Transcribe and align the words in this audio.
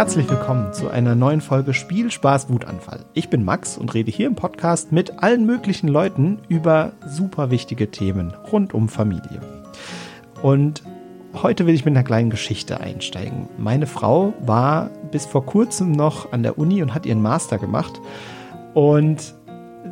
Herzlich 0.00 0.30
willkommen 0.30 0.72
zu 0.72 0.88
einer 0.88 1.14
neuen 1.14 1.42
Folge 1.42 1.74
Spiel, 1.74 2.10
Spaß, 2.10 2.48
Wutanfall. 2.48 3.04
Ich 3.12 3.28
bin 3.28 3.44
Max 3.44 3.76
und 3.76 3.92
rede 3.92 4.10
hier 4.10 4.28
im 4.28 4.34
Podcast 4.34 4.92
mit 4.92 5.22
allen 5.22 5.44
möglichen 5.44 5.88
Leuten 5.88 6.38
über 6.48 6.92
super 7.06 7.50
wichtige 7.50 7.90
Themen 7.90 8.32
rund 8.50 8.72
um 8.72 8.88
Familie. 8.88 9.42
Und 10.40 10.82
heute 11.34 11.66
will 11.66 11.74
ich 11.74 11.84
mit 11.84 11.94
einer 11.94 12.02
kleinen 12.02 12.30
Geschichte 12.30 12.80
einsteigen. 12.80 13.50
Meine 13.58 13.86
Frau 13.86 14.32
war 14.40 14.88
bis 15.10 15.26
vor 15.26 15.44
kurzem 15.44 15.92
noch 15.92 16.32
an 16.32 16.42
der 16.42 16.56
Uni 16.58 16.80
und 16.80 16.94
hat 16.94 17.04
ihren 17.04 17.20
Master 17.20 17.58
gemacht. 17.58 18.00
Und 18.72 19.34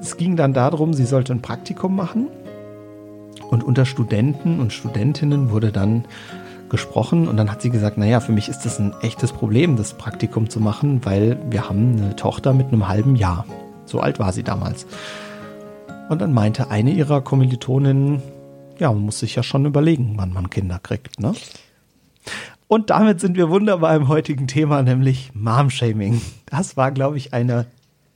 es 0.01 0.17
ging 0.17 0.37
dann 0.37 0.55
darum, 0.55 0.95
sie 0.95 1.05
sollte 1.05 1.35
ein 1.35 1.43
Praktikum 1.43 1.95
machen. 1.95 2.29
Und 3.51 3.63
unter 3.63 3.85
Studenten 3.85 4.59
und 4.59 4.73
Studentinnen 4.73 5.51
wurde 5.51 5.71
dann 5.71 6.07
gesprochen 6.71 7.29
und 7.29 7.37
dann 7.37 7.51
hat 7.51 7.63
sie 7.63 7.71
gesagt, 7.71 7.99
naja, 7.99 8.21
für 8.21 8.33
mich 8.33 8.49
ist 8.49 8.65
das 8.65 8.79
ein 8.79 8.95
echtes 9.03 9.33
Problem, 9.33 9.77
das 9.77 9.95
Praktikum 9.95 10.51
zu 10.51 10.61
machen, 10.61 11.05
weil 11.05 11.39
wir 11.51 11.69
haben 11.69 11.97
eine 11.97 12.17
Tochter 12.17 12.53
mit 12.55 12.69
einem 12.69 12.89
halben 12.89 13.17
Jahr. 13.17 13.45
So 13.85 14.01
alt 14.01 14.19
war 14.19 14.33
sie 14.33 14.43
damals. 14.43 14.87
Und 16.09 16.21
dann 16.21 16.33
meinte 16.33 16.71
eine 16.71 16.91
ihrer 16.91 17.21
Kommilitoninnen, 17.21 18.23
ja, 18.79 18.93
man 18.93 19.03
muss 19.03 19.19
sich 19.19 19.35
ja 19.35 19.43
schon 19.43 19.67
überlegen, 19.67 20.15
wann 20.17 20.33
man 20.33 20.51
Kinder 20.51 20.79
kriegt, 20.79 21.21
ne? 21.21 21.33
Und 22.69 22.91
damit 22.91 23.19
sind 23.19 23.37
wir 23.37 23.49
wunderbar 23.49 23.97
im 23.97 24.09
heutigen 24.09 24.47
Thema, 24.47 24.83
nämlich 24.83 25.31
Mom-Shaming. 25.35 26.21
Das 26.47 26.77
war, 26.77 26.93
glaube 26.93 27.17
ich, 27.17 27.33
eine, 27.33 27.65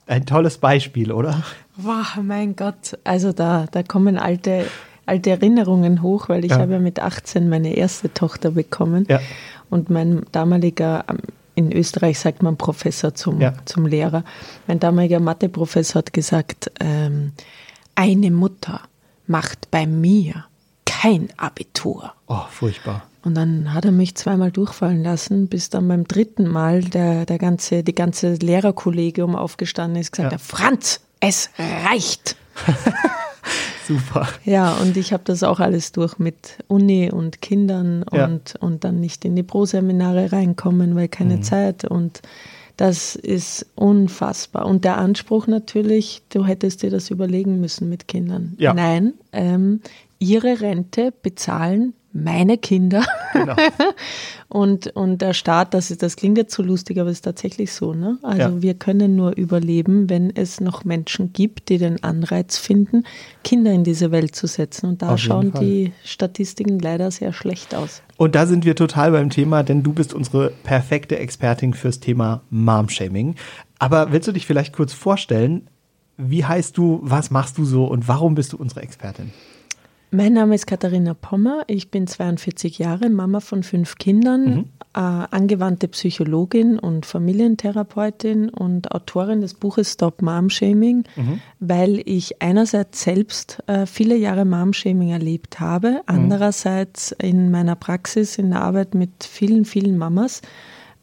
ein 0.05 0.27
tolles 0.27 0.59
Beispiel, 0.59 1.11
oder? 1.11 1.43
Wow, 1.75 2.19
mein 2.21 2.55
Gott. 2.55 2.99
Also 3.03 3.33
da, 3.33 3.65
da 3.71 3.81
kommen 3.81 4.19
alte 4.19 4.67
alte 5.05 5.31
Erinnerungen 5.31 6.01
hoch, 6.01 6.29
weil 6.29 6.45
ich 6.45 6.51
ja. 6.51 6.59
habe 6.59 6.73
ja 6.73 6.79
mit 6.79 6.99
18 6.99 7.49
meine 7.49 7.75
erste 7.75 8.13
Tochter 8.13 8.51
bekommen. 8.51 9.05
Ja. 9.09 9.19
Und 9.69 9.89
mein 9.89 10.25
damaliger, 10.31 11.05
ähm, 11.09 11.17
in 11.55 11.71
Österreich 11.71 12.19
sagt 12.19 12.41
man 12.41 12.57
Professor 12.57 13.13
zum, 13.13 13.39
ja. 13.41 13.53
zum 13.65 13.85
Lehrer, 13.85 14.23
mein 14.67 14.79
damaliger 14.79 15.19
Matheprofessor 15.19 15.99
hat 15.99 16.13
gesagt, 16.13 16.71
ähm, 16.79 17.33
eine 17.95 18.31
Mutter 18.31 18.81
macht 19.27 19.69
bei 19.71 19.85
mir 19.85 20.45
kein 20.85 21.29
Abitur. 21.37 22.13
Oh, 22.27 22.41
furchtbar. 22.49 23.03
Und 23.23 23.35
dann 23.35 23.73
hat 23.73 23.85
er 23.85 23.91
mich 23.91 24.15
zweimal 24.15 24.51
durchfallen 24.51 25.03
lassen, 25.03 25.47
bis 25.47 25.69
dann 25.69 25.87
beim 25.87 26.05
dritten 26.05 26.47
Mal 26.47 26.81
der, 26.81 27.25
der 27.25 27.37
ganze, 27.37 27.83
die 27.83 27.95
ganze 27.95 28.33
Lehrerkollegium 28.33 29.35
aufgestanden 29.35 30.01
ist, 30.01 30.11
gesagt 30.11 30.31
ja. 30.33 30.37
hat, 30.37 30.45
Franz, 30.45 31.01
es 31.19 31.49
reicht. 31.57 32.35
Super. 33.87 34.27
Ja, 34.45 34.73
und 34.73 34.97
ich 34.97 35.13
habe 35.13 35.23
das 35.25 35.43
auch 35.43 35.59
alles 35.59 35.91
durch 35.91 36.19
mit 36.19 36.57
Uni 36.67 37.11
und 37.11 37.41
Kindern 37.41 38.05
ja. 38.11 38.25
und, 38.25 38.55
und 38.59 38.83
dann 38.83 38.99
nicht 38.99 39.25
in 39.25 39.35
die 39.35 39.43
Pro-Seminare 39.43 40.31
reinkommen, 40.31 40.95
weil 40.95 41.07
keine 41.07 41.37
mhm. 41.37 41.43
Zeit. 41.43 41.85
Und 41.85 42.21
das 42.77 43.15
ist 43.15 43.65
unfassbar. 43.75 44.65
Und 44.65 44.85
der 44.85 44.97
Anspruch 44.97 45.47
natürlich, 45.47 46.23
du 46.29 46.45
hättest 46.45 46.81
dir 46.81 46.89
das 46.89 47.09
überlegen 47.09 47.59
müssen 47.59 47.89
mit 47.89 48.07
Kindern. 48.07 48.55
Ja. 48.57 48.73
Nein, 48.73 49.13
ähm, 49.31 49.81
ihre 50.19 50.61
Rente 50.61 51.13
bezahlen 51.21 51.93
meine 52.13 52.59
Kinder. 52.59 53.03
Genau. 53.33 53.55
und, 54.47 54.87
und 54.95 55.21
der 55.21 55.33
Staat, 55.33 55.73
das, 55.73 55.89
ist, 55.89 56.03
das 56.03 56.15
klingt 56.15 56.37
jetzt 56.37 56.53
so 56.53 56.61
lustig, 56.61 56.99
aber 56.99 57.09
es 57.09 57.17
ist 57.17 57.23
tatsächlich 57.23 57.73
so. 57.73 57.93
Ne? 57.93 58.19
Also 58.21 58.39
ja. 58.39 58.61
wir 58.61 58.75
können 58.75 59.15
nur 59.15 59.35
überleben, 59.35 60.09
wenn 60.09 60.33
es 60.35 60.61
noch 60.61 60.85
Menschen 60.85 61.33
gibt, 61.33 61.69
die 61.69 61.79
den 61.79 62.03
Anreiz 62.03 62.57
finden, 62.57 63.03
Kinder 63.43 63.71
in 63.71 63.83
diese 63.83 64.11
Welt 64.11 64.35
zu 64.35 64.45
setzen. 64.45 64.85
Und 64.87 65.01
da 65.01 65.17
schauen 65.17 65.51
die 65.59 65.91
Statistiken 66.03 66.77
leider 66.79 67.09
sehr 67.09 67.33
schlecht 67.33 67.73
aus. 67.73 68.03
Und 68.17 68.35
da 68.35 68.45
sind 68.45 68.63
wir 68.63 68.75
total 68.75 69.11
beim 69.11 69.31
Thema, 69.31 69.63
denn 69.63 69.81
du 69.81 69.91
bist 69.91 70.13
unsere 70.13 70.51
perfekte 70.63 71.17
Expertin 71.17 71.73
fürs 71.73 71.99
Thema 71.99 72.43
Mom-Shaming. 72.51 73.35
Aber 73.79 74.11
willst 74.11 74.27
du 74.27 74.31
dich 74.31 74.45
vielleicht 74.45 74.73
kurz 74.73 74.93
vorstellen? 74.93 75.67
Wie 76.17 76.45
heißt 76.45 76.77
du, 76.77 76.99
was 77.01 77.31
machst 77.31 77.57
du 77.57 77.65
so 77.65 77.85
und 77.85 78.07
warum 78.07 78.35
bist 78.35 78.53
du 78.53 78.57
unsere 78.57 78.81
Expertin? 78.81 79.31
Mein 80.15 80.33
Name 80.33 80.53
ist 80.53 80.67
Katharina 80.67 81.15
Pommer. 81.15 81.63
Ich 81.65 81.89
bin 81.89 82.05
42 82.05 82.77
Jahre, 82.77 83.09
Mama 83.09 83.39
von 83.39 83.63
fünf 83.63 83.95
Kindern, 83.95 84.45
mhm. 84.45 84.65
äh, 84.93 84.99
angewandte 84.99 85.87
Psychologin 85.87 86.77
und 86.77 87.07
Familientherapeutin 87.07 88.49
und 88.49 88.91
Autorin 88.91 89.41
des 89.41 89.55
Buches 89.55 89.93
Stop 89.93 90.21
Mom 90.21 90.51
Shaming, 90.51 91.05
mhm. 91.15 91.41
weil 91.59 91.99
ich 92.05 92.43
einerseits 92.43 93.01
selbst 93.01 93.63
äh, 93.65 93.87
viele 93.87 94.15
Jahre 94.15 94.45
Mom 94.45 94.73
Shaming 94.73 95.09
erlebt 95.09 95.59
habe, 95.59 95.93
mhm. 95.93 96.01
andererseits 96.05 97.11
in 97.13 97.49
meiner 97.49 97.75
Praxis, 97.75 98.37
in 98.37 98.51
der 98.51 98.61
Arbeit 98.61 98.93
mit 98.93 99.23
vielen, 99.23 99.65
vielen 99.65 99.97
Mamas 99.97 100.43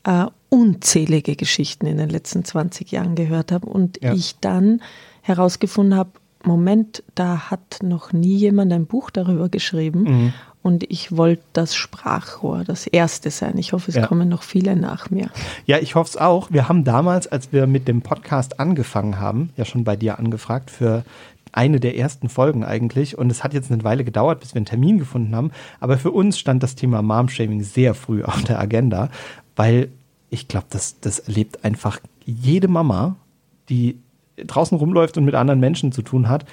äh, 0.05 0.27
unzählige 0.51 1.35
Geschichten 1.35 1.87
in 1.87 1.97
den 1.97 2.11
letzten 2.11 2.45
20 2.45 2.93
Jahren 2.93 3.17
gehört 3.17 3.51
habe 3.51 3.67
und 3.67 4.01
ja. 4.01 4.15
ich 4.15 4.37
dann 4.41 4.81
herausgefunden 5.23 5.97
habe, 5.97 6.11
Moment, 6.45 7.03
da 7.15 7.51
hat 7.51 7.79
noch 7.83 8.13
nie 8.13 8.37
jemand 8.37 8.73
ein 8.73 8.87
Buch 8.87 9.11
darüber 9.11 9.49
geschrieben. 9.49 10.03
Mhm. 10.03 10.33
Und 10.63 10.91
ich 10.91 11.17
wollte 11.17 11.43
das 11.55 11.75
Sprachrohr, 11.75 12.65
das 12.65 12.87
erste 12.87 13.31
sein. 13.31 13.57
Ich 13.57 13.73
hoffe, 13.73 13.91
es 13.91 13.95
ja. 13.95 14.07
kommen 14.07 14.29
noch 14.29 14.43
viele 14.43 14.77
nach 14.77 15.11
mir. 15.11 15.31
Ja, 15.65 15.79
ich 15.79 15.95
hoffe 15.95 16.11
es 16.11 16.17
auch. 16.19 16.51
Wir 16.51 16.69
haben 16.69 16.85
damals, 16.85 17.27
als 17.27 17.51
wir 17.53 17.67
mit 17.67 17.89
dem 17.89 18.03
Podcast 18.03 18.61
angefangen 18.61 19.19
haben, 19.19 19.51
ja 19.57 19.65
schon 19.65 19.85
bei 19.85 19.97
dir 19.97 20.19
angefragt 20.19 20.71
für 20.71 21.05
eine 21.53 21.81
der 21.81 21.97
ersten 21.97 22.29
Folgen 22.29 22.65
eigentlich. 22.65 23.17
Und 23.17 23.31
es 23.31 23.43
hat 23.43 23.55
jetzt 23.55 23.73
eine 23.73 23.85
Weile 23.85 24.05
gedauert, 24.05 24.41
bis 24.41 24.55
wir 24.55 24.59
einen 24.59 24.67
Termin 24.67 24.99
gefunden 24.99 25.35
haben. 25.35 25.51
Aber 25.81 25.97
für 25.97 26.11
uns 26.11 26.39
stand 26.39 26.63
das 26.63 26.75
Thema 26.75 27.01
Mom-Shaming 27.03 27.63
sehr 27.63 27.95
früh 27.95 28.23
auf 28.25 28.43
der 28.45 28.61
Agenda, 28.61 29.09
weil 29.57 29.89
ich 30.29 30.47
glaube, 30.47 30.67
das, 30.71 31.01
das 31.01 31.21
erlebt 31.21 31.65
einfach 31.65 32.01
jede 32.25 32.69
Mama, 32.69 33.17
die 33.69 33.99
draußen 34.47 34.77
rumläuft 34.77 35.17
und 35.17 35.25
mit 35.25 35.35
anderen 35.35 35.61
Menschen 35.61 35.93
zu 35.93 36.03
tun 36.03 36.29
hat, 36.29 36.45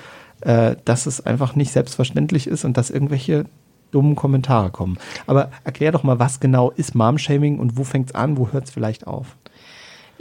äh, 0.41 0.75
dass 0.85 1.05
es 1.05 1.25
einfach 1.25 1.55
nicht 1.55 1.71
selbstverständlich 1.71 2.47
ist 2.47 2.65
und 2.65 2.77
dass 2.77 2.89
irgendwelche 2.89 3.45
dummen 3.91 4.15
Kommentare 4.15 4.69
kommen. 4.69 4.97
Aber 5.25 5.51
erklär 5.63 5.91
doch 5.91 6.03
mal, 6.03 6.19
was 6.19 6.39
genau 6.39 6.71
ist 6.71 6.93
Mom-Shaming 6.93 7.59
und 7.59 7.77
wo 7.77 7.83
fängt 7.83 8.09
es 8.09 8.15
an, 8.15 8.37
wo 8.37 8.51
hört 8.51 8.65
es 8.65 8.71
vielleicht 8.71 9.07
auf? 9.07 9.37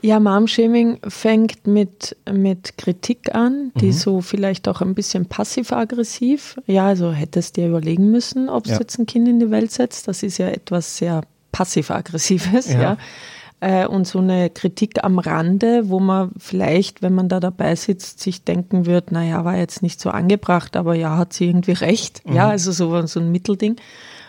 Ja, 0.03 0.21
Mom-Shaming 0.21 0.99
fängt 1.09 1.67
mit, 1.67 2.17
mit 2.31 2.77
Kritik 2.77 3.35
an, 3.35 3.73
die 3.77 3.87
mhm. 3.87 3.93
so 3.93 4.21
vielleicht 4.21 4.69
auch 4.69 4.83
ein 4.83 4.95
bisschen 4.95 5.27
passiv-aggressiv. 5.27 6.57
Ja, 6.67 6.87
also 6.87 7.13
hättest 7.13 7.57
dir 7.57 7.69
überlegen 7.69 8.11
müssen, 8.11 8.49
ob 8.49 8.67
es 8.67 8.73
ja. 8.73 8.79
jetzt 8.79 8.99
ein 8.99 9.07
Kind 9.07 9.27
in 9.27 9.41
die 9.41 9.51
Welt 9.51 9.73
setzt. 9.73 10.07
Das 10.07 10.23
ist 10.23 10.39
ja 10.39 10.49
etwas 10.49 10.99
sehr 10.99 11.23
passiv-aggressives, 11.53 12.73
ja. 12.73 12.81
ja 12.81 12.99
äh, 13.61 13.87
und 13.87 14.07
so 14.07 14.19
eine 14.19 14.51
Kritik 14.51 15.03
am 15.03 15.19
Rande, 15.19 15.89
wo 15.89 16.01
man 16.01 16.33
vielleicht, 16.39 17.03
wenn 17.03 17.15
man 17.15 17.29
da 17.29 17.41
dabei 17.41 17.75
sitzt, 17.75 18.21
sich 18.21 18.45
denken 18.45 18.87
wird, 18.87 19.13
naja, 19.13 19.45
war 19.45 19.57
jetzt 19.57 19.83
nicht 19.83 20.01
so 20.01 20.11
angebracht, 20.11 20.77
aber 20.77 20.95
ja, 20.95 21.17
hat 21.17 21.33
sie 21.33 21.47
irgendwie 21.47 21.73
recht. 21.73 22.27
Mhm. 22.27 22.35
Ja, 22.35 22.49
also 22.49 22.73
so, 22.73 23.07
so 23.07 23.21
ein 23.21 23.33
Mittelding. 23.33 23.77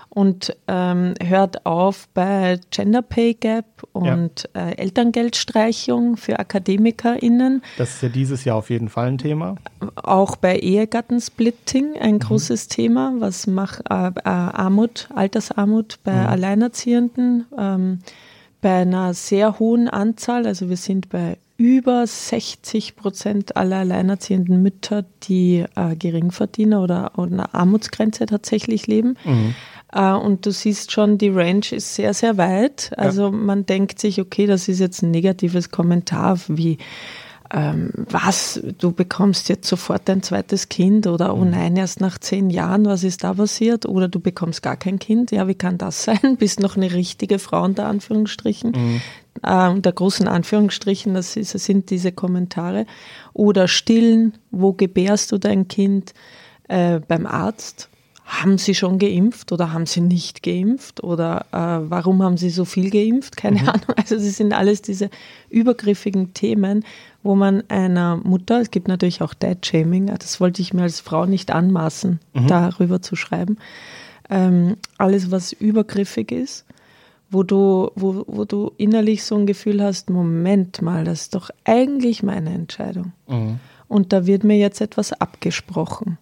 Und 0.09 0.55
ähm, 0.67 1.13
hört 1.21 1.65
auf 1.67 2.07
bei 2.15 2.59
Gender 2.71 3.03
Pay 3.03 3.35
Gap 3.35 3.65
und 3.91 4.49
ja. 4.55 4.69
äh, 4.69 4.77
Elterngeldstreichung 4.77 6.17
für 6.17 6.39
AkademikerInnen. 6.39 7.61
Das 7.77 7.95
ist 7.95 8.01
ja 8.01 8.09
dieses 8.09 8.44
Jahr 8.44 8.55
auf 8.55 8.71
jeden 8.71 8.89
Fall 8.89 9.09
ein 9.09 9.17
Thema. 9.19 9.57
Auch 9.95 10.35
bei 10.38 10.57
Ehegattensplitting 10.57 11.97
ein 11.99 12.15
mhm. 12.15 12.19
großes 12.19 12.67
Thema. 12.67 13.13
Was 13.19 13.45
macht 13.45 13.81
äh, 13.91 14.07
äh, 14.07 14.11
Armut, 14.23 15.09
Altersarmut 15.13 15.99
bei 16.03 16.13
mhm. 16.13 16.27
Alleinerziehenden? 16.27 17.45
Ähm, 17.55 17.99
bei 18.62 18.81
einer 18.81 19.13
sehr 19.13 19.59
hohen 19.59 19.88
Anzahl, 19.88 20.47
also 20.47 20.69
wir 20.69 20.78
sind 20.78 21.09
bei 21.09 21.38
über 21.57 22.06
60 22.06 22.95
Prozent 22.95 23.57
aller 23.57 23.78
alleinerziehenden 23.78 24.62
Mütter, 24.62 25.06
die 25.23 25.65
äh, 25.75 25.95
Geringverdiener 25.95 26.81
oder, 26.83 27.12
oder 27.18 27.31
einer 27.31 27.56
Armutsgrenze 27.56 28.27
tatsächlich 28.27 28.86
leben. 28.86 29.18
Mhm. 29.25 29.56
Äh, 29.92 30.12
und 30.12 30.45
du 30.45 30.51
siehst 30.51 30.92
schon, 30.92 31.18
die 31.18 31.30
Range 31.30 31.65
ist 31.71 31.95
sehr, 31.95 32.13
sehr 32.13 32.38
weit. 32.38 32.92
Also 32.98 33.24
ja. 33.24 33.31
man 33.31 33.65
denkt 33.65 34.00
sich, 34.00 34.21
okay, 34.21 34.45
das 34.45 34.68
ist 34.68 34.80
jetzt 34.80 35.01
ein 35.01 35.12
negatives 35.12 35.71
Kommentar 35.71 36.39
wie 36.48 36.77
ähm, 37.51 37.91
was, 37.95 38.61
du 38.77 38.91
bekommst 38.91 39.47
jetzt 39.49 39.67
sofort 39.67 40.03
dein 40.05 40.21
zweites 40.21 40.69
Kind 40.69 41.07
oder 41.07 41.33
oh 41.33 41.45
mhm. 41.45 41.51
nein, 41.51 41.75
erst 41.77 42.01
nach 42.01 42.17
zehn 42.17 42.49
Jahren, 42.49 42.85
was 42.85 43.03
ist 43.03 43.23
da 43.23 43.33
passiert? 43.33 43.85
Oder 43.85 44.07
du 44.07 44.19
bekommst 44.19 44.61
gar 44.61 44.75
kein 44.75 44.99
Kind, 44.99 45.31
ja, 45.31 45.47
wie 45.47 45.55
kann 45.55 45.77
das 45.77 46.03
sein? 46.05 46.38
Bist 46.38 46.59
noch 46.59 46.75
eine 46.75 46.91
richtige 46.91 47.39
Frau 47.39 47.63
unter 47.63 47.85
Anführungsstrichen. 47.85 48.71
Mhm. 48.71 49.01
Äh, 49.44 49.69
unter 49.69 49.91
großen 49.91 50.27
Anführungsstrichen, 50.27 51.13
das, 51.13 51.35
ist, 51.38 51.55
das 51.55 51.65
sind 51.65 51.89
diese 51.89 52.11
Kommentare. 52.11 52.85
Oder 53.33 53.67
stillen, 53.67 54.33
wo 54.51 54.73
gebärst 54.73 55.31
du 55.31 55.38
dein 55.38 55.67
Kind? 55.67 56.13
Äh, 56.67 57.00
beim 57.07 57.25
Arzt, 57.25 57.89
haben 58.27 58.57
Sie 58.57 58.75
schon 58.75 59.00
geimpft 59.00 59.53
oder 59.53 59.71
haben 59.71 59.85
Sie 59.85 60.01
nicht 60.01 60.43
geimpft 60.43 61.01
oder 61.01 61.45
äh, 61.53 61.89
warum 61.89 62.21
haben 62.21 62.35
Sie 62.35 62.50
so 62.50 62.65
viel 62.65 62.89
geimpft? 62.89 63.38
Keine 63.38 63.61
mhm. 63.61 63.69
Ahnung. 63.69 63.88
Also 63.95 64.15
das 64.15 64.35
sind 64.35 64.51
alles 64.51 64.81
diese 64.81 65.09
übergriffigen 65.50 66.33
Themen, 66.33 66.83
wo 67.27 67.35
man 67.35 67.62
einer 67.68 68.15
Mutter, 68.15 68.62
es 68.62 68.71
gibt 68.71 68.88
natürlich 68.88 69.21
auch 69.21 69.33
Dad-Shaming, 69.33 70.06
das 70.18 70.39
wollte 70.39 70.62
ich 70.62 70.74
mir 70.74 70.83
als 70.83 71.01
Frau 71.01 71.25
nicht 71.25 71.51
anmaßen, 71.51 72.21
mhm. 72.33 72.47
darüber 72.47 73.01
zu 73.01 73.18
schreiben, 73.18 73.57
ähm, 74.29 74.77
alles 74.97 75.29
was 75.29 75.51
übergriffig 75.51 76.31
ist, 76.31 76.65
wo 77.29 77.44
du, 77.44 77.91
wo, 77.95 78.24
wo 78.27 78.45
du 78.45 78.71
innerlich 78.77 79.25
so 79.25 79.35
ein 79.35 79.45
Gefühl 79.45 79.83
hast, 79.83 80.09
Moment 80.09 80.81
mal, 80.81 81.03
das 81.03 81.24
ist 81.24 81.35
doch 81.35 81.50
eigentlich 81.65 82.24
meine 82.24 82.53
Entscheidung. 82.53 83.12
Mhm. 83.27 83.59
Und 83.89 84.13
da 84.13 84.25
wird 84.25 84.45
mir 84.45 84.57
jetzt 84.57 84.79
etwas 84.79 85.12
abgesprochen 85.12 86.18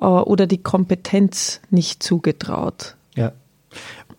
äh, 0.00 0.06
oder 0.06 0.48
die 0.48 0.60
Kompetenz 0.60 1.60
nicht 1.70 2.02
zugetraut. 2.02 2.96
Ja. 3.14 3.30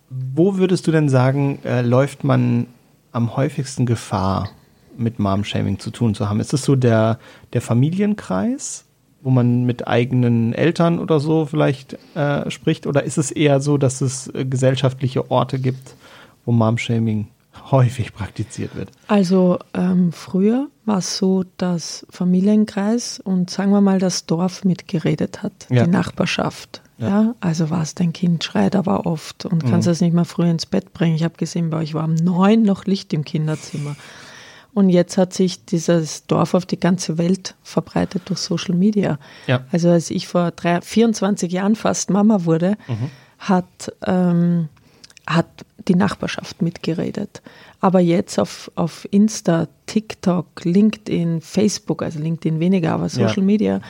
Wo 0.10 0.56
würdest 0.56 0.88
du 0.88 0.92
denn 0.92 1.10
sagen, 1.10 1.60
äh, 1.66 1.82
läuft 1.82 2.24
man 2.24 2.68
am 3.12 3.36
häufigsten 3.36 3.86
Gefahr, 3.86 4.50
mit 4.98 5.20
Mom-Shaming 5.20 5.80
zu 5.80 5.92
tun 5.92 6.16
zu 6.16 6.30
haben? 6.30 6.40
Ist 6.40 6.54
es 6.54 6.64
so 6.64 6.76
der, 6.76 7.20
der 7.54 7.62
Familienkreis, 7.62 8.86
wo 9.22 9.30
man 9.30 9.64
mit 9.64 9.88
eigenen 9.88 10.54
Eltern 10.54 11.00
oder 11.00 11.20
so 11.20 11.46
vielleicht 11.46 11.98
äh, 12.16 12.50
spricht? 12.52 12.88
Oder 12.88 13.04
ist 13.04 13.18
es 13.18 13.32
eher 13.32 13.60
so, 13.60 13.78
dass 13.78 14.02
es 14.02 14.28
äh, 14.28 14.46
gesellschaftliche 14.46 15.32
Orte 15.32 15.60
gibt, 15.60 15.96
wo 16.46 16.52
Mom-Shaming 16.52 17.28
häufig 17.72 18.14
praktiziert 18.14 18.76
wird? 18.76 18.90
Also 19.08 19.60
ähm, 19.74 20.12
früher 20.12 20.68
war 20.86 20.98
es 20.98 21.18
so, 21.18 21.46
dass 21.58 22.06
Familienkreis 22.10 23.20
und 23.24 23.50
sagen 23.50 23.72
wir 23.72 23.82
mal 23.82 24.00
das 24.00 24.26
Dorf 24.26 24.66
mitgeredet 24.66 25.42
hat, 25.42 25.54
ja. 25.70 25.86
die 25.86 25.92
Nachbarschaft. 25.92 26.82
Ja. 26.98 27.08
ja. 27.08 27.36
also 27.40 27.70
was, 27.70 27.96
dein 27.96 28.14
Kind 28.14 28.44
schreit 28.44 28.76
aber 28.76 29.06
oft 29.06 29.46
und 29.46 29.64
mhm. 29.64 29.70
kannst 29.70 29.88
es 29.88 30.02
nicht 30.02 30.14
mehr 30.14 30.26
früh 30.26 30.50
ins 30.50 30.66
Bett 30.66 30.94
bringen. 30.94 31.16
Ich 31.16 31.24
habe 31.24 31.36
gesehen, 31.38 31.70
bei 31.70 31.78
euch 31.78 31.94
war 31.94 32.04
um 32.04 32.16
neun 32.16 32.64
noch 32.64 32.86
Licht 32.86 33.14
im 33.14 33.24
Kinderzimmer. 33.24 33.96
Und 34.74 34.90
jetzt 34.90 35.18
hat 35.18 35.34
sich 35.34 35.66
dieses 35.66 36.26
Dorf 36.26 36.54
auf 36.54 36.66
die 36.66 36.80
ganze 36.80 37.18
Welt 37.18 37.56
verbreitet 37.62 38.24
durch 38.26 38.40
Social 38.40 38.76
Media. 38.76 39.20
Ja. 39.46 39.66
Also 39.72 39.90
als 39.90 40.10
ich 40.10 40.28
vor 40.28 40.52
drei, 40.52 40.82
24 40.82 41.52
Jahren 41.52 41.76
fast 41.76 42.10
Mama 42.10 42.46
wurde, 42.46 42.76
mhm. 42.88 43.12
hat, 43.38 43.94
ähm, 44.06 44.70
hat 45.28 45.48
die 45.88 45.96
Nachbarschaft 45.96 46.62
mitgeredet. 46.62 47.42
Aber 47.82 48.00
jetzt 48.00 48.40
auf, 48.40 48.72
auf 48.76 49.08
Insta, 49.12 49.68
TikTok, 49.86 50.64
LinkedIn, 50.64 51.42
Facebook, 51.42 52.02
also 52.02 52.20
LinkedIn 52.20 52.60
weniger, 52.60 52.94
aber 52.94 53.10
Social 53.10 53.40
ja. 53.40 53.44
Media, 53.44 53.82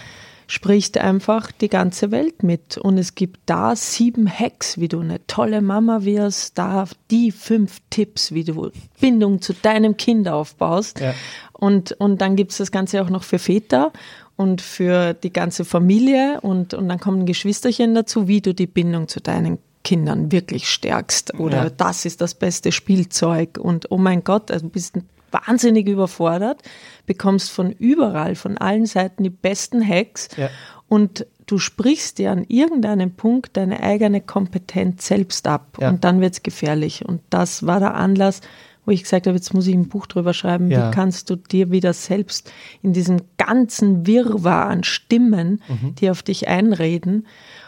spricht 0.53 0.99
einfach 0.99 1.51
die 1.51 1.67
ganze 1.67 2.11
Welt 2.11 2.43
mit. 2.43 2.77
Und 2.77 2.99
es 2.99 3.15
gibt 3.15 3.39
da 3.47 3.75
sieben 3.75 4.29
Hacks, 4.29 4.77
wie 4.77 4.87
du 4.87 4.99
eine 4.99 5.25
tolle 5.25 5.63
Mama 5.63 6.03
wirst, 6.03 6.59
da 6.59 6.85
die 7.09 7.31
fünf 7.31 7.79
Tipps, 7.89 8.33
wie 8.33 8.43
du 8.43 8.69
Bindung 9.01 9.41
zu 9.41 9.53
deinem 9.53 9.97
Kind 9.97 10.27
aufbaust. 10.27 10.99
Ja. 10.99 11.15
Und, 11.53 11.93
und 11.93 12.21
dann 12.21 12.35
gibt 12.35 12.51
es 12.51 12.59
das 12.59 12.71
Ganze 12.71 13.01
auch 13.01 13.09
noch 13.09 13.23
für 13.23 13.39
Väter 13.39 13.91
und 14.35 14.61
für 14.61 15.15
die 15.15 15.33
ganze 15.33 15.65
Familie. 15.65 16.39
Und, 16.41 16.75
und 16.75 16.87
dann 16.87 16.99
kommen 16.99 17.25
Geschwisterchen 17.25 17.95
dazu, 17.95 18.27
wie 18.27 18.41
du 18.41 18.53
die 18.53 18.67
Bindung 18.67 19.07
zu 19.07 19.21
deinen 19.21 19.57
Kindern 19.83 20.31
wirklich 20.31 20.69
stärkst. 20.69 21.39
Oder 21.39 21.63
ja. 21.63 21.69
das 21.71 22.05
ist 22.05 22.21
das 22.21 22.35
beste 22.35 22.71
Spielzeug. 22.71 23.57
Und 23.57 23.89
oh 23.89 23.97
mein 23.97 24.23
Gott, 24.23 24.51
also 24.51 24.67
du 24.67 24.71
bist 24.71 24.97
ein 24.97 25.09
wahnsinnig 25.33 25.87
überfordert, 25.87 26.61
bekommst 27.05 27.51
von 27.51 27.71
überall, 27.71 28.35
von 28.35 28.57
allen 28.57 28.85
Seiten 28.85 29.23
die 29.23 29.29
besten 29.29 29.85
Hacks 29.85 30.29
ja. 30.37 30.49
und 30.87 31.25
du 31.45 31.57
sprichst 31.57 32.19
dir 32.19 32.31
an 32.31 32.45
irgendeinem 32.47 33.11
Punkt 33.11 33.57
deine 33.57 33.81
eigene 33.81 34.21
Kompetenz 34.21 35.07
selbst 35.07 35.47
ab 35.47 35.77
ja. 35.79 35.89
und 35.89 36.03
dann 36.03 36.21
wird 36.21 36.33
es 36.33 36.43
gefährlich. 36.43 37.05
Und 37.05 37.21
das 37.29 37.65
war 37.65 37.79
der 37.79 37.95
Anlass, 37.95 38.41
wo 38.85 38.91
ich 38.91 39.03
gesagt 39.03 39.27
habe, 39.27 39.37
jetzt 39.37 39.53
muss 39.53 39.67
ich 39.67 39.75
ein 39.75 39.87
Buch 39.87 40.07
drüber 40.07 40.33
schreiben, 40.33 40.69
ja. 40.69 40.87
wie 40.87 40.93
kannst 40.93 41.29
du 41.29 41.35
dir 41.35 41.71
wieder 41.71 41.93
selbst 41.93 42.51
in 42.81 42.93
diesem 42.93 43.21
ganzen 43.37 44.05
Wirrwarr 44.05 44.67
an 44.67 44.83
Stimmen, 44.83 45.61
mhm. 45.67 45.95
die 45.95 46.09
auf 46.09 46.23
dich 46.23 46.47
einreden 46.47 47.27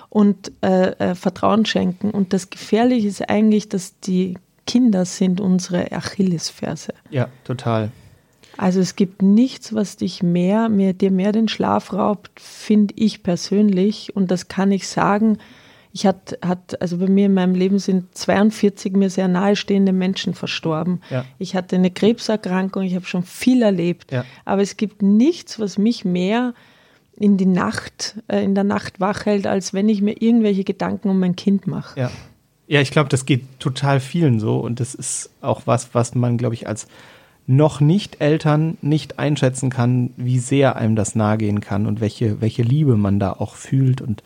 und 0.09 0.51
äh, 0.61 0.91
äh, 0.91 1.15
Vertrauen 1.15 1.65
schenken. 1.65 2.11
Und 2.11 2.33
das 2.33 2.49
Gefährliche 2.49 3.07
ist 3.07 3.29
eigentlich, 3.29 3.69
dass 3.69 3.99
die 3.99 4.35
Kinder 4.65 5.05
sind 5.05 5.39
unsere 5.41 5.91
Achillesferse. 5.91 6.93
Ja, 7.09 7.27
total. 7.43 7.91
Also 8.57 8.79
es 8.79 8.95
gibt 8.95 9.21
nichts, 9.21 9.73
was 9.73 9.97
dich 9.97 10.23
mehr, 10.23 10.69
mehr 10.69 10.93
dir 10.93 11.11
mehr 11.11 11.31
den 11.31 11.47
Schlaf 11.47 11.93
raubt, 11.93 12.39
finde 12.39 12.93
ich 12.97 13.21
persönlich. 13.23 14.15
Und 14.15 14.31
das 14.31 14.47
kann 14.47 14.71
ich 14.71 14.87
sagen. 14.87 15.37
Ich 15.91 16.05
hat, 16.05 16.37
hat, 16.45 16.81
also 16.81 16.97
bei 16.97 17.07
mir 17.07 17.27
in 17.27 17.33
meinem 17.33 17.55
Leben 17.55 17.79
sind 17.79 18.17
42 18.17 18.97
mir 18.97 19.09
sehr 19.09 19.29
nahestehende 19.29 19.93
Menschen 19.93 20.33
verstorben. 20.33 20.99
Ja. 21.09 21.23
Ich 21.39 21.55
hatte 21.55 21.77
eine 21.77 21.89
Krebserkrankung, 21.89 22.83
ich 22.83 22.95
habe 22.95 23.05
schon 23.05 23.23
viel 23.23 23.61
erlebt. 23.61 24.11
Ja. 24.11 24.25
Aber 24.43 24.61
es 24.61 24.75
gibt 24.75 25.01
nichts, 25.01 25.57
was 25.57 25.77
mich 25.77 26.03
mehr 26.03 26.53
in 27.15 27.37
die 27.37 27.45
Nacht, 27.45 28.17
äh, 28.27 28.43
in 28.43 28.55
der 28.55 28.65
Nacht 28.65 28.99
wach 28.99 29.25
hält, 29.25 29.47
als 29.47 29.73
wenn 29.73 29.87
ich 29.87 30.01
mir 30.01 30.21
irgendwelche 30.21 30.65
Gedanken 30.65 31.09
um 31.09 31.19
mein 31.19 31.37
Kind 31.37 31.65
mache. 31.65 31.97
Ja. 31.97 32.11
Ja, 32.67 32.81
ich 32.81 32.91
glaube, 32.91 33.09
das 33.09 33.25
geht 33.25 33.59
total 33.59 33.99
vielen 33.99 34.39
so 34.39 34.57
und 34.57 34.79
das 34.79 34.95
ist 34.95 35.29
auch 35.41 35.63
was, 35.65 35.93
was 35.93 36.15
man, 36.15 36.37
glaube 36.37 36.55
ich, 36.55 36.67
als 36.67 36.87
noch 37.47 37.79
nicht 37.79 38.21
Eltern 38.21 38.77
nicht 38.81 39.19
einschätzen 39.19 39.69
kann, 39.69 40.11
wie 40.17 40.39
sehr 40.39 40.75
einem 40.75 40.95
das 40.95 41.15
nahegehen 41.15 41.61
kann 41.61 41.85
und 41.85 42.01
welche, 42.01 42.41
welche 42.41 42.63
Liebe 42.63 42.97
man 42.97 43.19
da 43.19 43.33
auch 43.33 43.55
fühlt 43.55 44.01
und 44.01 44.23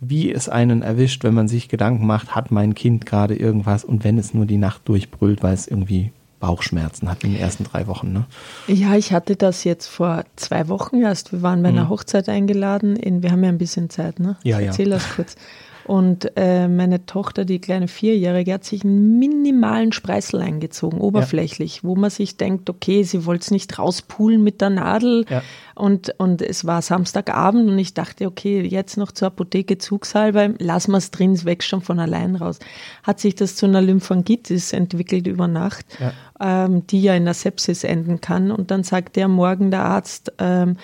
wie 0.00 0.32
es 0.32 0.48
einen 0.48 0.82
erwischt, 0.82 1.24
wenn 1.24 1.34
man 1.34 1.48
sich 1.48 1.68
Gedanken 1.68 2.06
macht, 2.06 2.34
hat 2.34 2.50
mein 2.50 2.74
Kind 2.74 3.06
gerade 3.06 3.36
irgendwas 3.36 3.84
und 3.84 4.04
wenn 4.04 4.18
es 4.18 4.34
nur 4.34 4.46
die 4.46 4.58
Nacht 4.58 4.82
durchbrüllt, 4.88 5.42
weil 5.42 5.54
es 5.54 5.68
irgendwie 5.68 6.12
Bauchschmerzen 6.40 7.08
hat 7.08 7.22
in 7.22 7.30
den 7.30 7.40
ersten 7.40 7.62
drei 7.62 7.86
Wochen. 7.86 8.12
Ne? 8.12 8.24
Ja, 8.66 8.96
ich 8.96 9.12
hatte 9.12 9.36
das 9.36 9.62
jetzt 9.62 9.86
vor 9.86 10.24
zwei 10.34 10.66
Wochen 10.66 11.00
erst. 11.00 11.32
Wir 11.32 11.42
waren 11.42 11.62
bei 11.62 11.68
einer 11.68 11.84
mhm. 11.84 11.90
Hochzeit 11.90 12.28
eingeladen. 12.28 12.96
In, 12.96 13.22
wir 13.22 13.30
haben 13.30 13.44
ja 13.44 13.48
ein 13.48 13.58
bisschen 13.58 13.90
Zeit, 13.90 14.18
ne? 14.18 14.36
Ja, 14.42 14.58
Erzähl 14.58 14.88
ja. 14.88 14.96
das 14.96 15.08
kurz. 15.14 15.36
Und 15.84 16.32
äh, 16.36 16.68
meine 16.68 17.06
Tochter, 17.06 17.44
die 17.44 17.60
kleine 17.60 17.88
Vierjährige, 17.88 18.52
hat 18.52 18.64
sich 18.64 18.84
einen 18.84 19.18
minimalen 19.18 19.92
Spreißel 19.92 20.40
eingezogen, 20.40 21.00
oberflächlich, 21.00 21.76
ja. 21.76 21.82
wo 21.84 21.96
man 21.96 22.10
sich 22.10 22.36
denkt, 22.36 22.70
okay, 22.70 23.02
sie 23.02 23.26
wollte 23.26 23.42
es 23.42 23.50
nicht 23.50 23.78
rauspulen 23.78 24.42
mit 24.42 24.60
der 24.60 24.70
Nadel. 24.70 25.24
Ja. 25.28 25.42
Und, 25.74 26.14
und 26.18 26.42
es 26.42 26.66
war 26.66 26.82
Samstagabend 26.82 27.68
und 27.68 27.78
ich 27.78 27.94
dachte, 27.94 28.26
okay, 28.26 28.60
jetzt 28.60 28.96
noch 28.96 29.12
zur 29.12 29.28
Apotheke 29.28 29.78
zugshalber, 29.78 30.50
lassen 30.58 30.92
wir 30.92 30.98
es 30.98 31.10
drin, 31.10 31.32
es 31.32 31.44
wächst 31.44 31.68
schon 31.68 31.80
von 31.80 31.98
allein 31.98 32.36
raus. 32.36 32.58
Hat 33.02 33.20
sich 33.20 33.34
das 33.34 33.56
zu 33.56 33.66
einer 33.66 33.80
Lymphangitis 33.80 34.72
entwickelt 34.72 35.26
über 35.26 35.48
Nacht, 35.48 35.86
ja. 35.98 36.12
Ähm, 36.40 36.86
die 36.86 37.02
ja 37.02 37.14
in 37.14 37.24
der 37.24 37.34
Sepsis 37.34 37.84
enden 37.84 38.20
kann. 38.20 38.50
Und 38.50 38.70
dann 38.70 38.84
sagt 38.84 39.16
der 39.16 39.28
morgen 39.28 39.70
der 39.70 39.84
Arzt, 39.84 40.32
ähm, 40.38 40.76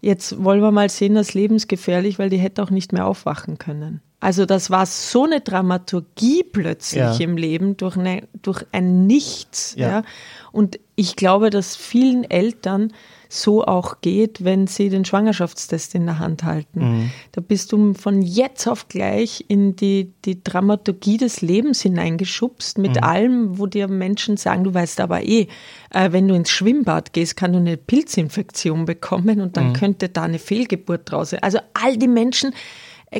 jetzt 0.00 0.42
wollen 0.42 0.60
wir 0.60 0.70
mal 0.70 0.88
sehen, 0.88 1.14
das 1.14 1.28
ist 1.28 1.34
lebensgefährlich, 1.34 2.18
weil 2.18 2.30
die 2.30 2.38
hätte 2.38 2.62
auch 2.62 2.70
nicht 2.70 2.92
mehr 2.92 3.06
aufwachen 3.06 3.58
können. 3.58 4.00
Also 4.24 4.46
das 4.46 4.70
war 4.70 4.86
so 4.86 5.24
eine 5.24 5.42
Dramaturgie 5.42 6.44
plötzlich 6.44 6.98
ja. 7.02 7.14
im 7.16 7.36
Leben 7.36 7.76
durch, 7.76 7.98
eine, 7.98 8.22
durch 8.40 8.64
ein 8.72 9.06
Nichts. 9.06 9.74
Ja. 9.76 9.88
ja. 9.88 10.02
Und 10.50 10.80
ich 10.96 11.14
glaube, 11.14 11.50
dass 11.50 11.76
vielen 11.76 12.24
Eltern 12.24 12.94
so 13.28 13.66
auch 13.66 14.00
geht, 14.00 14.42
wenn 14.42 14.66
sie 14.66 14.88
den 14.88 15.04
Schwangerschaftstest 15.04 15.94
in 15.94 16.06
der 16.06 16.20
Hand 16.20 16.42
halten. 16.42 16.80
Mhm. 16.80 17.10
Da 17.32 17.42
bist 17.42 17.72
du 17.72 17.92
von 17.92 18.22
jetzt 18.22 18.66
auf 18.66 18.88
gleich 18.88 19.44
in 19.48 19.76
die, 19.76 20.10
die 20.24 20.42
Dramaturgie 20.42 21.18
des 21.18 21.42
Lebens 21.42 21.82
hineingeschubst 21.82 22.78
mit 22.78 22.94
mhm. 22.94 23.04
allem, 23.04 23.58
wo 23.58 23.66
dir 23.66 23.88
Menschen 23.88 24.38
sagen, 24.38 24.64
du 24.64 24.72
weißt 24.72 25.00
aber 25.00 25.22
eh, 25.22 25.48
äh, 25.90 26.12
wenn 26.12 26.28
du 26.28 26.34
ins 26.34 26.48
Schwimmbad 26.48 27.12
gehst, 27.12 27.36
kann 27.36 27.52
du 27.52 27.58
eine 27.58 27.76
Pilzinfektion 27.76 28.86
bekommen 28.86 29.42
und 29.42 29.58
dann 29.58 29.68
mhm. 29.68 29.72
könnte 29.74 30.08
da 30.08 30.22
eine 30.22 30.38
Fehlgeburt 30.38 31.10
draus 31.10 31.30
sein. 31.30 31.42
Also 31.42 31.58
all 31.74 31.98
die 31.98 32.08
Menschen, 32.08 32.54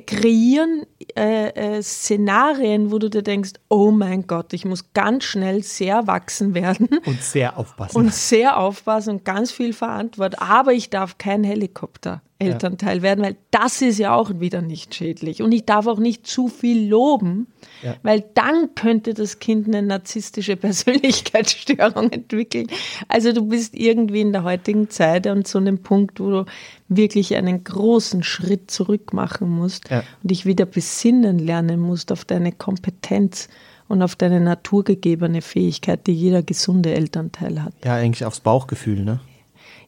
kreieren 0.00 0.86
äh, 1.16 1.76
äh, 1.76 1.82
Szenarien, 1.82 2.90
wo 2.90 2.98
du 2.98 3.08
dir 3.08 3.22
denkst, 3.22 3.52
oh 3.68 3.90
mein 3.90 4.26
Gott, 4.26 4.52
ich 4.52 4.64
muss 4.64 4.92
ganz 4.92 5.24
schnell 5.24 5.62
sehr 5.62 5.96
erwachsen 5.96 6.54
werden. 6.54 6.88
Und 7.04 7.22
sehr 7.22 7.56
aufpassen. 7.56 7.96
Und 7.96 8.12
sehr 8.12 8.56
aufpassen 8.56 9.10
und 9.10 9.24
ganz 9.24 9.52
viel 9.52 9.72
Verantwortung. 9.72 10.40
Aber 10.40 10.72
ich 10.72 10.90
darf 10.90 11.18
kein 11.18 11.44
Helikopter. 11.44 12.22
Elternteil 12.38 12.98
ja. 12.98 13.02
werden, 13.02 13.24
weil 13.24 13.36
das 13.50 13.80
ist 13.80 13.98
ja 13.98 14.14
auch 14.14 14.40
wieder 14.40 14.60
nicht 14.60 14.94
schädlich. 14.94 15.40
Und 15.42 15.52
ich 15.52 15.64
darf 15.64 15.86
auch 15.86 15.98
nicht 15.98 16.26
zu 16.26 16.48
viel 16.48 16.88
loben, 16.88 17.46
ja. 17.82 17.94
weil 18.02 18.24
dann 18.34 18.74
könnte 18.74 19.14
das 19.14 19.38
Kind 19.38 19.68
eine 19.68 19.82
narzisstische 19.82 20.56
Persönlichkeitsstörung 20.56 22.10
entwickeln. 22.10 22.66
Also 23.08 23.32
du 23.32 23.46
bist 23.46 23.74
irgendwie 23.74 24.20
in 24.20 24.32
der 24.32 24.42
heutigen 24.42 24.90
Zeit 24.90 25.26
an 25.26 25.44
so 25.44 25.58
einem 25.58 25.78
Punkt, 25.78 26.18
wo 26.18 26.30
du 26.30 26.44
wirklich 26.88 27.34
einen 27.36 27.62
großen 27.62 28.22
Schritt 28.22 28.70
zurück 28.70 29.12
machen 29.12 29.48
musst 29.48 29.88
ja. 29.90 30.02
und 30.22 30.30
dich 30.30 30.44
wieder 30.44 30.66
besinnen 30.66 31.38
lernen 31.38 31.80
musst 31.80 32.10
auf 32.10 32.24
deine 32.24 32.52
Kompetenz 32.52 33.48
und 33.86 34.02
auf 34.02 34.16
deine 34.16 34.40
naturgegebene 34.40 35.40
Fähigkeit, 35.40 36.06
die 36.06 36.14
jeder 36.14 36.42
gesunde 36.42 36.94
Elternteil 36.94 37.62
hat. 37.62 37.74
Ja, 37.84 37.94
eigentlich 37.94 38.24
aufs 38.24 38.40
Bauchgefühl, 38.40 39.04
ne? 39.04 39.20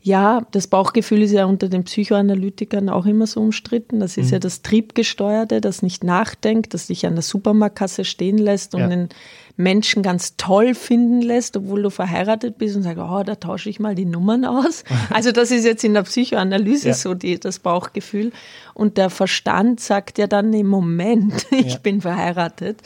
Ja, 0.07 0.47
das 0.53 0.69
Bauchgefühl 0.69 1.23
ist 1.23 1.33
ja 1.33 1.47
unter 1.47 1.69
den 1.69 1.83
Psychoanalytikern 1.83 2.89
auch 2.91 3.07
immer 3.07 3.27
so 3.27 3.41
umstritten. 3.41 3.99
Das 3.99 4.17
ist 4.17 4.27
mhm. 4.27 4.33
ja 4.35 4.39
das 4.39 4.63
Triebgesteuerte, 4.63 5.61
das 5.61 5.83
nicht 5.83 6.05
nachdenkt, 6.05 6.75
das 6.75 6.87
dich 6.87 7.07
an 7.07 7.17
der 7.17 7.23
Supermarktkasse 7.23 8.05
stehen 8.05 8.39
lässt 8.39 8.77
und 8.77 8.83
ja. 8.83 8.87
den 8.87 9.09
Menschen 9.57 10.05
ganz 10.05 10.37
toll 10.37 10.77
finden 10.77 11.23
lässt, 11.23 11.57
obwohl 11.57 11.83
du 11.83 11.91
verheiratet 11.91 12.57
bist 12.57 12.77
und 12.77 12.85
sagst, 12.85 13.01
oh, 13.01 13.25
da 13.25 13.35
tausche 13.35 13.69
ich 13.69 13.81
mal 13.81 13.97
die 13.97 14.05
Nummern 14.05 14.45
aus. 14.45 14.85
Also 15.11 15.33
das 15.33 15.51
ist 15.51 15.65
jetzt 15.65 15.83
in 15.83 15.95
der 15.95 16.03
Psychoanalyse 16.03 16.89
ja. 16.89 16.95
so 16.95 17.15
die, 17.15 17.41
das 17.41 17.59
Bauchgefühl. 17.59 18.31
Und 18.75 18.99
der 18.99 19.11
Verstand 19.11 19.81
sagt 19.81 20.19
ja 20.19 20.29
dann 20.29 20.53
im 20.53 20.69
Moment, 20.69 21.49
ich 21.51 21.73
ja. 21.73 21.79
bin 21.79 22.01
verheiratet. 22.01 22.81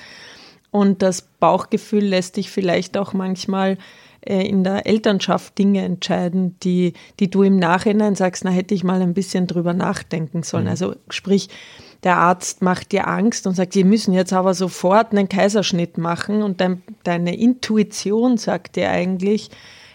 Und 0.70 1.02
das 1.02 1.20
Bauchgefühl 1.20 2.04
lässt 2.04 2.38
dich 2.38 2.50
vielleicht 2.50 2.96
auch 2.96 3.12
manchmal 3.12 3.76
in 4.22 4.64
der 4.64 4.86
Elternschaft 4.86 5.56
Dinge 5.58 5.82
entscheiden, 5.82 6.56
die, 6.62 6.92
die 7.18 7.30
du 7.30 7.42
im 7.42 7.56
Nachhinein 7.56 8.14
sagst, 8.14 8.44
na 8.44 8.50
hätte 8.50 8.74
ich 8.74 8.84
mal 8.84 9.00
ein 9.00 9.14
bisschen 9.14 9.46
drüber 9.46 9.72
nachdenken 9.72 10.42
sollen. 10.42 10.64
Mhm. 10.64 10.70
Also 10.70 10.94
sprich, 11.08 11.48
der 12.02 12.16
Arzt 12.16 12.62
macht 12.62 12.92
dir 12.92 13.08
Angst 13.08 13.46
und 13.46 13.54
sagt, 13.54 13.72
sie 13.72 13.84
müssen 13.84 14.12
jetzt 14.12 14.32
aber 14.32 14.54
sofort 14.54 15.12
einen 15.12 15.28
Kaiserschnitt 15.28 15.98
machen 15.98 16.42
und 16.42 16.60
dein, 16.60 16.82
deine 17.02 17.36
Intuition 17.36 18.36
sagt 18.36 18.76
dir 18.76 18.90
eigentlich, 18.90 19.50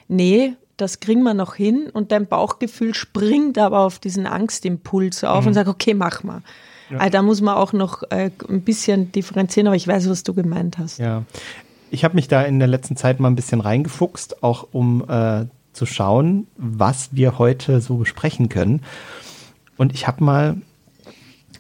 nee, 0.08 0.54
das 0.78 1.00
kriegen 1.00 1.24
wir 1.24 1.34
noch 1.34 1.56
hin 1.56 1.90
und 1.92 2.12
dein 2.12 2.28
Bauchgefühl 2.28 2.94
springt 2.94 3.58
aber 3.58 3.80
auf 3.80 4.00
diesen 4.00 4.28
Angstimpuls 4.28 5.24
auf 5.24 5.42
mhm. 5.42 5.48
und 5.48 5.54
sagt, 5.54 5.70
okay, 5.70 5.94
mach 5.94 6.24
mal. 6.24 6.42
Ja. 6.90 6.98
Also 7.00 7.12
da 7.12 7.22
muss 7.22 7.42
man 7.42 7.56
auch 7.56 7.74
noch 7.74 8.04
äh, 8.12 8.30
ein 8.48 8.62
bisschen 8.62 9.12
differenzieren, 9.12 9.68
aber 9.68 9.76
ich 9.76 9.88
weiß, 9.88 10.10
was 10.10 10.24
du 10.24 10.34
gemeint 10.34 10.78
hast. 10.78 11.00
Ja, 11.00 11.24
ich 11.92 12.04
habe 12.04 12.16
mich 12.16 12.28
da 12.28 12.42
in 12.44 12.60
der 12.60 12.68
letzten 12.68 12.98
Zeit 12.98 13.20
mal 13.20 13.30
ein 13.30 13.36
bisschen 13.36 13.62
reingefuchst, 13.62 14.44
auch 14.44 14.68
um 14.72 15.08
äh, 15.10 15.46
zu 15.74 15.86
schauen, 15.86 16.48
was 16.58 17.10
wir 17.12 17.38
heute 17.38 17.82
so 17.82 17.98
besprechen 17.98 18.50
können. 18.50 18.82
Und 19.78 19.94
ich 19.94 20.08
habe 20.08 20.24
mal 20.24 20.58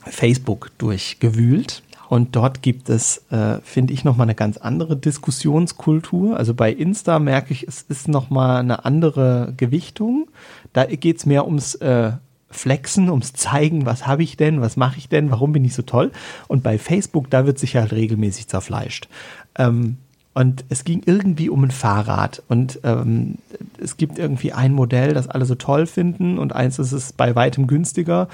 Facebook 0.05 0.72
durchgewühlt 0.77 1.84
und 2.08 2.36
dort 2.36 2.62
gibt 2.62 2.89
es, 2.89 3.24
äh, 3.32 3.60
finde 3.63 3.94
ich, 3.94 4.03
nochmal 4.03 4.25
eine 4.25 4.36
ganz 4.36 4.58
andere 4.58 4.96
Diskussionskultur. 4.96 6.38
Also 6.38 6.53
bei 6.53 6.72
Insta 6.72 7.20
merke 7.20 7.51
ich, 7.51 7.67
es 7.67 7.82
ist 7.84 8.08
nochmal 8.08 8.60
eine 8.60 8.86
andere 8.86 9.53
Gewichtung. 9.58 10.27
Da 10.74 10.86
geht 10.86 11.17
es 11.17 11.25
mehr 11.25 11.46
ums 11.46 11.75
äh, 11.75 12.12
Flexen, 12.50 13.10
ums 13.10 13.34
Zeigen, 13.34 13.86
was 13.86 14.08
habe 14.08 14.24
ich 14.24 14.38
denn, 14.38 14.62
was 14.62 14.77
mache 14.77 14.98
ich 14.98 15.10
denn, 15.10 15.29
warum 15.29 15.51
bin 15.51 15.65
ich 15.65 15.74
so 15.74 15.82
toll. 15.82 16.12
Und 16.48 16.63
bei 16.63 16.77
Facebook, 16.77 17.29
da 17.29 17.46
wird 17.46 17.60
sich 17.60 17.75
halt 17.75 17.91
regelmäßig 17.91 18.48
zerfleischt. 18.48 19.10
Ähm, 19.58 19.98
und 20.36 20.65
es 20.68 20.84
ging 20.84 21.01
irgendwie 21.06 21.50
um 21.50 21.63
ein 21.63 21.72
Fahrrad. 21.72 22.44
Und 22.50 22.82
ähm, 22.84 23.38
es 23.82 23.96
gibt 23.96 24.20
irgendwie 24.20 24.51
ein 24.51 24.74
Modell, 24.74 25.13
das 25.13 25.30
alle 25.30 25.46
so 25.46 25.56
toll 25.56 25.88
finden 25.88 26.38
und 26.38 26.54
eins 26.54 26.77
ist 26.77 26.92
es 26.92 27.13
bei 27.13 27.36
weitem 27.36 27.68
günstiger. 27.68 28.27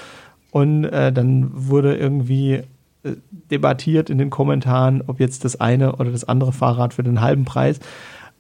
Und 0.50 0.86
äh, 0.86 1.14
dann 1.14 1.52
wurde 1.54 1.96
irgendwie 1.96 2.64
äh, 3.04 3.16
debattiert 3.52 4.10
in 4.10 4.18
den 4.18 4.32
Kommentaren, 4.32 5.04
ob 5.06 5.20
jetzt 5.20 5.46
das 5.46 5.62
eine 5.62 5.96
oder 5.98 6.12
das 6.12 6.24
andere 6.24 6.52
Fahrrad 6.52 6.96
für 6.96 7.04
den 7.04 7.22
halben 7.22 7.46
Preis. 7.46 7.80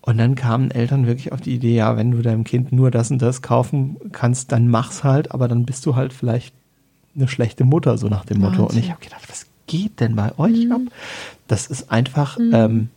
Und 0.01 0.17
dann 0.17 0.33
kamen 0.33 0.71
Eltern 0.71 1.05
wirklich 1.05 1.31
auf 1.31 1.41
die 1.41 1.53
Idee, 1.53 1.75
ja, 1.75 1.95
wenn 1.95 2.09
du 2.09 2.23
deinem 2.23 2.43
Kind 2.43 2.71
nur 2.71 2.89
das 2.89 3.11
und 3.11 3.21
das 3.21 3.43
kaufen 3.43 3.97
kannst, 4.11 4.51
dann 4.51 4.69
mach's 4.69 5.03
halt, 5.03 5.31
aber 5.31 5.47
dann 5.47 5.65
bist 5.65 5.85
du 5.85 5.95
halt 5.95 6.13
vielleicht 6.13 6.55
eine 7.15 7.27
schlechte 7.27 7.63
Mutter, 7.63 7.99
so 7.99 8.07
nach 8.07 8.25
dem 8.25 8.39
Motto. 8.39 8.65
Und 8.65 8.75
ich 8.75 8.89
habe 8.89 9.03
gedacht, 9.03 9.29
was 9.29 9.45
geht 9.67 9.99
denn 9.99 10.15
bei 10.15 10.35
euch 10.39 10.65
mhm. 10.65 10.71
ab? 10.71 10.81
Das 11.47 11.67
ist 11.67 11.91
einfach, 11.91 12.39
mhm. 12.39 12.51
ähm, 12.53 12.89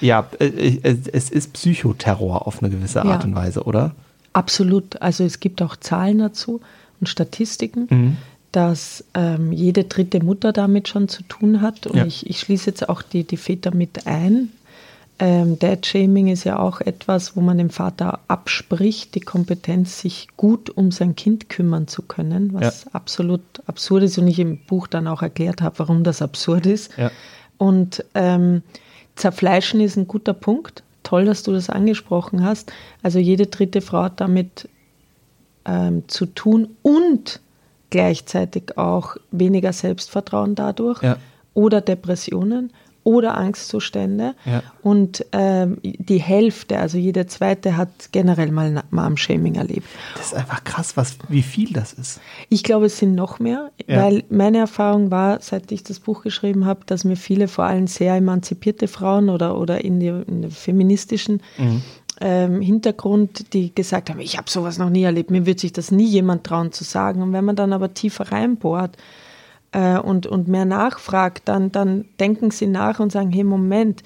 ja, 0.00 0.28
äh, 0.38 0.46
äh, 0.46 0.96
es 1.12 1.30
ist 1.30 1.52
Psychoterror 1.52 2.46
auf 2.46 2.62
eine 2.62 2.70
gewisse 2.70 3.04
Art 3.04 3.22
ja. 3.22 3.28
und 3.28 3.34
Weise, 3.34 3.64
oder? 3.64 3.94
Absolut. 4.32 5.00
Also 5.02 5.24
es 5.24 5.40
gibt 5.40 5.62
auch 5.62 5.76
Zahlen 5.76 6.18
dazu 6.18 6.60
und 7.00 7.08
Statistiken, 7.08 7.86
mhm. 7.90 8.16
dass 8.52 9.04
ähm, 9.14 9.52
jede 9.52 9.84
dritte 9.84 10.22
Mutter 10.22 10.52
damit 10.52 10.88
schon 10.88 11.08
zu 11.08 11.22
tun 11.24 11.60
hat. 11.60 11.86
Und 11.86 11.96
ja. 11.96 12.06
ich, 12.06 12.28
ich, 12.28 12.40
schließe 12.40 12.70
jetzt 12.70 12.88
auch 12.88 13.02
die, 13.02 13.24
die 13.24 13.36
Väter 13.36 13.74
mit 13.74 14.06
ein. 14.06 14.50
Ähm, 15.18 15.58
Dad-Shaming 15.58 16.28
ist 16.28 16.44
ja 16.44 16.58
auch 16.58 16.80
etwas, 16.80 17.36
wo 17.36 17.42
man 17.42 17.58
dem 17.58 17.68
Vater 17.68 18.20
abspricht, 18.26 19.14
die 19.14 19.20
Kompetenz, 19.20 20.00
sich 20.00 20.28
gut 20.38 20.70
um 20.70 20.92
sein 20.92 21.14
Kind 21.14 21.50
kümmern 21.50 21.88
zu 21.88 22.00
können, 22.00 22.54
was 22.54 22.84
ja. 22.84 22.90
absolut 22.92 23.42
absurd 23.66 24.04
ist 24.04 24.16
und 24.16 24.28
ich 24.28 24.38
im 24.38 24.58
Buch 24.64 24.86
dann 24.86 25.06
auch 25.06 25.20
erklärt 25.20 25.60
habe, 25.60 25.78
warum 25.78 26.04
das 26.04 26.22
absurd 26.22 26.64
ist. 26.64 26.96
Ja. 26.96 27.10
Und 27.58 28.02
ähm, 28.14 28.62
Zerfleischen 29.20 29.80
ist 29.80 29.96
ein 29.96 30.08
guter 30.08 30.32
Punkt. 30.32 30.82
Toll, 31.02 31.26
dass 31.26 31.42
du 31.42 31.52
das 31.52 31.68
angesprochen 31.68 32.44
hast. 32.44 32.72
Also 33.02 33.18
jede 33.18 33.46
dritte 33.46 33.80
Frau 33.80 34.04
hat 34.04 34.20
damit 34.20 34.68
ähm, 35.66 36.04
zu 36.08 36.26
tun 36.26 36.76
und 36.82 37.40
gleichzeitig 37.90 38.78
auch 38.78 39.16
weniger 39.30 39.72
Selbstvertrauen 39.72 40.54
dadurch 40.54 41.02
ja. 41.02 41.16
oder 41.54 41.80
Depressionen 41.80 42.72
oder 43.02 43.36
Angstzustände. 43.36 44.34
Ja. 44.44 44.62
Und 44.82 45.24
ähm, 45.32 45.78
die 45.82 46.18
Hälfte, 46.20 46.78
also 46.78 46.98
jede 46.98 47.26
zweite, 47.26 47.76
hat 47.76 47.88
generell 48.12 48.52
mal 48.52 48.82
Mom-Shaming 48.90 49.54
erlebt. 49.54 49.86
Das 50.16 50.26
ist 50.26 50.34
einfach 50.34 50.64
krass, 50.64 50.96
was, 50.96 51.16
wie 51.28 51.42
viel 51.42 51.72
das 51.72 51.92
ist. 51.92 52.20
Ich 52.48 52.62
glaube, 52.62 52.86
es 52.86 52.98
sind 52.98 53.14
noch 53.14 53.38
mehr, 53.38 53.70
ja. 53.86 54.02
weil 54.02 54.24
meine 54.28 54.58
Erfahrung 54.58 55.10
war, 55.10 55.40
seit 55.40 55.72
ich 55.72 55.82
das 55.82 56.00
Buch 56.00 56.22
geschrieben 56.22 56.66
habe, 56.66 56.80
dass 56.86 57.04
mir 57.04 57.16
viele, 57.16 57.48
vor 57.48 57.64
allem 57.64 57.86
sehr 57.86 58.14
emanzipierte 58.14 58.88
Frauen 58.88 59.30
oder, 59.30 59.58
oder 59.58 59.82
in, 59.82 60.00
die, 60.00 60.08
in 60.08 60.42
der 60.42 60.50
feministischen 60.50 61.42
mhm. 61.56 61.82
ähm, 62.20 62.60
Hintergrund, 62.60 63.54
die 63.54 63.74
gesagt 63.74 64.10
haben, 64.10 64.20
ich 64.20 64.36
habe 64.36 64.50
sowas 64.50 64.78
noch 64.78 64.90
nie 64.90 65.04
erlebt, 65.04 65.30
mir 65.30 65.46
wird 65.46 65.60
sich 65.60 65.72
das 65.72 65.90
nie 65.90 66.06
jemand 66.06 66.44
trauen 66.44 66.72
zu 66.72 66.84
sagen. 66.84 67.22
Und 67.22 67.32
wenn 67.32 67.44
man 67.44 67.56
dann 67.56 67.72
aber 67.72 67.94
tiefer 67.94 68.30
reinbohrt, 68.30 68.96
äh, 69.72 69.98
und, 69.98 70.26
und 70.26 70.48
mehr 70.48 70.64
nachfragt, 70.64 71.42
dann, 71.46 71.72
dann 71.72 72.06
denken 72.18 72.50
sie 72.50 72.66
nach 72.66 73.00
und 73.00 73.12
sagen, 73.12 73.30
hey, 73.30 73.44
Moment, 73.44 74.02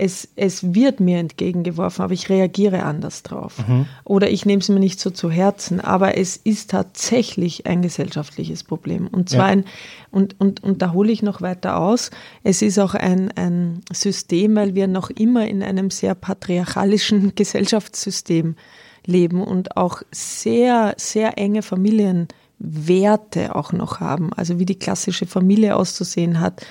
es, 0.00 0.28
es 0.34 0.74
wird 0.74 0.98
mir 0.98 1.18
entgegengeworfen, 1.18 2.02
aber 2.02 2.14
ich 2.14 2.30
reagiere 2.30 2.84
anders 2.84 3.22
drauf. 3.22 3.58
Mhm. 3.68 3.84
Oder 4.04 4.30
ich 4.30 4.46
nehme 4.46 4.62
es 4.62 4.70
mir 4.70 4.80
nicht 4.80 4.98
so 4.98 5.10
zu 5.10 5.30
Herzen, 5.30 5.78
aber 5.78 6.16
es 6.16 6.38
ist 6.38 6.70
tatsächlich 6.70 7.66
ein 7.66 7.82
gesellschaftliches 7.82 8.64
Problem. 8.64 9.08
Und 9.08 9.28
zwar 9.28 9.48
ja. 9.48 9.52
ein, 9.52 9.64
und, 10.10 10.40
und, 10.40 10.62
und 10.62 10.80
da 10.80 10.94
hole 10.94 11.12
ich 11.12 11.22
noch 11.22 11.42
weiter 11.42 11.76
aus, 11.76 12.10
es 12.42 12.62
ist 12.62 12.78
auch 12.78 12.94
ein, 12.94 13.30
ein 13.32 13.82
System, 13.92 14.56
weil 14.56 14.74
wir 14.74 14.88
noch 14.88 15.10
immer 15.10 15.46
in 15.46 15.62
einem 15.62 15.90
sehr 15.90 16.14
patriarchalischen 16.14 17.34
Gesellschaftssystem 17.34 18.56
leben 19.04 19.42
und 19.42 19.76
auch 19.76 20.00
sehr, 20.10 20.94
sehr 20.96 21.36
enge 21.36 21.60
Familien 21.60 22.28
Werte 22.60 23.56
auch 23.56 23.72
noch 23.72 24.00
haben, 24.00 24.32
also 24.34 24.58
wie 24.58 24.66
die 24.66 24.78
klassische 24.78 25.26
Familie 25.26 25.76
auszusehen 25.76 26.40
hat, 26.40 26.64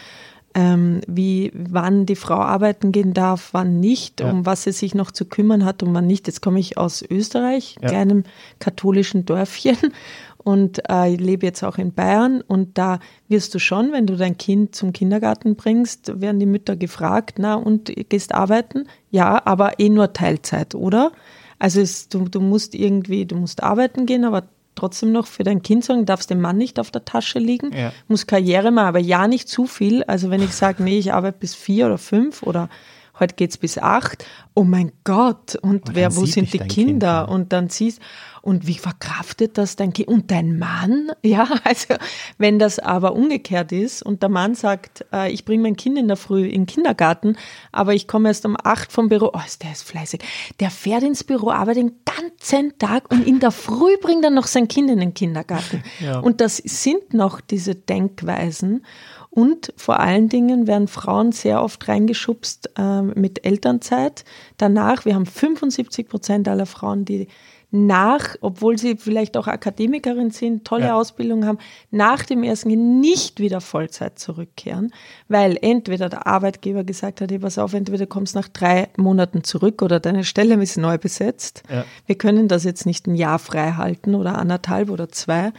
ähm, 0.56 1.02
wie 1.08 1.52
wann 1.54 2.06
die 2.06 2.16
Frau 2.16 2.36
arbeiten 2.36 2.92
gehen 2.92 3.14
darf, 3.14 3.50
wann 3.52 3.80
nicht, 3.80 4.20
ja. 4.20 4.30
um 4.30 4.46
was 4.46 4.64
sie 4.64 4.72
sich 4.72 4.96
noch 4.96 5.12
zu 5.12 5.26
kümmern 5.26 5.66
hat 5.66 5.84
und 5.84 5.94
wann 5.94 6.08
nicht. 6.08 6.28
Jetzt 6.28 6.42
komme 6.42 6.60
ich 6.60 6.78
aus 6.78 7.04
Österreich, 7.08 7.78
ja. 7.82 7.90
kleinem 7.90 8.24
katholischen 8.60 9.26
Dörfchen 9.26 9.78
und 10.38 10.82
äh, 10.90 11.16
lebe 11.16 11.46
jetzt 11.46 11.64
auch 11.64 11.78
in 11.78 11.94
Bayern 11.94 12.42
und 12.42 12.78
da 12.78 13.00
wirst 13.28 13.54
du 13.54 13.60
schon, 13.60 13.92
wenn 13.92 14.06
du 14.06 14.16
dein 14.16 14.38
Kind 14.38 14.76
zum 14.76 14.94
Kindergarten 14.94 15.56
bringst, 15.56 16.20
werden 16.22 16.40
die 16.40 16.46
Mütter 16.46 16.76
gefragt, 16.76 17.36
na 17.40 17.56
und 17.56 17.92
gehst 18.10 18.34
arbeiten? 18.34 18.88
Ja, 19.12 19.42
aber 19.46 19.80
eh 19.80 19.90
nur 19.90 20.14
Teilzeit, 20.14 20.76
oder? 20.76 21.12
Also 21.58 21.82
es, 21.82 22.10
du, 22.10 22.30
du 22.30 22.40
musst 22.40 22.74
irgendwie, 22.74 23.26
du 23.26 23.36
musst 23.36 23.62
arbeiten 23.64 24.06
gehen, 24.06 24.24
aber 24.24 24.44
trotzdem 24.76 25.12
noch 25.12 25.28
für 25.28 25.44
dein 25.44 25.62
Kind 25.62 25.84
sorgen, 25.84 26.06
darfst 26.06 26.30
dem 26.30 26.42
Mann 26.42 26.58
nicht 26.58 26.80
auf 26.80 26.92
der 26.92 27.06
Tasche 27.06 27.40
liegen, 27.40 27.72
ja. 27.74 27.92
muss 28.08 28.28
Karriere 28.28 28.72
machen, 28.72 28.88
aber 28.88 29.00
ja 29.00 29.28
nicht 29.28 29.50
zu 29.50 29.66
viel. 29.66 30.04
Also 30.04 30.30
wenn 30.30 30.42
ich 30.42 30.54
sage, 30.54 30.84
nee, 30.84 30.98
ich 30.98 31.14
arbeite 31.14 31.38
bis 31.40 31.56
vier 31.56 31.88
oder 31.88 31.98
fünf 31.98 32.44
oder 32.44 32.70
heute 33.20 33.36
geht 33.36 33.52
es 33.52 33.58
bis 33.58 33.78
acht, 33.78 34.26
oh 34.54 34.64
mein 34.64 34.92
Gott, 35.04 35.56
und, 35.56 35.88
und 35.90 35.96
wer, 35.96 36.16
wo 36.16 36.26
sind 36.26 36.54
die 36.54 36.60
Kinder? 36.60 37.26
Kind, 37.26 37.34
Und 37.34 37.54
dann 37.54 37.70
siehst, 37.70 38.02
und 38.42 38.68
wie 38.68 38.78
verkraftet 38.78 39.58
das 39.58 39.76
dein 39.76 39.94
Kind? 39.94 40.08
Und 40.08 40.32
dein 40.32 40.58
Mann? 40.58 41.12
Ja, 41.22 41.48
also 41.64 41.96
wenn 42.38 42.60
das 42.60 42.80
aber 42.80 43.14
umgekehrt 43.14 43.72
ist 43.72 44.02
und 44.02 44.24
der 44.24 44.30
Mann 44.30 44.56
sagt, 44.56 45.06
äh, 45.12 45.32
ich 45.32 45.44
bringe 45.44 45.64
mein 45.64 45.76
Kind 45.76 45.98
in 45.98 46.08
der 46.08 46.18
Früh 46.18 46.46
in 46.46 46.62
den 46.62 46.66
Kindergarten, 46.66 47.36
aber 47.72 47.94
ich 47.94 48.08
komme 48.08 48.30
erst 48.30 48.46
um 48.46 48.56
acht 48.64 48.92
vom 48.92 49.10
Büro, 49.10 49.32
oh, 49.34 49.42
der 49.62 49.72
ist 49.72 49.84
fleißig. 49.84 50.22
Der 50.60 50.72
fährt 50.72 51.04
ins 51.04 51.24
Büro, 51.24 51.52
arbeitet 51.52 51.84
den 51.84 51.92
ganzen 52.06 52.78
Tag 52.80 53.12
und 53.12 53.28
in 53.28 53.40
der 53.40 53.52
Früh 53.52 53.98
bringt 54.02 54.24
er 54.24 54.32
noch 54.32 54.48
sein 54.48 54.68
Kind 54.68 54.90
in 54.90 55.00
den 55.00 55.14
Kindergarten. 55.14 55.84
Ja. 56.00 56.20
Und 56.20 56.42
das 56.42 56.58
sind 56.58 57.14
noch 57.14 57.42
diese 57.42 57.76
Denkweisen. 57.76 58.86
Und 59.30 59.74
vor 59.78 60.00
allen 60.00 60.28
Dingen 60.28 60.66
werden 60.66 60.88
Frauen 60.88 61.32
sehr 61.32 61.62
oft 61.64 61.88
reingeschubst 61.88 62.72
äh, 62.78 63.02
mit 63.02 63.46
Elternzeit. 63.46 64.26
Danach, 64.58 65.06
wir 65.06 65.16
haben 65.16 65.28
75 65.28 66.10
Prozent 66.10 66.48
aller 66.48 66.66
Frauen, 66.66 67.06
die 67.06 67.28
nach, 67.72 68.36
obwohl 68.42 68.78
sie 68.80 68.98
vielleicht 68.98 69.38
auch 69.38 69.48
Akademikerin 69.48 70.32
sind, 70.32 70.66
tolle 70.66 70.86
ja. 70.86 70.96
Ausbildung 70.96 71.46
haben, 71.46 71.60
nach 71.92 72.26
dem 72.26 72.42
ersten 72.42 72.70
Kind 72.70 73.00
nicht 73.00 73.40
wieder 73.40 73.62
Vollzeit 73.62 74.18
zurückkehren, 74.18 74.92
weil 75.28 75.58
entweder 75.62 76.10
der 76.10 76.26
Arbeitgeber 76.26 76.84
gesagt 76.84 77.22
hat, 77.22 77.30
hey, 77.30 77.38
pass 77.38 77.60
auf, 77.60 77.74
entweder 77.74 78.08
kommst 78.08 78.34
nach 78.34 78.48
drei 78.48 78.90
Monaten 78.98 79.44
zurück 79.44 79.84
oder 79.84 80.00
deine 80.00 80.24
Stelle 80.24 80.56
ist 80.62 80.78
neu 80.78 80.98
besetzt. 80.98 81.62
Ja. 81.70 81.86
Wir 82.08 82.18
können 82.18 82.48
das 82.48 82.64
jetzt 82.64 82.88
nicht 82.88 83.06
ein 83.06 83.16
Jahr 83.16 83.38
frei 83.38 83.74
halten 83.74 84.16
oder 84.16 84.40
anderthalb 84.40 84.90
oder 84.90 85.10
zwei. 85.10 85.52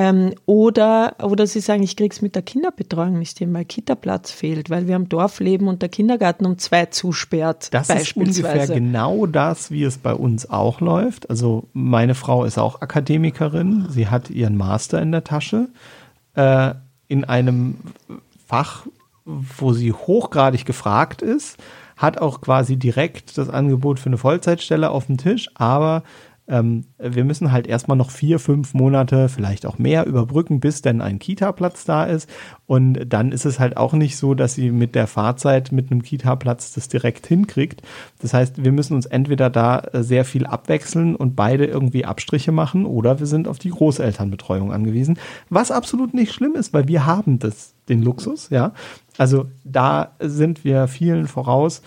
Ähm, 0.00 0.32
oder, 0.46 1.16
oder 1.20 1.48
sie 1.48 1.58
sagen, 1.58 1.82
ich 1.82 1.96
krieg's 1.96 2.22
mit 2.22 2.36
der 2.36 2.42
Kinderbetreuung 2.42 3.18
nicht 3.18 3.38
hin, 3.38 3.52
weil 3.52 3.64
Kitaplatz 3.64 4.30
fehlt, 4.30 4.70
weil 4.70 4.86
wir 4.86 4.94
am 4.94 5.08
Dorf 5.08 5.40
leben 5.40 5.66
und 5.66 5.82
der 5.82 5.88
Kindergarten 5.88 6.46
um 6.46 6.56
zwei 6.56 6.86
zusperrt. 6.86 7.74
Das 7.74 7.90
ist 7.90 8.16
ungefähr 8.16 8.68
genau 8.68 9.26
das, 9.26 9.72
wie 9.72 9.82
es 9.82 9.98
bei 9.98 10.14
uns 10.14 10.48
auch 10.48 10.80
läuft. 10.80 11.28
Also 11.30 11.64
meine 11.72 12.14
Frau 12.14 12.44
ist 12.44 12.58
auch 12.58 12.80
Akademikerin, 12.80 13.86
sie 13.90 14.06
hat 14.06 14.30
ihren 14.30 14.56
Master 14.56 15.02
in 15.02 15.10
der 15.10 15.24
Tasche 15.24 15.66
äh, 16.34 16.74
in 17.08 17.24
einem 17.24 17.78
Fach, 18.46 18.86
wo 19.24 19.72
sie 19.72 19.92
hochgradig 19.92 20.64
gefragt 20.64 21.22
ist, 21.22 21.58
hat 21.96 22.18
auch 22.18 22.40
quasi 22.40 22.76
direkt 22.76 23.36
das 23.36 23.50
Angebot 23.50 23.98
für 23.98 24.10
eine 24.10 24.18
Vollzeitstelle 24.18 24.90
auf 24.90 25.06
dem 25.06 25.16
Tisch, 25.16 25.50
aber 25.54 26.04
ähm, 26.48 26.84
wir 26.98 27.24
müssen 27.24 27.52
halt 27.52 27.66
erstmal 27.66 27.96
noch 27.96 28.10
vier, 28.10 28.38
fünf 28.38 28.72
Monate, 28.72 29.28
vielleicht 29.28 29.66
auch 29.66 29.78
mehr 29.78 30.06
überbrücken, 30.06 30.60
bis 30.60 30.80
denn 30.80 31.02
ein 31.02 31.18
Kita-Platz 31.18 31.84
da 31.84 32.04
ist. 32.04 32.28
Und 32.66 33.12
dann 33.12 33.32
ist 33.32 33.44
es 33.44 33.60
halt 33.60 33.76
auch 33.76 33.92
nicht 33.92 34.16
so, 34.16 34.34
dass 34.34 34.54
sie 34.54 34.70
mit 34.70 34.94
der 34.94 35.06
Fahrzeit 35.06 35.72
mit 35.72 35.90
einem 35.90 36.02
Kita-Platz 36.02 36.72
das 36.72 36.88
direkt 36.88 37.26
hinkriegt. 37.26 37.82
Das 38.20 38.32
heißt, 38.32 38.64
wir 38.64 38.72
müssen 38.72 38.94
uns 38.94 39.04
entweder 39.06 39.50
da 39.50 39.78
äh, 39.78 40.02
sehr 40.02 40.24
viel 40.24 40.46
abwechseln 40.46 41.14
und 41.14 41.36
beide 41.36 41.66
irgendwie 41.66 42.06
Abstriche 42.06 42.52
machen 42.52 42.86
oder 42.86 43.18
wir 43.20 43.26
sind 43.26 43.46
auf 43.46 43.58
die 43.58 43.70
Großelternbetreuung 43.70 44.72
angewiesen, 44.72 45.18
was 45.50 45.70
absolut 45.70 46.14
nicht 46.14 46.32
schlimm 46.32 46.54
ist, 46.54 46.72
weil 46.72 46.88
wir 46.88 47.04
haben 47.04 47.38
das, 47.38 47.74
den 47.88 48.02
Luxus, 48.02 48.48
ja. 48.50 48.72
Also 49.18 49.46
da 49.64 50.12
sind 50.20 50.64
wir 50.64 50.88
vielen 50.88 51.26
voraus 51.26 51.82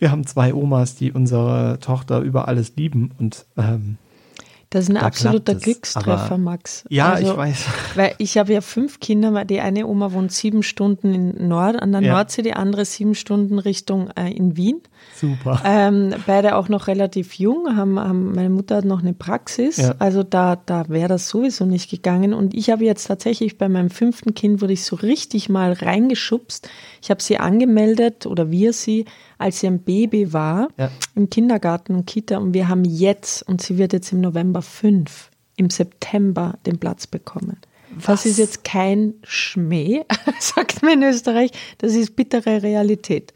wir 0.00 0.10
haben 0.10 0.26
zwei 0.26 0.52
Omas, 0.52 0.96
die 0.96 1.12
unsere 1.12 1.78
Tochter 1.80 2.20
über 2.20 2.48
alles 2.48 2.74
lieben 2.76 3.12
und 3.18 3.46
ähm, 3.56 3.98
das 4.70 4.84
ist 4.84 4.90
ein 4.90 4.94
da 4.94 5.00
absoluter 5.00 5.56
Glückstreffer, 5.56 6.38
Max. 6.38 6.84
Ja, 6.88 7.12
also, 7.12 7.32
ich 7.32 7.36
weiß. 7.36 7.64
Weil 7.96 8.14
ich 8.18 8.38
habe 8.38 8.52
ja 8.52 8.60
fünf 8.60 9.00
Kinder, 9.00 9.34
weil 9.34 9.44
die 9.44 9.58
eine 9.58 9.84
Oma 9.84 10.12
wohnt 10.12 10.30
sieben 10.30 10.62
Stunden 10.62 11.12
in 11.12 11.48
Nord, 11.48 11.82
an 11.82 11.90
der 11.90 12.02
ja. 12.02 12.12
Nordsee, 12.12 12.42
die 12.42 12.54
andere 12.54 12.84
sieben 12.84 13.16
Stunden 13.16 13.58
Richtung 13.58 14.10
äh, 14.10 14.30
in 14.30 14.56
Wien. 14.56 14.80
Super. 15.14 15.60
Ähm, 15.64 16.14
beide 16.26 16.56
auch 16.56 16.68
noch 16.68 16.86
relativ 16.86 17.34
jung, 17.34 17.76
haben, 17.76 17.98
haben, 18.00 18.34
meine 18.34 18.50
Mutter 18.50 18.76
hat 18.76 18.84
noch 18.84 19.00
eine 19.00 19.12
Praxis, 19.12 19.76
ja. 19.76 19.94
also 19.98 20.22
da, 20.22 20.56
da 20.56 20.88
wäre 20.88 21.08
das 21.08 21.28
sowieso 21.28 21.66
nicht 21.66 21.90
gegangen. 21.90 22.32
Und 22.32 22.54
ich 22.54 22.70
habe 22.70 22.84
jetzt 22.84 23.06
tatsächlich 23.06 23.58
bei 23.58 23.68
meinem 23.68 23.90
fünften 23.90 24.34
Kind, 24.34 24.62
wurde 24.62 24.72
ich 24.72 24.84
so 24.84 24.96
richtig 24.96 25.48
mal 25.48 25.72
reingeschubst. 25.72 26.68
Ich 27.02 27.10
habe 27.10 27.22
sie 27.22 27.38
angemeldet 27.38 28.26
oder 28.26 28.50
wir 28.50 28.72
sie 28.72 29.04
als 29.40 29.60
sie 29.60 29.66
ein 29.66 29.80
Baby 29.80 30.34
war, 30.34 30.68
ja. 30.76 30.90
im 31.16 31.30
Kindergarten 31.30 31.94
und 31.94 32.06
Kita. 32.06 32.36
Und 32.36 32.52
wir 32.52 32.68
haben 32.68 32.84
jetzt, 32.84 33.42
und 33.48 33.62
sie 33.62 33.78
wird 33.78 33.94
jetzt 33.94 34.12
im 34.12 34.20
November 34.20 34.60
fünf, 34.60 35.30
im 35.56 35.70
September 35.70 36.58
den 36.66 36.78
Platz 36.78 37.06
bekommen. 37.06 37.56
Was? 37.94 38.04
Das 38.04 38.26
ist 38.26 38.38
jetzt 38.38 38.64
kein 38.64 39.14
Schmäh, 39.24 40.04
sagt 40.38 40.82
man 40.82 41.02
in 41.02 41.08
Österreich. 41.08 41.52
Das 41.78 41.94
ist 41.94 42.16
bittere 42.16 42.62
Realität. 42.62 43.32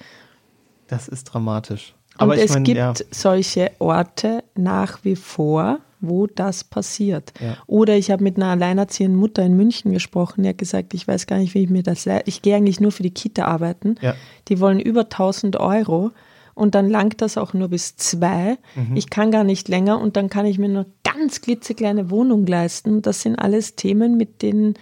Das 0.94 1.08
ist 1.08 1.24
dramatisch. 1.24 1.94
Aber 2.16 2.34
und 2.34 2.38
es 2.38 2.54
mein, 2.54 2.64
gibt 2.64 2.78
ja. 2.78 2.94
solche 3.10 3.72
Orte 3.80 4.44
nach 4.54 5.00
wie 5.02 5.16
vor, 5.16 5.80
wo 6.00 6.26
das 6.26 6.62
passiert. 6.64 7.32
Ja. 7.40 7.56
Oder 7.66 7.96
ich 7.96 8.10
habe 8.10 8.22
mit 8.22 8.36
einer 8.36 8.50
alleinerziehenden 8.50 9.18
Mutter 9.18 9.42
in 9.42 9.56
München 9.56 9.92
gesprochen, 9.92 10.42
die 10.42 10.50
hat 10.50 10.58
gesagt, 10.58 10.94
ich 10.94 11.08
weiß 11.08 11.26
gar 11.26 11.38
nicht, 11.38 11.54
wie 11.54 11.64
ich 11.64 11.70
mir 11.70 11.82
das 11.82 12.06
Ich 12.26 12.42
gehe 12.42 12.56
eigentlich 12.56 12.80
nur 12.80 12.92
für 12.92 13.02
die 13.02 13.10
Kita 13.10 13.46
arbeiten. 13.46 13.96
Ja. 14.00 14.14
Die 14.48 14.60
wollen 14.60 14.78
über 14.78 15.02
1000 15.02 15.56
Euro 15.56 16.12
und 16.54 16.74
dann 16.76 16.88
langt 16.88 17.20
das 17.20 17.36
auch 17.36 17.52
nur 17.52 17.68
bis 17.68 17.96
zwei. 17.96 18.58
Mhm. 18.76 18.96
Ich 18.96 19.10
kann 19.10 19.30
gar 19.30 19.44
nicht 19.44 19.68
länger 19.68 20.00
und 20.00 20.16
dann 20.16 20.28
kann 20.28 20.46
ich 20.46 20.58
mir 20.58 20.68
nur 20.68 20.86
ganz 21.02 21.40
klitzekleine 21.40 22.10
Wohnung 22.10 22.46
leisten. 22.46 23.02
Das 23.02 23.22
sind 23.22 23.36
alles 23.36 23.74
Themen, 23.74 24.16
mit 24.16 24.42
denen 24.42 24.74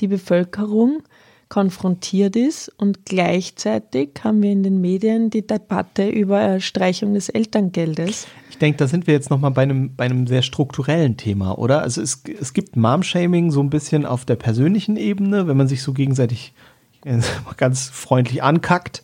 die 0.00 0.08
Bevölkerung 0.08 1.02
konfrontiert 1.48 2.36
ist 2.36 2.68
und 2.76 3.04
gleichzeitig 3.04 4.10
haben 4.22 4.42
wir 4.42 4.50
in 4.50 4.62
den 4.62 4.80
Medien 4.80 5.30
die 5.30 5.46
Debatte 5.46 6.08
über 6.08 6.60
Streichung 6.60 7.14
des 7.14 7.28
Elterngeldes. 7.28 8.26
Ich 8.50 8.58
denke, 8.58 8.78
da 8.78 8.86
sind 8.86 9.06
wir 9.06 9.14
jetzt 9.14 9.30
nochmal 9.30 9.50
bei 9.50 9.62
einem, 9.62 9.94
bei 9.94 10.04
einem 10.04 10.26
sehr 10.26 10.42
strukturellen 10.42 11.16
Thema, 11.16 11.58
oder? 11.58 11.82
Also 11.82 12.00
es, 12.00 12.22
es 12.40 12.52
gibt 12.52 12.76
Mom-Shaming 12.76 13.50
so 13.50 13.60
ein 13.60 13.70
bisschen 13.70 14.06
auf 14.06 14.24
der 14.24 14.36
persönlichen 14.36 14.96
Ebene, 14.96 15.48
wenn 15.48 15.56
man 15.56 15.68
sich 15.68 15.82
so 15.82 15.92
gegenseitig 15.92 16.54
ganz 17.56 17.88
freundlich 17.88 18.42
ankackt 18.42 19.02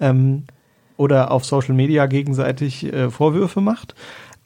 ähm, 0.00 0.44
oder 0.96 1.30
auf 1.30 1.44
Social 1.44 1.74
Media 1.74 2.06
gegenseitig 2.06 2.84
äh, 2.92 3.10
Vorwürfe 3.10 3.60
macht. 3.60 3.94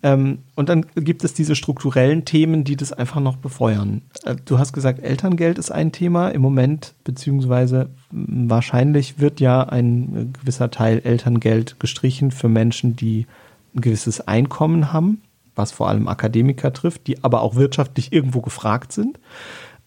Ähm, 0.03 0.39
und 0.57 0.69
dann 0.69 0.87
gibt 0.97 1.23
es 1.23 1.33
diese 1.33 1.55
strukturellen 1.55 2.25
Themen, 2.25 2.65
die 2.65 2.77
das 2.77 2.93
einfach 2.93 3.21
noch 3.21 3.37
befeuern. 3.37 4.03
Äh, 4.25 4.37
du 4.45 4.59
hast 4.59 4.73
gesagt, 4.73 5.01
Elterngeld 5.01 5.59
ist 5.59 5.71
ein 5.71 5.93
Thema 5.93 6.29
im 6.29 6.43
Moment, 6.43 6.95
beziehungsweise 7.05 7.91
wahrscheinlich 8.11 9.21
wird 9.21 9.41
ja 9.41 9.63
ein 9.63 10.33
gewisser 10.41 10.71
Teil 10.71 11.01
Elterngeld 11.05 11.79
gestrichen 11.79 12.33
für 12.33 12.49
Menschen, 12.49 12.97
die 12.97 13.27
ein 13.75 13.81
gewisses 13.81 14.27
Einkommen 14.27 14.93
haben, 14.93 15.23
was 15.55 15.71
vor 15.71 15.89
allem 15.89 16.09
Akademiker 16.09 16.73
trifft, 16.73 17.07
die 17.07 17.23
aber 17.23 17.43
auch 17.43 17.55
wirtschaftlich 17.55 18.13
irgendwo 18.13 18.41
gefragt 18.41 18.93
sind. 18.93 19.21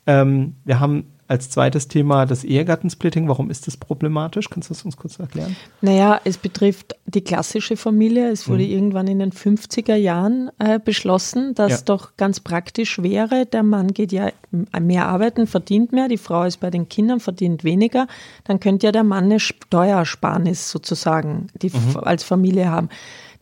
Ähm, 0.08 0.56
wir 0.64 0.80
haben 0.80 1.06
als 1.28 1.50
zweites 1.50 1.88
Thema 1.88 2.26
das 2.26 2.44
Ehegattensplitting. 2.44 3.28
Warum 3.28 3.50
ist 3.50 3.66
das 3.66 3.78
problematisch? 3.78 4.50
Kannst 4.50 4.70
du 4.70 4.74
das 4.74 4.86
uns 4.86 4.96
kurz 4.96 5.18
erklären? 5.20 5.56
Naja, 5.82 6.22
es 6.24 6.38
betrifft 6.38 6.96
die 7.06 7.22
klassische 7.22 7.78
Familie. 7.78 8.30
Es 8.30 8.48
wurde 8.48 8.64
mhm. 8.64 8.70
irgendwann 8.70 9.08
in 9.08 9.20
den 9.20 9.32
50er 9.32 9.96
Jahren 9.96 10.52
äh, 10.60 10.80
beschlossen, 10.80 11.56
dass 11.56 11.72
ja. 11.72 11.78
doch 11.86 12.16
ganz 12.18 12.40
praktisch 12.40 13.02
wäre, 13.02 13.46
der 13.46 13.64
Mann 13.64 13.94
geht 13.94 14.12
ja 14.12 14.32
mehr 14.80 15.08
arbeiten, 15.08 15.48
verdient 15.48 15.92
mehr, 15.92 16.08
die 16.08 16.18
Frau 16.18 16.44
ist 16.44 16.60
bei 16.60 16.70
den 16.70 16.90
Kindern, 16.90 17.20
verdient 17.20 17.64
weniger. 17.64 18.08
Dann 18.44 18.60
könnte 18.60 18.88
ja 18.88 18.92
der 18.92 19.04
Mann 19.04 19.26
eine 19.26 19.40
Steuersparnis 19.40 20.70
sozusagen 20.70 21.48
die 21.62 21.70
mhm. 21.70 21.98
als 21.98 22.24
Familie 22.24 22.70
haben. 22.70 22.90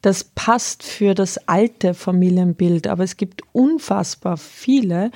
Das 0.01 0.23
passt 0.23 0.83
für 0.83 1.13
das 1.13 1.47
alte 1.47 1.93
Familienbild, 1.93 2.87
aber 2.87 3.03
es 3.03 3.15
gibt 3.15 3.41
unfassbar 3.53 4.35
viele, 4.35 5.11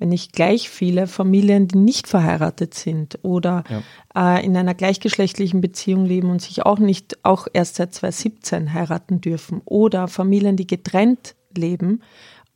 wenn 0.00 0.08
nicht 0.08 0.32
gleich 0.32 0.70
viele 0.70 1.06
Familien, 1.06 1.68
die 1.68 1.76
nicht 1.76 2.08
verheiratet 2.08 2.72
sind 2.72 3.18
oder 3.22 3.64
ja. 4.14 4.38
äh, 4.38 4.44
in 4.44 4.56
einer 4.56 4.74
gleichgeschlechtlichen 4.74 5.60
Beziehung 5.60 6.06
leben 6.06 6.30
und 6.30 6.40
sich 6.40 6.64
auch 6.64 6.78
nicht, 6.78 7.18
auch 7.22 7.46
erst 7.52 7.76
seit 7.76 7.94
2017 7.94 8.72
heiraten 8.72 9.20
dürfen 9.20 9.60
oder 9.66 10.08
Familien, 10.08 10.56
die 10.56 10.66
getrennt 10.66 11.36
leben, 11.54 12.00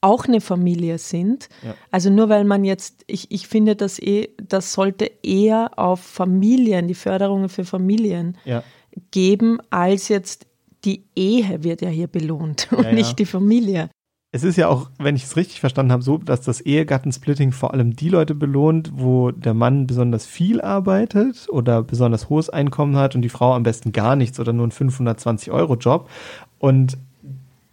auch 0.01 0.25
eine 0.25 0.41
Familie 0.41 0.97
sind. 0.97 1.51
Ja. 1.63 1.75
Also 1.91 2.09
nur 2.09 2.31
weil 2.31 2.45
man 2.45 2.65
jetzt, 2.65 3.05
ich, 3.07 3.31
ich 3.31 3.47
finde, 3.47 3.77
dass 3.77 3.99
eh, 3.99 4.31
das 4.43 4.73
sollte 4.73 5.11
eher 5.23 5.79
auf 5.79 6.01
Familien, 6.01 6.89
die 6.89 6.95
Förderungen 6.95 7.51
für 7.51 7.67
Familien 7.67 8.39
ja. 8.47 8.65
geben, 9.11 9.59
als 9.69 10.09
jetzt 10.09 10.47
die 10.87 11.05
Ehe 11.15 11.63
wird 11.63 11.83
ja 11.83 11.89
hier 11.89 12.07
belohnt 12.07 12.69
und 12.73 12.93
nicht 12.95 13.19
die 13.19 13.27
Familie 13.27 13.91
es 14.35 14.43
ist 14.43 14.57
ja 14.57 14.67
auch, 14.67 14.91
wenn 14.99 15.15
ich 15.15 15.23
es 15.23 15.37
richtig 15.37 15.61
verstanden 15.61 15.93
habe, 15.93 16.03
so, 16.03 16.19
dass 16.19 16.41
das 16.41 16.61
Ehegattensplitting 16.61 17.53
vor 17.53 17.73
allem 17.73 17.95
die 17.95 18.09
Leute 18.09 18.35
belohnt, 18.35 18.91
wo 18.93 19.31
der 19.31 19.55
Mann 19.55 19.87
besonders 19.87 20.27
viel 20.27 20.61
arbeitet 20.61 21.47
oder 21.51 21.85
besonders 21.85 22.29
hohes 22.29 22.51
Einkommen 22.51 22.97
hat 22.97 23.15
und 23.15 23.23
die 23.23 23.29
Frau 23.29 23.55
am 23.55 23.63
besten 23.63 23.93
gar 23.93 24.17
nichts 24.17 24.41
oder 24.41 24.53
nur 24.53 24.65
einen 24.65 24.73
520-Euro-Job 24.73 26.11
und 26.59 26.99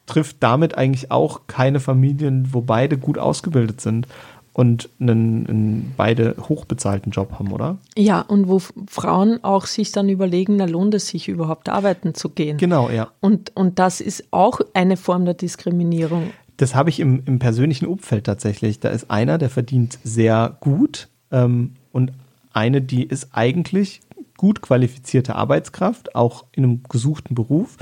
trifft 0.05 0.37
damit 0.41 0.77
eigentlich 0.77 1.09
auch 1.09 1.41
keine 1.47 1.79
Familien, 1.79 2.49
wo 2.51 2.61
beide 2.61 2.99
gut 2.99 3.17
ausgebildet 3.17 3.81
sind 3.81 4.07
und 4.53 4.87
einen, 4.99 5.47
einen, 5.47 5.93
beide 5.97 6.35
hochbezahlten 6.47 7.11
Job 7.11 7.39
haben, 7.39 7.53
oder? 7.53 7.79
Ja, 7.97 8.21
und 8.21 8.47
wo 8.47 8.59
Frauen 8.87 9.43
auch 9.43 9.65
sich 9.65 9.91
dann 9.93 10.09
überlegen, 10.09 10.57
na 10.57 10.65
lohnt 10.65 10.93
es 10.93 11.07
sich 11.07 11.27
überhaupt 11.27 11.69
arbeiten 11.69 12.13
zu 12.13 12.29
gehen. 12.29 12.57
Genau, 12.57 12.91
ja. 12.91 13.07
Und, 13.19 13.55
und 13.55 13.79
das 13.79 13.99
ist 13.99 14.25
auch 14.29 14.61
eine 14.75 14.97
Form 14.97 15.25
der 15.25 15.33
Diskriminierung. 15.33 16.29
Das 16.61 16.75
habe 16.75 16.91
ich 16.91 16.99
im, 16.99 17.23
im 17.25 17.39
persönlichen 17.39 17.87
Umfeld 17.87 18.25
tatsächlich. 18.25 18.79
Da 18.79 18.89
ist 18.89 19.09
einer, 19.09 19.39
der 19.39 19.49
verdient 19.49 19.97
sehr 20.03 20.57
gut 20.59 21.09
ähm, 21.31 21.73
und 21.91 22.11
eine, 22.53 22.83
die 22.83 23.01
ist 23.01 23.29
eigentlich 23.31 24.01
gut 24.37 24.61
qualifizierte 24.61 25.33
Arbeitskraft, 25.33 26.13
auch 26.13 26.45
in 26.51 26.63
einem 26.63 26.83
gesuchten 26.87 27.33
Beruf, 27.33 27.77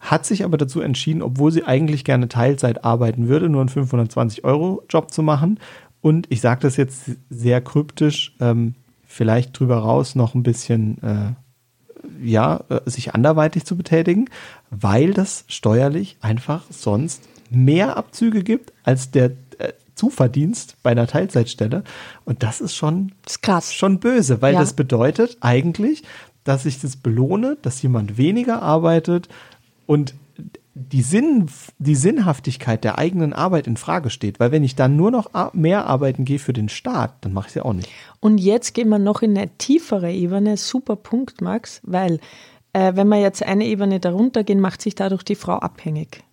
hat 0.00 0.26
sich 0.26 0.42
aber 0.42 0.56
dazu 0.56 0.80
entschieden, 0.80 1.22
obwohl 1.22 1.52
sie 1.52 1.62
eigentlich 1.62 2.04
gerne 2.04 2.26
Teilzeit 2.26 2.84
arbeiten 2.84 3.28
würde, 3.28 3.48
nur 3.48 3.60
einen 3.60 3.70
520-Euro-Job 3.70 5.12
zu 5.12 5.22
machen. 5.22 5.60
Und 6.00 6.26
ich 6.28 6.40
sage 6.40 6.62
das 6.62 6.76
jetzt 6.76 7.12
sehr 7.30 7.60
kryptisch, 7.60 8.34
ähm, 8.40 8.74
vielleicht 9.06 9.56
drüber 9.56 9.76
raus 9.76 10.16
noch 10.16 10.34
ein 10.34 10.42
bisschen, 10.42 11.00
äh, 11.04 12.26
ja, 12.28 12.64
äh, 12.68 12.80
sich 12.86 13.14
anderweitig 13.14 13.64
zu 13.64 13.76
betätigen, 13.76 14.28
weil 14.70 15.14
das 15.14 15.44
steuerlich 15.46 16.16
einfach 16.20 16.64
sonst 16.68 17.22
mehr 17.50 17.96
Abzüge 17.96 18.42
gibt 18.42 18.72
als 18.82 19.10
der 19.10 19.32
äh, 19.58 19.72
Zuverdienst 19.94 20.76
bei 20.82 20.90
einer 20.90 21.06
Teilzeitstelle. 21.06 21.84
Und 22.24 22.42
das 22.42 22.60
ist 22.60 22.74
schon, 22.74 23.12
das 23.22 23.34
ist 23.34 23.42
krass. 23.42 23.74
schon 23.74 24.00
böse, 24.00 24.42
weil 24.42 24.54
ja. 24.54 24.60
das 24.60 24.72
bedeutet 24.72 25.38
eigentlich, 25.40 26.02
dass 26.42 26.66
ich 26.66 26.80
das 26.80 26.96
belohne, 26.96 27.56
dass 27.62 27.80
jemand 27.82 28.18
weniger 28.18 28.62
arbeitet 28.62 29.28
und 29.86 30.14
die, 30.74 31.02
Sinn, 31.02 31.48
die 31.78 31.94
Sinnhaftigkeit 31.94 32.82
der 32.82 32.98
eigenen 32.98 33.32
Arbeit 33.32 33.66
in 33.66 33.76
Frage 33.76 34.10
steht. 34.10 34.40
Weil 34.40 34.50
wenn 34.50 34.64
ich 34.64 34.74
dann 34.74 34.96
nur 34.96 35.10
noch 35.10 35.30
mehr 35.54 35.86
arbeiten 35.86 36.24
gehe 36.24 36.40
für 36.40 36.52
den 36.52 36.68
Staat, 36.68 37.14
dann 37.20 37.32
mache 37.32 37.46
ich 37.46 37.50
es 37.50 37.54
ja 37.54 37.64
auch 37.64 37.72
nicht. 37.72 37.88
Und 38.20 38.38
jetzt 38.38 38.74
gehen 38.74 38.88
wir 38.88 38.98
noch 38.98 39.22
in 39.22 39.36
eine 39.38 39.56
tiefere 39.56 40.12
Ebene. 40.12 40.56
Super 40.56 40.96
Punkt, 40.96 41.40
Max, 41.40 41.80
weil 41.84 42.18
äh, 42.72 42.96
wenn 42.96 43.08
wir 43.08 43.20
jetzt 43.20 43.42
eine 43.42 43.66
Ebene 43.66 44.00
darunter 44.00 44.42
gehen, 44.42 44.60
macht 44.60 44.82
sich 44.82 44.96
dadurch 44.96 45.22
die 45.22 45.36
Frau 45.36 45.54
abhängig. 45.54 46.24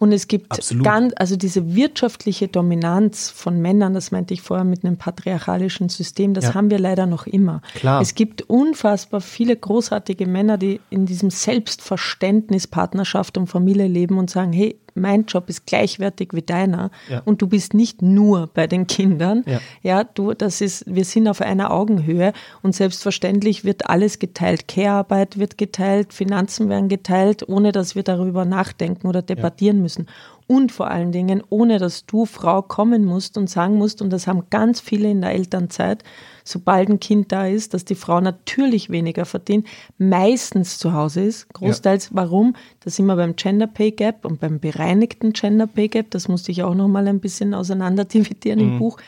Und 0.00 0.12
es 0.12 0.28
gibt 0.28 0.50
Absolut. 0.52 0.82
ganz, 0.82 1.12
also 1.16 1.36
diese 1.36 1.74
wirtschaftliche 1.74 2.48
Dominanz 2.48 3.28
von 3.28 3.60
Männern, 3.60 3.92
das 3.92 4.10
meinte 4.10 4.32
ich 4.32 4.40
vorher 4.40 4.64
mit 4.64 4.82
einem 4.82 4.96
patriarchalischen 4.96 5.90
System, 5.90 6.32
das 6.32 6.46
ja. 6.46 6.54
haben 6.54 6.70
wir 6.70 6.78
leider 6.78 7.04
noch 7.04 7.26
immer. 7.26 7.60
Klar. 7.74 8.00
Es 8.00 8.14
gibt 8.14 8.40
unfassbar 8.48 9.20
viele 9.20 9.54
großartige 9.54 10.26
Männer, 10.26 10.56
die 10.56 10.80
in 10.88 11.04
diesem 11.04 11.28
Selbstverständnis 11.28 12.66
Partnerschaft 12.66 13.36
und 13.36 13.48
Familie 13.48 13.88
leben 13.88 14.16
und 14.16 14.30
sagen, 14.30 14.54
hey, 14.54 14.80
mein 15.00 15.24
Job 15.24 15.48
ist 15.48 15.66
gleichwertig 15.66 16.30
wie 16.32 16.42
deiner 16.42 16.90
ja. 17.08 17.22
und 17.24 17.42
du 17.42 17.46
bist 17.46 17.74
nicht 17.74 18.02
nur 18.02 18.48
bei 18.52 18.66
den 18.66 18.86
Kindern. 18.86 19.44
Ja. 19.46 19.60
ja, 19.82 20.04
du, 20.04 20.34
das 20.34 20.60
ist, 20.60 20.84
wir 20.86 21.04
sind 21.04 21.28
auf 21.28 21.40
einer 21.40 21.70
Augenhöhe 21.72 22.32
und 22.62 22.74
selbstverständlich 22.74 23.64
wird 23.64 23.88
alles 23.88 24.18
geteilt. 24.18 24.68
Care-Arbeit 24.68 25.38
wird 25.38 25.58
geteilt, 25.58 26.12
Finanzen 26.12 26.68
werden 26.68 26.88
geteilt, 26.88 27.48
ohne 27.48 27.72
dass 27.72 27.94
wir 27.94 28.02
darüber 28.02 28.44
nachdenken 28.44 29.06
oder 29.06 29.22
debattieren 29.22 29.78
ja. 29.78 29.82
müssen 29.82 30.06
und 30.50 30.72
vor 30.72 30.90
allen 30.90 31.12
Dingen, 31.12 31.44
ohne 31.48 31.78
dass 31.78 32.06
du 32.06 32.26
Frau 32.26 32.60
kommen 32.60 33.04
musst 33.04 33.38
und 33.38 33.48
sagen 33.48 33.76
musst, 33.76 34.02
und 34.02 34.10
das 34.10 34.26
haben 34.26 34.42
ganz 34.50 34.80
viele 34.80 35.08
in 35.08 35.20
der 35.20 35.30
Elternzeit, 35.30 36.02
sobald 36.50 36.88
ein 36.88 37.00
Kind 37.00 37.32
da 37.32 37.46
ist, 37.46 37.74
dass 37.74 37.84
die 37.84 37.94
Frau 37.94 38.20
natürlich 38.20 38.90
weniger 38.90 39.24
verdient, 39.24 39.66
meistens 39.98 40.78
zu 40.78 40.92
Hause 40.92 41.22
ist, 41.22 41.52
großteils. 41.52 42.06
Ja. 42.06 42.10
Warum? 42.14 42.56
Da 42.80 42.90
sind 42.90 43.06
wir 43.06 43.16
beim 43.16 43.36
Gender 43.36 43.66
Pay 43.66 43.92
Gap 43.92 44.24
und 44.24 44.40
beim 44.40 44.60
bereinigten 44.60 45.32
Gender 45.32 45.66
Pay 45.66 45.88
Gap, 45.88 46.10
das 46.10 46.28
musste 46.28 46.52
ich 46.52 46.62
auch 46.62 46.74
noch 46.74 46.88
mal 46.88 47.06
ein 47.08 47.20
bisschen 47.20 47.54
auseinander 47.54 48.04
dividieren 48.04 48.58
mhm. 48.58 48.72
im 48.72 48.78
Buch 48.78 48.98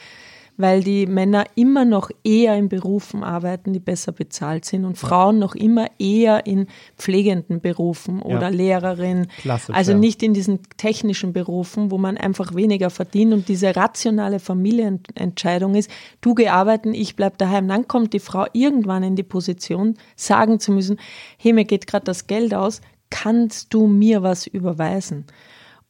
weil 0.56 0.82
die 0.82 1.06
Männer 1.06 1.44
immer 1.54 1.84
noch 1.84 2.10
eher 2.24 2.56
in 2.56 2.68
Berufen 2.68 3.24
arbeiten, 3.24 3.72
die 3.72 3.80
besser 3.80 4.12
bezahlt 4.12 4.64
sind 4.64 4.84
und 4.84 4.98
Frauen 4.98 5.38
noch 5.38 5.54
immer 5.54 5.86
eher 5.98 6.46
in 6.46 6.66
pflegenden 6.96 7.60
Berufen 7.60 8.20
oder 8.20 8.42
ja. 8.42 8.48
Lehrerin. 8.48 9.28
Klassisch, 9.38 9.74
also 9.74 9.94
nicht 9.94 10.22
in 10.22 10.34
diesen 10.34 10.60
technischen 10.76 11.32
Berufen, 11.32 11.90
wo 11.90 11.98
man 11.98 12.16
einfach 12.16 12.54
weniger 12.54 12.90
verdient 12.90 13.32
und 13.32 13.48
diese 13.48 13.74
rationale 13.74 14.40
Familienentscheidung 14.40 15.74
ist, 15.74 15.90
du 16.20 16.34
geh 16.34 16.48
arbeiten, 16.48 16.94
ich 16.94 17.16
bleib 17.16 17.38
daheim. 17.38 17.66
Dann 17.68 17.88
kommt 17.88 18.12
die 18.12 18.20
Frau 18.20 18.46
irgendwann 18.52 19.02
in 19.02 19.16
die 19.16 19.22
Position, 19.22 19.94
sagen 20.16 20.60
zu 20.60 20.72
müssen, 20.72 20.98
hey, 21.38 21.52
mir 21.52 21.64
geht 21.64 21.86
gerade 21.86 22.04
das 22.04 22.26
Geld 22.26 22.54
aus, 22.54 22.82
kannst 23.10 23.72
du 23.74 23.86
mir 23.86 24.22
was 24.22 24.46
überweisen? 24.46 25.26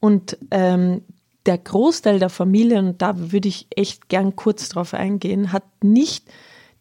Und 0.00 0.36
ähm, 0.50 1.02
der 1.46 1.58
Großteil 1.58 2.18
der 2.18 2.30
Familien, 2.30 2.88
und 2.88 3.02
da 3.02 3.32
würde 3.32 3.48
ich 3.48 3.66
echt 3.74 4.08
gern 4.08 4.36
kurz 4.36 4.68
drauf 4.68 4.94
eingehen, 4.94 5.52
hat 5.52 5.64
nicht 5.82 6.24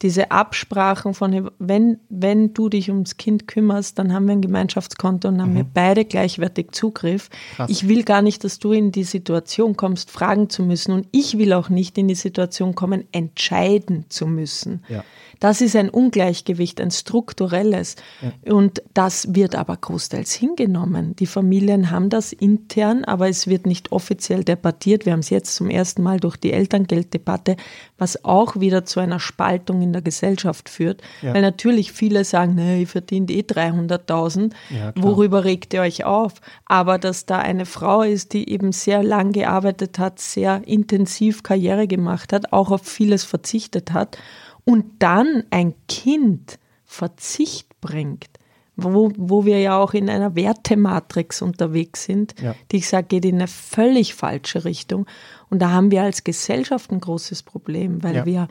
diese 0.02 0.32
Absprachen 0.32 1.14
von, 1.14 1.52
wenn, 1.60 2.00
wenn 2.10 2.54
du 2.54 2.70
dich 2.70 2.90
ums 2.90 3.18
Kind 3.18 3.48
kümmerst, 3.48 4.00
dann 4.00 4.14
haben 4.14 4.26
wir 4.26 4.34
ein 4.34 4.42
Gemeinschaftskonto 4.42 5.28
und 5.28 5.42
haben 5.42 5.52
mhm. 5.52 5.58
wir 5.58 5.66
beide 5.72 6.06
gleichwertig 6.06 6.72
Zugriff. 6.72 7.30
Krass. 7.56 7.70
Ich 7.70 7.88
will 7.88 8.04
gar 8.04 8.22
nicht, 8.22 8.44
dass 8.44 8.60
du 8.60 8.72
in 8.72 8.92
die 8.92 9.04
Situation 9.04 9.78
kommst, 9.78 10.10
fragen 10.10 10.50
zu 10.50 10.64
müssen. 10.64 10.92
Und 10.92 11.08
ich 11.12 11.38
will 11.38 11.54
auch 11.54 11.70
nicht 11.70 11.98
in 11.98 12.08
die 12.08 12.16
Situation 12.16 12.74
kommen, 12.74 13.06
entscheiden 13.12 14.06
zu 14.10 14.26
müssen. 14.26 14.84
Ja. 14.90 15.04
Das 15.42 15.60
ist 15.60 15.76
ein 15.76 15.90
Ungleichgewicht, 15.90 16.80
ein 16.80 16.92
strukturelles. 16.92 17.96
Ja. 18.22 18.54
Und 18.54 18.84
das 18.94 19.34
wird 19.34 19.56
aber 19.56 19.76
großteils 19.76 20.34
hingenommen. 20.34 21.16
Die 21.16 21.26
Familien 21.26 21.90
haben 21.90 22.10
das 22.10 22.32
intern, 22.32 23.04
aber 23.06 23.28
es 23.28 23.48
wird 23.48 23.66
nicht 23.66 23.92
offiziell 23.92 24.44
debattiert. 24.44 25.08
Wir 25.08 25.14
haben 25.14 25.22
es 25.22 25.32
jetzt 25.32 25.56
zum 25.56 25.72
ersten 25.72 26.04
Mal 26.04 26.20
durch 26.20 26.38
die 26.38 26.54
Elterngelddebatte, 26.54 27.56
was 28.02 28.26
auch 28.26 28.60
wieder 28.60 28.84
zu 28.84 29.00
einer 29.00 29.20
Spaltung 29.20 29.84
in 29.84 29.94
der 29.94 30.02
Gesellschaft 30.02 30.70
führt. 30.70 31.04
Ja. 31.22 31.36
Weil 31.36 31.44
natürlich 31.44 31.92
viele 31.92 32.26
sagen, 32.26 32.56
nee, 32.56 32.82
ich 32.82 32.90
verdiene 32.90 33.32
eh 33.32 33.42
300.000. 33.42 34.54
Ja, 34.72 34.92
Worüber 34.96 35.44
regt 35.44 35.72
ihr 35.76 35.82
euch 35.82 36.04
auf? 36.04 36.34
Aber 36.66 36.98
dass 36.98 37.28
da 37.28 37.38
eine 37.38 37.68
Frau 37.68 38.02
ist, 38.02 38.34
die 38.34 38.50
eben 38.50 38.72
sehr 38.72 39.04
lang 39.04 39.34
gearbeitet 39.34 40.00
hat, 40.00 40.20
sehr 40.20 40.68
intensiv 40.68 41.44
Karriere 41.44 41.88
gemacht 41.88 42.34
hat, 42.34 42.52
auch 42.52 42.72
auf 42.72 42.82
vieles 42.82 43.24
verzichtet 43.24 43.94
hat 43.94 44.18
und 44.66 44.86
dann 44.98 45.44
ein 45.52 45.76
Kind 45.88 46.58
Verzicht 46.86 47.80
bringt, 47.82 48.32
wo, 48.76 49.12
wo 49.16 49.46
wir 49.46 49.60
ja 49.60 49.78
auch 49.78 49.94
in 49.94 50.10
einer 50.10 50.36
Wertematrix 50.36 51.44
unterwegs 51.44 52.04
sind, 52.04 52.34
ja. 52.42 52.56
die 52.72 52.78
ich 52.78 52.90
sage, 52.90 53.08
geht 53.08 53.26
in 53.26 53.36
eine 53.36 53.48
völlig 53.48 54.16
falsche 54.16 54.66
Richtung. 54.66 55.06
Und 55.52 55.62
da 55.62 55.70
haben 55.70 55.92
wir 55.92 56.02
als 56.02 56.24
Gesellschaft 56.24 56.92
ein 56.92 57.00
großes 57.00 57.44
Problem, 57.44 58.02
weil 58.04 58.16
ja. 58.16 58.26
wir 58.26 58.48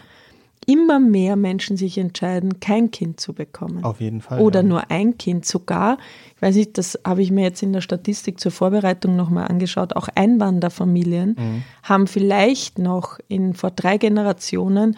immer 0.67 1.01
mehr 1.01 1.37
Menschen 1.37 1.77
sich 1.77 1.99
entscheiden, 1.99 2.61
kein 2.61 2.91
Kind 2.91 3.19
zu 3.19 3.33
bekommen. 3.33 3.83
Auf 3.83 4.01
jeden 4.01 4.21
Fall. 4.21 4.41
Oder 4.41 4.61
ja. 4.61 4.69
nur 4.69 4.91
ein 4.91 5.19
Kind 5.19 5.47
sogar. 5.47 5.99
Ich 6.37 6.43
weiß 6.43 6.55
nicht, 6.55 6.79
das 6.79 7.01
habe 7.05 7.23
ich 7.23 7.33
mir 7.33 7.43
jetzt 7.43 7.63
in 7.63 7.73
der 7.73 7.81
Statistik 7.81 8.39
zur 8.39 8.53
Vorbereitung 8.53 9.17
nochmal 9.17 9.49
angeschaut. 9.49 9.97
Auch 9.97 10.09
Einwanderfamilien 10.15 11.37
mhm. 11.39 11.63
haben 11.83 12.07
vielleicht 12.07 12.79
noch 12.79 13.19
in 13.29 13.55
vor 13.55 13.71
drei 13.71 13.97
Generationen 13.97 14.97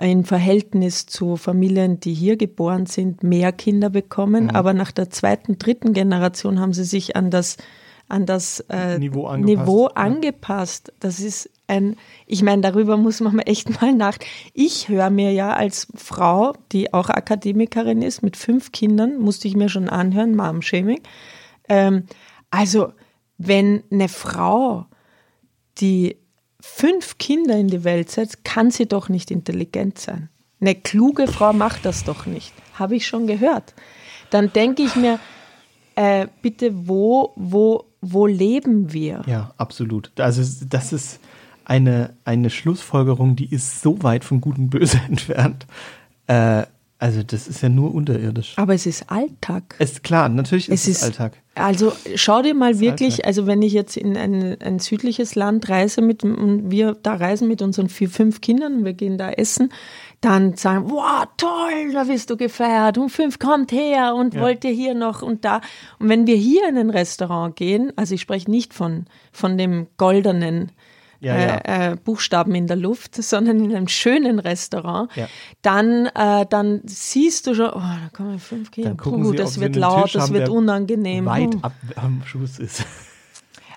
im 0.00 0.24
Verhältnis 0.24 1.06
zu 1.06 1.36
Familien, 1.36 2.00
die 2.00 2.14
hier 2.14 2.36
geboren 2.36 2.86
sind, 2.86 3.22
mehr 3.22 3.52
Kinder 3.52 3.90
bekommen. 3.90 4.44
Mhm. 4.44 4.50
Aber 4.50 4.72
nach 4.72 4.92
der 4.92 5.10
zweiten, 5.10 5.58
dritten 5.58 5.92
Generation 5.92 6.60
haben 6.60 6.72
sie 6.72 6.84
sich 6.84 7.16
an 7.16 7.30
das, 7.30 7.56
an 8.10 8.26
das 8.26 8.60
äh, 8.68 8.98
Niveau 8.98 9.26
angepasst. 9.26 9.66
Niveau 9.66 9.86
angepasst. 9.86 10.92
Das 11.00 11.20
ist 11.20 11.50
ein, 11.66 11.96
ich 12.26 12.42
meine, 12.42 12.62
darüber 12.62 12.96
muss 12.96 13.20
man 13.20 13.38
echt 13.40 13.80
mal 13.80 13.92
nach. 13.92 14.18
Ich 14.52 14.88
höre 14.88 15.10
mir 15.10 15.32
ja 15.32 15.52
als 15.52 15.86
Frau, 15.94 16.54
die 16.72 16.92
auch 16.92 17.08
Akademikerin 17.08 18.02
ist, 18.02 18.22
mit 18.22 18.36
fünf 18.36 18.72
Kindern, 18.72 19.18
musste 19.18 19.48
ich 19.48 19.56
mir 19.56 19.68
schon 19.68 19.88
anhören, 19.88 20.34
Mom-Shaming. 20.34 21.00
Ähm, 21.68 22.04
also, 22.50 22.92
wenn 23.38 23.84
eine 23.90 24.08
Frau, 24.08 24.86
die 25.78 26.16
fünf 26.60 27.18
Kinder 27.18 27.56
in 27.56 27.68
die 27.68 27.84
Welt 27.84 28.10
setzt, 28.10 28.44
kann 28.44 28.70
sie 28.70 28.86
doch 28.86 29.08
nicht 29.08 29.30
intelligent 29.30 29.98
sein. 29.98 30.28
Eine 30.60 30.74
kluge 30.74 31.26
Frau 31.26 31.52
macht 31.52 31.86
das 31.86 32.04
doch 32.04 32.26
nicht. 32.26 32.52
Habe 32.74 32.96
ich 32.96 33.06
schon 33.06 33.26
gehört. 33.26 33.74
Dann 34.28 34.52
denke 34.52 34.82
ich 34.82 34.94
mir, 34.94 35.18
äh, 35.94 36.26
bitte, 36.42 36.86
wo, 36.86 37.32
wo, 37.36 37.84
wo 38.00 38.26
leben 38.26 38.92
wir? 38.92 39.22
Ja, 39.26 39.52
absolut. 39.56 40.10
Also 40.18 40.42
das 40.66 40.92
ist 40.92 41.20
eine, 41.64 42.14
eine 42.24 42.50
Schlussfolgerung, 42.50 43.36
die 43.36 43.52
ist 43.52 43.82
so 43.82 44.02
weit 44.02 44.24
von 44.24 44.40
Gut 44.40 44.58
und 44.58 44.70
Böse 44.70 45.00
entfernt. 45.08 45.66
Äh, 46.26 46.64
also 46.98 47.22
das 47.22 47.48
ist 47.48 47.62
ja 47.62 47.70
nur 47.70 47.94
unterirdisch. 47.94 48.52
Aber 48.56 48.74
es 48.74 48.84
ist 48.84 49.10
Alltag. 49.10 49.74
Es 49.78 49.92
ist 49.92 50.02
klar, 50.02 50.28
natürlich 50.28 50.68
ist 50.68 50.82
es, 50.86 50.98
ist, 50.98 51.02
Alltag. 51.02 51.32
Also 51.54 51.94
schau 52.14 52.42
dir 52.42 52.54
mal 52.54 52.78
wirklich, 52.78 53.14
Alltag. 53.14 53.26
also 53.26 53.46
wenn 53.46 53.62
ich 53.62 53.72
jetzt 53.72 53.96
in 53.96 54.18
ein, 54.18 54.60
ein 54.60 54.78
südliches 54.80 55.34
Land 55.34 55.70
reise 55.70 56.02
mit 56.02 56.24
und 56.24 56.70
wir 56.70 56.94
da 57.02 57.14
reisen 57.14 57.48
mit 57.48 57.62
unseren 57.62 57.88
vier, 57.88 58.10
fünf 58.10 58.42
Kindern 58.42 58.84
wir 58.84 58.92
gehen 58.92 59.16
da 59.16 59.30
essen, 59.30 59.72
dann 60.20 60.54
sagen, 60.56 60.90
wow, 60.90 61.26
toll, 61.36 61.92
da 61.92 62.06
wirst 62.06 62.28
du 62.30 62.36
gefeiert 62.36 62.98
und 62.98 63.08
fünf 63.08 63.38
kommt 63.38 63.72
her 63.72 64.14
und 64.14 64.34
ja. 64.34 64.42
wollt 64.42 64.64
ihr 64.64 64.70
hier 64.70 64.94
noch 64.94 65.22
und 65.22 65.44
da. 65.44 65.60
Und 65.98 66.08
wenn 66.08 66.26
wir 66.26 66.36
hier 66.36 66.68
in 66.68 66.76
ein 66.76 66.90
Restaurant 66.90 67.56
gehen, 67.56 67.92
also 67.96 68.14
ich 68.14 68.20
spreche 68.20 68.50
nicht 68.50 68.74
von, 68.74 69.06
von 69.32 69.56
dem 69.56 69.86
goldenen 69.96 70.72
ja, 71.22 71.38
ja. 71.38 71.56
Äh, 71.56 71.92
äh, 71.92 71.96
Buchstaben 71.96 72.54
in 72.54 72.66
der 72.66 72.76
Luft, 72.76 73.14
sondern 73.22 73.62
in 73.62 73.74
einem 73.74 73.88
schönen 73.88 74.38
Restaurant, 74.38 75.14
ja. 75.16 75.28
dann, 75.62 76.06
äh, 76.06 76.46
dann 76.48 76.80
siehst 76.84 77.46
du 77.46 77.54
schon, 77.54 77.70
oh, 77.70 77.78
da 77.80 78.10
kommen 78.12 78.38
fünf 78.38 78.70
Kinder, 78.70 78.94
Puh, 78.94 79.32
das 79.32 79.60
wird 79.60 79.76
laut, 79.76 80.04
Tisch 80.04 80.12
das 80.14 80.32
wird 80.32 80.48
unangenehm. 80.48 81.26
Weit 81.26 81.56
ab 81.62 81.74
am 81.96 82.22
Schuss 82.24 82.58
ist. 82.58 82.84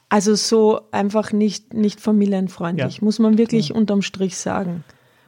Also 0.09 0.35
so 0.35 0.81
einfach 0.91 1.31
nicht, 1.31 1.73
nicht 1.73 1.99
familienfreundlich, 1.99 3.01
muss 3.01 3.19
man 3.19 3.37
wirklich 3.37 3.73
unterm 3.73 4.01
Strich 4.01 4.37
sagen 4.37 4.83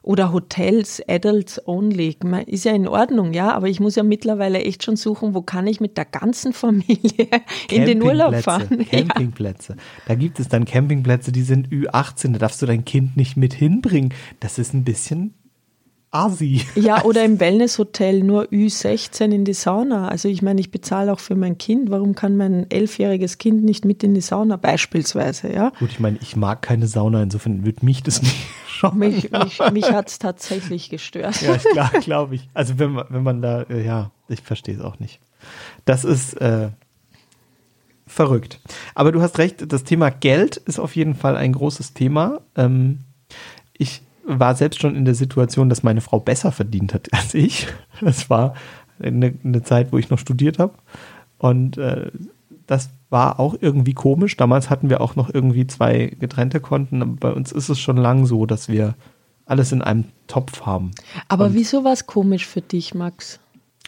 oder 0.05 0.31
Hotels, 0.31 1.01
Adults 1.07 1.59
only. 1.67 2.15
Ist 2.45 2.65
ja 2.65 2.73
in 2.73 2.87
Ordnung, 2.87 3.33
ja, 3.33 3.51
aber 3.53 3.67
ich 3.67 3.79
muss 3.79 3.95
ja 3.95 4.03
mittlerweile 4.03 4.63
echt 4.63 4.83
schon 4.83 4.95
suchen, 4.95 5.33
wo 5.33 5.41
kann 5.41 5.65
ich 5.65 5.81
mit 5.81 5.97
der 5.97 6.05
ganzen 6.05 6.53
Familie 6.53 7.27
in 7.71 7.85
den 7.85 8.03
Urlaub 8.03 8.35
fahren. 8.35 8.85
Campingplätze. 8.89 9.73
Ja. 9.73 9.83
Da 10.07 10.15
gibt 10.15 10.39
es 10.39 10.47
dann 10.47 10.65
Campingplätze, 10.65 11.31
die 11.31 11.41
sind 11.41 11.69
Ü18, 11.69 12.33
da 12.33 12.39
darfst 12.39 12.61
du 12.61 12.67
dein 12.67 12.85
Kind 12.85 13.17
nicht 13.17 13.35
mit 13.35 13.53
hinbringen. 13.53 14.13
Das 14.39 14.59
ist 14.59 14.73
ein 14.73 14.83
bisschen 14.83 15.33
Asi. 16.15 16.65
Ja, 16.75 17.03
oder 17.03 17.25
im 17.25 17.39
Wellnesshotel 17.39 18.23
nur 18.23 18.43
Ü16 18.45 19.31
in 19.31 19.45
die 19.45 19.53
Sauna. 19.53 20.07
Also 20.07 20.29
ich 20.29 20.41
meine, 20.41 20.61
ich 20.61 20.71
bezahle 20.71 21.11
auch 21.11 21.19
für 21.19 21.35
mein 21.35 21.57
Kind. 21.57 21.91
Warum 21.91 22.15
kann 22.15 22.37
mein 22.37 22.69
elfjähriges 22.71 23.37
Kind 23.37 23.63
nicht 23.63 23.83
mit 23.83 24.03
in 24.03 24.13
die 24.13 24.21
Sauna 24.21 24.55
beispielsweise? 24.55 25.51
Ja? 25.51 25.71
Gut, 25.79 25.89
ich 25.91 25.99
meine, 25.99 26.17
ich 26.21 26.35
mag 26.35 26.61
keine 26.61 26.87
Sauna, 26.87 27.21
insofern 27.21 27.65
würde 27.65 27.85
mich 27.85 28.01
das 28.01 28.21
nicht 28.23 28.47
schon. 28.67 28.97
Mich, 28.97 29.31
mich, 29.31 29.59
mich 29.71 29.91
hat 29.91 30.09
es 30.09 30.19
tatsächlich 30.19 30.89
gestört. 30.89 31.41
Ja, 31.41 31.57
klar, 31.57 31.91
glaube 31.99 32.35
ich. 32.35 32.49
Also 32.53 32.79
wenn 32.79 32.91
man, 32.91 33.05
wenn 33.09 33.23
man 33.23 33.41
da, 33.41 33.63
äh, 33.63 33.85
ja, 33.85 34.11
ich 34.27 34.41
verstehe 34.41 34.75
es 34.75 34.81
auch 34.81 34.99
nicht. 34.99 35.19
Das 35.83 36.05
ist 36.05 36.39
äh, 36.41 36.69
verrückt. 38.07 38.59
Aber 38.93 39.11
du 39.11 39.21
hast 39.21 39.37
recht, 39.37 39.71
das 39.71 39.83
Thema 39.83 40.09
Geld 40.09 40.57
ist 40.57 40.79
auf 40.79 40.95
jeden 40.95 41.15
Fall 41.15 41.35
ein 41.35 41.51
großes 41.51 41.93
Thema. 41.93 42.41
Ähm, 42.55 42.99
war 44.25 44.55
selbst 44.55 44.81
schon 44.81 44.95
in 44.95 45.05
der 45.05 45.15
Situation, 45.15 45.69
dass 45.69 45.83
meine 45.83 46.01
Frau 46.01 46.19
besser 46.19 46.51
verdient 46.51 46.93
hat 46.93 47.09
als 47.13 47.33
ich. 47.33 47.67
Das 48.01 48.29
war 48.29 48.55
eine, 48.99 49.33
eine 49.43 49.63
Zeit, 49.63 49.91
wo 49.91 49.97
ich 49.97 50.09
noch 50.09 50.19
studiert 50.19 50.59
habe. 50.59 50.73
Und 51.37 51.77
äh, 51.77 52.11
das 52.67 52.89
war 53.09 53.39
auch 53.39 53.55
irgendwie 53.59 53.93
komisch. 53.93 54.35
Damals 54.37 54.69
hatten 54.69 54.89
wir 54.89 55.01
auch 55.01 55.15
noch 55.15 55.33
irgendwie 55.33 55.67
zwei 55.67 56.15
getrennte 56.19 56.59
Konten. 56.59 57.17
Bei 57.17 57.31
uns 57.31 57.51
ist 57.51 57.69
es 57.69 57.79
schon 57.79 57.97
lang 57.97 58.25
so, 58.25 58.45
dass 58.45 58.67
wir 58.67 58.95
alles 59.45 59.71
in 59.71 59.81
einem 59.81 60.05
Topf 60.27 60.61
haben. 60.65 60.91
Aber 61.27 61.45
Und 61.45 61.53
wieso 61.53 61.83
war 61.83 61.93
es 61.93 62.07
komisch 62.07 62.47
für 62.47 62.61
dich, 62.61 62.95
Max? 62.95 63.39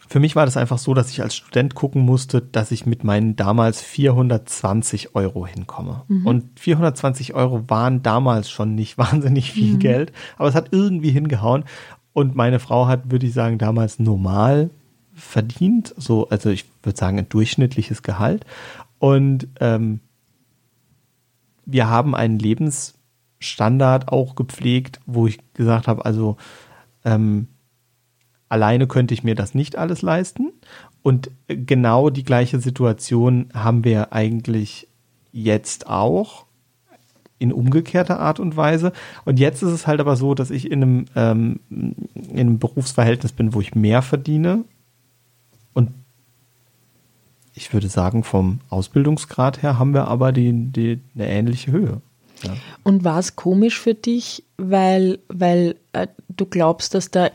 Für 0.08 0.20
mich 0.20 0.36
war 0.36 0.46
das 0.46 0.58
einfach 0.58 0.78
so, 0.78 0.94
dass 0.94 1.10
ich 1.10 1.22
als 1.22 1.36
Student 1.36 1.76
gucken 1.76 2.02
musste, 2.02 2.42
dass 2.42 2.72
ich 2.72 2.86
mit 2.86 3.04
meinen 3.04 3.36
damals 3.36 3.82
420 3.82 5.16
Euro 5.16 5.46
hinkomme. 5.46 6.04
Mhm. 6.08 6.26
Und 6.26 6.60
420 6.60 7.34
Euro 7.34 7.70
waren 7.70 8.04
damals 8.04 8.50
schon 8.50 8.76
nicht 8.76 8.98
wahnsinnig 8.98 9.52
viel 9.52 9.76
mhm. 9.76 9.80
Geld, 9.80 10.14
aber 10.38 10.50
es 10.50 10.56
hat 10.56 10.70
irgendwie 10.72 11.12
hingehauen. 11.12 11.66
Und 12.14 12.36
meine 12.36 12.60
Frau 12.60 12.88
hat, 12.88 13.12
würde 13.12 13.28
ich 13.28 13.34
sagen, 13.34 13.58
damals 13.58 14.00
normal 14.00 14.70
verdient, 15.14 15.94
so, 15.98 16.30
also 16.30 16.50
ich 16.50 16.66
würde 16.84 16.98
sagen, 16.98 17.20
ein 17.20 17.30
durchschnittliches 17.30 18.02
Gehalt. 18.02 18.46
Und 19.00 19.48
ähm, 19.60 20.00
wir 21.66 21.90
haben 21.90 22.16
einen 22.16 22.40
Lebensstandard 22.40 24.08
auch 24.08 24.36
gepflegt, 24.36 25.00
wo 25.06 25.28
ich 25.28 25.40
gesagt 25.54 25.88
habe, 25.88 26.06
also 26.06 26.38
ähm, 27.04 27.48
alleine 28.50 28.88
könnte 28.88 29.14
ich 29.14 29.24
mir 29.24 29.36
das 29.36 29.54
nicht 29.54 29.78
alles 29.78 30.02
leisten. 30.02 30.52
Und 31.04 31.32
genau 31.48 32.10
die 32.10 32.24
gleiche 32.24 32.60
Situation 32.60 33.50
haben 33.54 33.84
wir 33.84 34.14
eigentlich 34.14 34.88
jetzt 35.32 35.88
auch 35.88 36.46
in 37.40 37.54
umgekehrter 37.54 38.20
Art 38.20 38.40
und 38.40 38.58
Weise. 38.58 38.92
Und 39.26 39.40
jetzt 39.40 39.62
ist 39.62 39.72
es 39.72 39.88
halt 39.88 40.00
aber 40.00 40.16
so, 40.16 40.34
dass 40.34 40.50
ich 40.50 40.72
in 40.72 40.82
einem, 40.82 41.06
ähm, 41.16 41.60
in 41.70 42.40
einem 42.40 42.60
Berufsverhältnis 42.60 43.32
bin, 43.32 43.54
wo 43.54 43.62
ich 43.62 43.76
mehr 43.76 44.02
verdiene. 44.02 44.64
Und 45.74 45.92
ich 47.54 47.72
würde 47.74 47.90
sagen, 47.90 48.24
vom 48.24 48.60
Ausbildungsgrad 48.70 49.62
her 49.62 49.78
haben 49.78 49.94
wir 49.94 50.08
aber 50.08 50.32
die, 50.32 50.52
die, 50.52 51.00
eine 51.16 51.28
ähnliche 51.28 51.72
Höhe. 51.72 52.02
Ja. 52.44 52.56
Und 52.84 53.04
war 53.04 53.20
es 53.20 53.36
komisch 53.36 53.80
für 53.80 53.94
dich, 53.94 54.44
weil, 54.58 55.20
weil 55.28 55.76
äh, 55.94 56.08
du 56.30 56.46
glaubst, 56.46 56.94
dass 56.94 57.12
da 57.12 57.30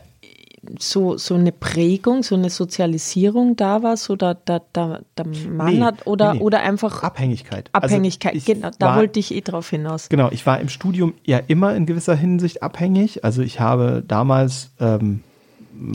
so, 0.79 1.17
so 1.17 1.35
eine 1.35 1.51
Prägung, 1.51 2.23
so 2.23 2.35
eine 2.35 2.49
Sozialisierung 2.49 3.55
da 3.55 3.83
war, 3.83 3.97
so 3.97 4.15
der, 4.15 4.35
der, 4.35 4.61
der, 4.73 5.01
der 5.17 5.25
Mann 5.49 5.75
nee, 5.75 5.81
hat 5.81 6.07
oder, 6.07 6.33
nee, 6.33 6.39
nee. 6.39 6.45
oder 6.45 6.61
einfach 6.61 7.03
Abhängigkeit. 7.03 7.69
Abhängigkeit, 7.73 8.33
also 8.33 8.53
genau, 8.53 8.69
da 8.79 8.87
war, 8.87 8.97
wollte 8.97 9.19
ich 9.19 9.33
eh 9.33 9.41
drauf 9.41 9.69
hinaus. 9.69 10.09
Genau, 10.09 10.29
ich 10.31 10.45
war 10.45 10.59
im 10.59 10.69
Studium 10.69 11.13
ja 11.25 11.39
immer 11.47 11.75
in 11.75 11.85
gewisser 11.85 12.15
Hinsicht 12.15 12.63
abhängig. 12.63 13.23
Also 13.23 13.41
ich 13.41 13.59
habe 13.59 14.03
damals 14.07 14.71
ähm, 14.79 15.21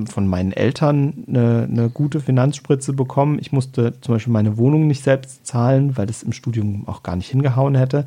von 0.07 0.27
meinen 0.27 0.53
Eltern 0.53 1.25
eine, 1.27 1.69
eine 1.71 1.89
gute 1.89 2.21
Finanzspritze 2.21 2.93
bekommen. 2.93 3.39
Ich 3.41 3.53
musste 3.53 3.99
zum 4.01 4.15
Beispiel 4.15 4.33
meine 4.33 4.59
Wohnung 4.59 4.87
nicht 4.87 5.03
selbst 5.03 5.47
zahlen, 5.47 5.97
weil 5.97 6.07
das 6.07 6.23
im 6.23 6.33
Studium 6.33 6.87
auch 6.87 7.03
gar 7.03 7.17
nicht 7.17 7.31
hingehauen 7.31 7.75
hätte. 7.75 8.05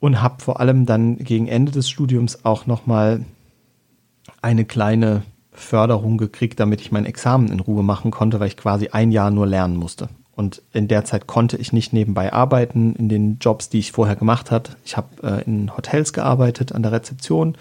Und 0.00 0.20
habe 0.20 0.42
vor 0.42 0.58
allem 0.58 0.86
dann 0.86 1.18
gegen 1.18 1.46
Ende 1.46 1.70
des 1.70 1.88
Studiums 1.88 2.44
auch 2.44 2.66
nochmal 2.66 3.24
eine 4.40 4.64
kleine 4.64 5.22
Förderung 5.52 6.18
gekriegt, 6.18 6.58
damit 6.60 6.80
ich 6.80 6.92
mein 6.92 7.06
Examen 7.06 7.48
in 7.48 7.60
Ruhe 7.60 7.82
machen 7.82 8.10
konnte, 8.10 8.40
weil 8.40 8.48
ich 8.48 8.56
quasi 8.56 8.88
ein 8.88 9.12
Jahr 9.12 9.30
nur 9.30 9.46
lernen 9.46 9.76
musste. 9.76 10.08
Und 10.34 10.62
in 10.72 10.88
der 10.88 11.04
Zeit 11.04 11.26
konnte 11.26 11.58
ich 11.58 11.72
nicht 11.72 11.92
nebenbei 11.92 12.32
arbeiten 12.32 12.94
in 12.96 13.08
den 13.08 13.38
Jobs, 13.38 13.68
die 13.68 13.78
ich 13.78 13.92
vorher 13.92 14.16
gemacht 14.16 14.50
habe. 14.50 14.70
Ich 14.84 14.96
habe 14.96 15.08
äh, 15.22 15.44
in 15.44 15.76
Hotels 15.76 16.12
gearbeitet, 16.12 16.72
an 16.72 16.82
der 16.82 16.92
Rezeption, 16.92 17.56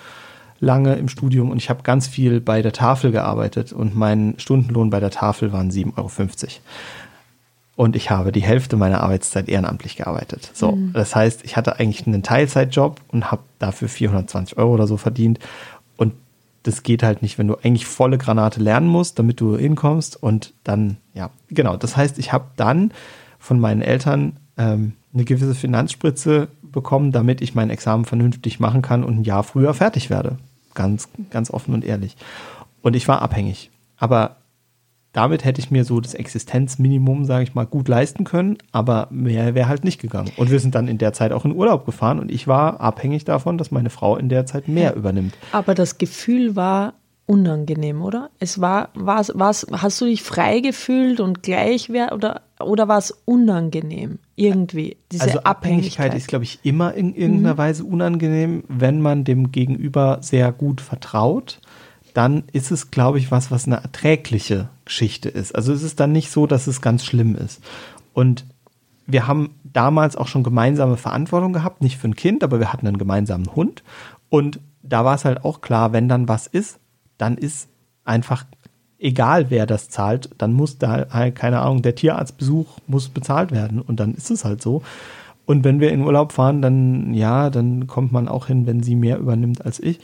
lange 0.62 0.96
im 0.96 1.10
Studium 1.10 1.52
und 1.52 1.58
ich 1.58 1.70
habe 1.70 1.84
ganz 1.84 2.08
viel 2.08 2.40
bei 2.40 2.62
der 2.62 2.72
Tafel 2.72 3.12
gearbeitet 3.12 3.74
und 3.74 3.96
mein 3.96 4.36
Stundenlohn 4.38 4.90
bei 4.90 5.00
der 5.00 5.10
Tafel 5.10 5.52
waren 5.52 5.72
7,50 5.72 5.98
Euro. 5.98 6.10
Und 7.76 7.96
ich 7.96 8.12
habe 8.12 8.32
die 8.32 8.44
Hälfte 8.44 8.78
meiner 8.78 9.02
Arbeitszeit 9.02 9.50
ehrenamtlich 9.50 9.96
gearbeitet. 9.96 10.52
So, 10.54 10.74
mhm. 10.74 10.94
das 10.94 11.16
heißt, 11.16 11.44
ich 11.44 11.58
hatte 11.58 11.80
eigentlich 11.80 12.06
einen 12.06 12.22
Teilzeitjob 12.22 13.02
und 13.08 13.32
habe 13.32 13.42
dafür 13.60 13.90
420 13.90 14.58
Euro 14.58 14.74
oder 14.74 14.88
so 14.88 14.98
verdient. 14.98 15.40
Das 16.63 16.84
geht 16.84 17.04
halt 17.04 17.21
nicht, 17.21 17.38
wenn 17.38 17.47
du 17.47 17.56
eigentlich 17.56 17.86
volle 17.86 18.17
Granate 18.17 18.60
lernen 18.60 18.88
musst, 18.88 19.17
damit 19.17 19.39
du 19.39 19.58
hinkommst 19.58 20.21
und 20.21 20.54
dann, 20.63 20.97
ja, 21.13 21.32
genau. 21.50 21.78
Das 21.78 21.97
heißt, 21.97 22.19
ich 22.19 22.32
habe 22.34 22.45
dann 22.56 22.91
von 23.39 23.60
meinen 23.60 23.82
Eltern 23.82 24.38
ähm, 24.58 24.93
eine 25.13 25.26
gewisse 25.26 25.56
Finanzspritze 25.56 26.50
bekommen, 26.62 27.12
damit 27.12 27.41
ich 27.41 27.56
mein 27.56 27.69
Examen 27.69 28.06
vernünftig 28.06 28.60
machen 28.60 28.82
kann 28.82 29.04
und 29.04 29.19
ein 29.19 29.24
Jahr 29.24 29.43
früher 29.43 29.74
fertig 29.74 30.10
werde. 30.10 30.38
Ganz, 30.74 31.10
ganz 31.30 31.52
offen 31.52 31.74
und 31.74 31.84
ehrlich. 31.84 32.15
Und 32.82 32.95
ich 32.95 33.08
war 33.08 33.21
abhängig. 33.21 33.71
Aber 33.97 34.38
damit 35.13 35.43
hätte 35.43 35.60
ich 35.60 35.71
mir 35.71 35.84
so 35.84 36.00
das 36.00 36.13
Existenzminimum, 36.13 37.26
sage 37.26 37.43
ich 37.43 37.54
mal, 37.54 37.65
gut 37.65 37.88
leisten 37.88 38.24
können, 38.24 38.58
aber 38.71 39.08
mehr 39.12 39.56
wäre 39.56 39.67
halt 39.67 39.84
nicht 39.84 40.00
gegangen. 40.00 40.32
Und 40.38 40.52
wir 40.52 40.60
sind 40.60 40.76
dann 40.76 40.88
in 40.88 40.97
der 40.97 41.13
Zeit 41.13 41.32
auch 41.32 41.45
in 41.45 41.56
Urlaub 41.56 41.86
gefahren 41.86 42.19
und 42.19 42.32
ich 42.32 42.47
war 42.47 42.80
abhängig 42.80 43.26
davon, 43.26 43.58
dass 43.58 43.71
meine 43.71 43.89
Frau 43.89 44.15
in 44.15 44.30
der 44.30 44.45
Zeit 44.45 44.67
mehr 44.67 44.95
übernimmt. 44.95 45.34
Aber 45.52 45.76
das 45.76 45.97
Gefühl 45.97 46.56
war 46.56 46.93
unangenehm, 47.32 48.02
oder? 48.02 48.30
Es 48.39 48.60
war, 48.60 48.89
war's, 48.93 49.32
war's, 49.36 49.65
hast 49.71 50.02
du 50.02 50.06
dich 50.06 50.21
frei 50.21 50.60
gefühlt 50.60 51.21
und 51.21 51.43
gleichwert 51.43 52.12
oder, 52.12 52.41
oder 52.60 52.89
war 52.89 52.97
es 52.97 53.12
unangenehm 53.24 54.19
irgendwie? 54.36 54.97
Diese 55.13 55.24
also 55.24 55.39
Abhängigkeit, 55.39 56.08
Abhängigkeit 56.08 56.13
ist, 56.15 56.28
glaube 56.28 56.43
ich, 56.43 56.60
immer 56.63 56.93
in 56.93 57.15
irgendeiner 57.15 57.54
mhm. 57.54 57.58
Weise 57.58 57.84
unangenehm, 57.86 58.63
wenn 58.67 59.00
man 59.00 59.24
dem 59.24 59.54
Gegenüber 59.54 60.17
sehr 60.19 60.52
gut 60.52 60.82
vertraut 60.82 61.61
dann 62.13 62.43
ist 62.52 62.71
es, 62.71 62.91
glaube 62.91 63.19
ich, 63.19 63.32
was, 63.32 63.52
was 63.52 63.65
eine 63.65 63.78
erträgliche 63.78 64.69
Geschichte 64.86 65.30
ist. 65.30 65.56
Also 65.56 65.74
es 65.74 65.84
ist 65.84 66.00
dann 66.00 66.12
nicht 66.12 66.32
so, 66.32 66.47
dass 66.47 66.67
es 66.67 66.82
ganz 66.82 67.06
schlimm 67.06 67.36
ist. 67.36 67.62
Und 68.13 68.45
wir 69.08 69.28
haben 69.28 69.56
damals 69.63 70.15
auch 70.15 70.28
schon 70.28 70.43
gemeinsame 70.43 70.97
Verantwortung 70.97 71.54
gehabt, 71.54 71.82
nicht 71.82 71.97
für 71.97 72.08
ein 72.08 72.15
Kind, 72.15 72.43
aber 72.43 72.60
wir 72.60 72.71
hatten 72.71 72.88
einen 72.88 72.97
gemeinsamen 72.97 73.56
Hund. 73.56 73.84
Und 74.30 74.60
da 74.84 75.06
war 75.06 75.15
es 75.15 75.26
halt 75.26 75.43
auch 75.43 75.62
klar, 75.62 75.93
wenn 75.93 76.10
dann 76.10 76.28
was 76.28 76.47
ist, 76.47 76.80
dann 77.17 77.38
ist 77.38 77.67
einfach 78.04 78.45
egal, 79.02 79.50
wer 79.50 79.65
das 79.65 79.89
zahlt, 79.89 80.30
dann 80.38 80.54
muss 80.54 80.78
da 80.78 81.08
halt, 81.10 81.36
keine 81.36 81.60
Ahnung, 81.60 81.82
der 81.82 81.95
Tierarztbesuch 81.95 82.78
muss 82.88 83.10
bezahlt 83.10 83.52
werden. 83.52 83.82
Und 83.82 84.00
dann 84.00 84.13
ist 84.13 84.32
es 84.32 84.45
halt 84.45 84.62
so. 84.62 84.84
Und 85.45 85.63
wenn 85.63 85.80
wir 85.80 85.91
in 85.91 86.02
Urlaub 86.02 86.32
fahren, 86.32 86.62
dann, 86.62 87.13
ja, 87.13 87.50
dann 87.50 87.88
kommt 87.88 88.12
man 88.12 88.28
auch 88.28 88.47
hin, 88.47 88.67
wenn 88.67 88.84
sie 88.84 88.95
mehr 88.95 89.17
übernimmt 89.17 89.65
als 89.65 89.80
ich. 89.80 90.00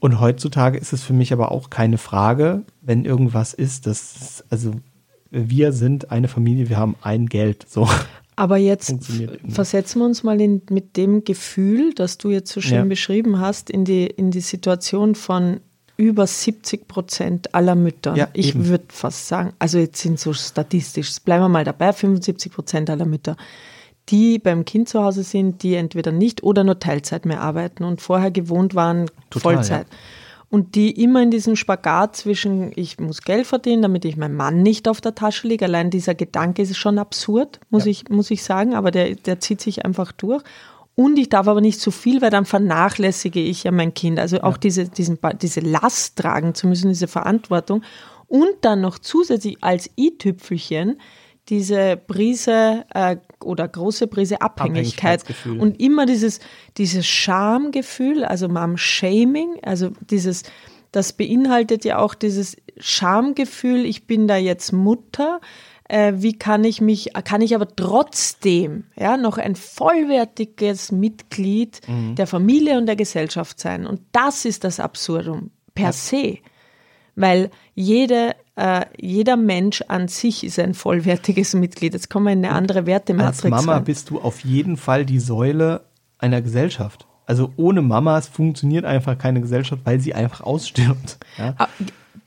Und 0.00 0.20
heutzutage 0.20 0.78
ist 0.78 0.92
es 0.92 1.02
für 1.02 1.12
mich 1.12 1.32
aber 1.32 1.50
auch 1.50 1.70
keine 1.70 1.98
Frage, 1.98 2.62
wenn 2.80 3.04
irgendwas 3.04 3.52
ist, 3.52 3.86
dass, 3.86 4.44
also 4.48 4.72
wir 5.30 5.72
sind 5.72 6.10
eine 6.10 6.28
Familie, 6.28 6.68
wir 6.68 6.76
haben 6.76 6.96
ein 7.02 7.26
Geld, 7.26 7.66
so. 7.68 7.88
Aber 8.36 8.56
jetzt 8.56 8.94
versetzen 9.48 9.98
wir 9.98 10.06
uns 10.06 10.22
mal 10.22 10.40
in, 10.40 10.62
mit 10.70 10.96
dem 10.96 11.24
Gefühl, 11.24 11.92
das 11.92 12.18
du 12.18 12.30
jetzt 12.30 12.52
so 12.52 12.60
schön 12.60 12.78
ja. 12.78 12.84
beschrieben 12.84 13.40
hast, 13.40 13.68
in 13.68 13.84
die, 13.84 14.06
in 14.06 14.30
die 14.30 14.40
Situation 14.40 15.16
von 15.16 15.58
über 15.96 16.24
70 16.24 16.86
Prozent 16.86 17.54
aller 17.56 17.74
Mütter. 17.74 18.14
Ja, 18.14 18.28
ich 18.34 18.54
würde 18.66 18.84
fast 18.90 19.26
sagen, 19.26 19.54
also 19.58 19.78
jetzt 19.78 20.00
sind 20.00 20.20
so 20.20 20.32
statistisch, 20.32 21.18
bleiben 21.20 21.42
wir 21.42 21.48
mal 21.48 21.64
dabei, 21.64 21.92
75 21.92 22.52
Prozent 22.52 22.90
aller 22.90 23.06
Mütter 23.06 23.36
die 24.08 24.38
beim 24.38 24.64
Kind 24.64 24.88
zu 24.88 25.02
Hause 25.02 25.22
sind, 25.22 25.62
die 25.62 25.74
entweder 25.74 26.12
nicht 26.12 26.42
oder 26.42 26.64
nur 26.64 26.78
Teilzeit 26.78 27.26
mehr 27.26 27.40
arbeiten 27.40 27.84
und 27.84 28.00
vorher 28.00 28.30
gewohnt 28.30 28.74
waren, 28.74 29.10
Total, 29.30 29.54
Vollzeit. 29.54 29.86
Ja. 29.90 29.96
Und 30.50 30.76
die 30.76 31.02
immer 31.02 31.22
in 31.22 31.30
diesem 31.30 31.56
Spagat 31.56 32.16
zwischen, 32.16 32.72
ich 32.74 32.98
muss 32.98 33.20
Geld 33.20 33.46
verdienen, 33.46 33.82
damit 33.82 34.06
ich 34.06 34.16
meinem 34.16 34.36
Mann 34.36 34.62
nicht 34.62 34.88
auf 34.88 35.02
der 35.02 35.14
Tasche 35.14 35.46
liege. 35.46 35.66
Allein 35.66 35.90
dieser 35.90 36.14
Gedanke 36.14 36.62
ist 36.62 36.76
schon 36.78 36.98
absurd, 36.98 37.60
muss, 37.68 37.84
ja. 37.84 37.90
ich, 37.90 38.08
muss 38.08 38.30
ich 38.30 38.42
sagen, 38.42 38.74
aber 38.74 38.90
der, 38.90 39.14
der 39.14 39.40
zieht 39.40 39.60
sich 39.60 39.84
einfach 39.84 40.10
durch. 40.12 40.42
Und 40.94 41.18
ich 41.18 41.28
darf 41.28 41.46
aber 41.46 41.60
nicht 41.60 41.80
zu 41.80 41.90
viel, 41.90 42.22
weil 42.22 42.30
dann 42.30 42.46
vernachlässige 42.46 43.40
ich 43.40 43.64
ja 43.64 43.72
mein 43.72 43.92
Kind. 43.92 44.18
Also 44.18 44.40
auch 44.40 44.54
ja. 44.54 44.58
diese, 44.58 44.88
diesen, 44.88 45.18
diese 45.40 45.60
Last 45.60 46.16
tragen 46.16 46.54
zu 46.54 46.66
müssen, 46.66 46.88
diese 46.88 47.08
Verantwortung. 47.08 47.82
Und 48.26 48.56
dann 48.62 48.80
noch 48.80 48.98
zusätzlich 48.98 49.58
als 49.60 49.90
i-Tüpfelchen 49.98 50.98
diese 51.48 51.96
Prise 51.96 52.84
äh, 52.92 53.16
oder 53.42 53.66
große 53.66 54.06
Prise 54.06 54.40
Abhängigkeit 54.40 55.24
und 55.46 55.80
immer 55.80 56.06
dieses, 56.06 56.40
dieses 56.76 57.06
Schamgefühl, 57.06 58.24
also 58.24 58.48
Mom-Shaming, 58.48 59.58
also 59.62 59.90
dieses, 60.10 60.42
das 60.92 61.12
beinhaltet 61.12 61.84
ja 61.84 61.98
auch 61.98 62.14
dieses 62.14 62.56
Schamgefühl, 62.78 63.84
ich 63.84 64.06
bin 64.06 64.28
da 64.28 64.36
jetzt 64.36 64.72
Mutter, 64.72 65.40
äh, 65.88 66.12
wie 66.16 66.34
kann 66.34 66.64
ich 66.64 66.80
mich, 66.80 67.12
kann 67.24 67.40
ich 67.40 67.54
aber 67.54 67.66
trotzdem 67.74 68.84
ja, 68.96 69.16
noch 69.16 69.38
ein 69.38 69.56
vollwertiges 69.56 70.92
Mitglied 70.92 71.80
mhm. 71.88 72.14
der 72.14 72.26
Familie 72.26 72.76
und 72.76 72.86
der 72.86 72.96
Gesellschaft 72.96 73.58
sein. 73.58 73.86
Und 73.86 74.00
das 74.12 74.44
ist 74.44 74.64
das 74.64 74.80
Absurdum 74.80 75.50
per 75.74 75.86
ja. 75.86 75.92
se. 75.92 76.38
Weil 77.16 77.50
jede 77.74 78.36
äh, 78.58 78.86
jeder 79.00 79.36
Mensch 79.36 79.82
an 79.86 80.08
sich 80.08 80.42
ist 80.42 80.58
ein 80.58 80.74
vollwertiges 80.74 81.54
Mitglied. 81.54 81.92
Jetzt 81.92 82.10
kommen 82.10 82.26
wir 82.26 82.32
in 82.32 82.44
eine 82.44 82.54
andere 82.54 82.86
Wertematrix. 82.86 83.44
Als 83.44 83.50
Mama 83.50 83.76
rein. 83.76 83.84
bist 83.84 84.10
du 84.10 84.20
auf 84.20 84.40
jeden 84.40 84.76
Fall 84.76 85.06
die 85.06 85.20
Säule 85.20 85.82
einer 86.18 86.42
Gesellschaft. 86.42 87.06
Also 87.24 87.52
ohne 87.56 87.82
Mamas 87.82 88.26
funktioniert 88.26 88.84
einfach 88.84 89.16
keine 89.16 89.40
Gesellschaft, 89.40 89.82
weil 89.84 90.00
sie 90.00 90.14
einfach 90.14 90.40
ausstirbt. 90.40 91.18
Ja? 91.38 91.54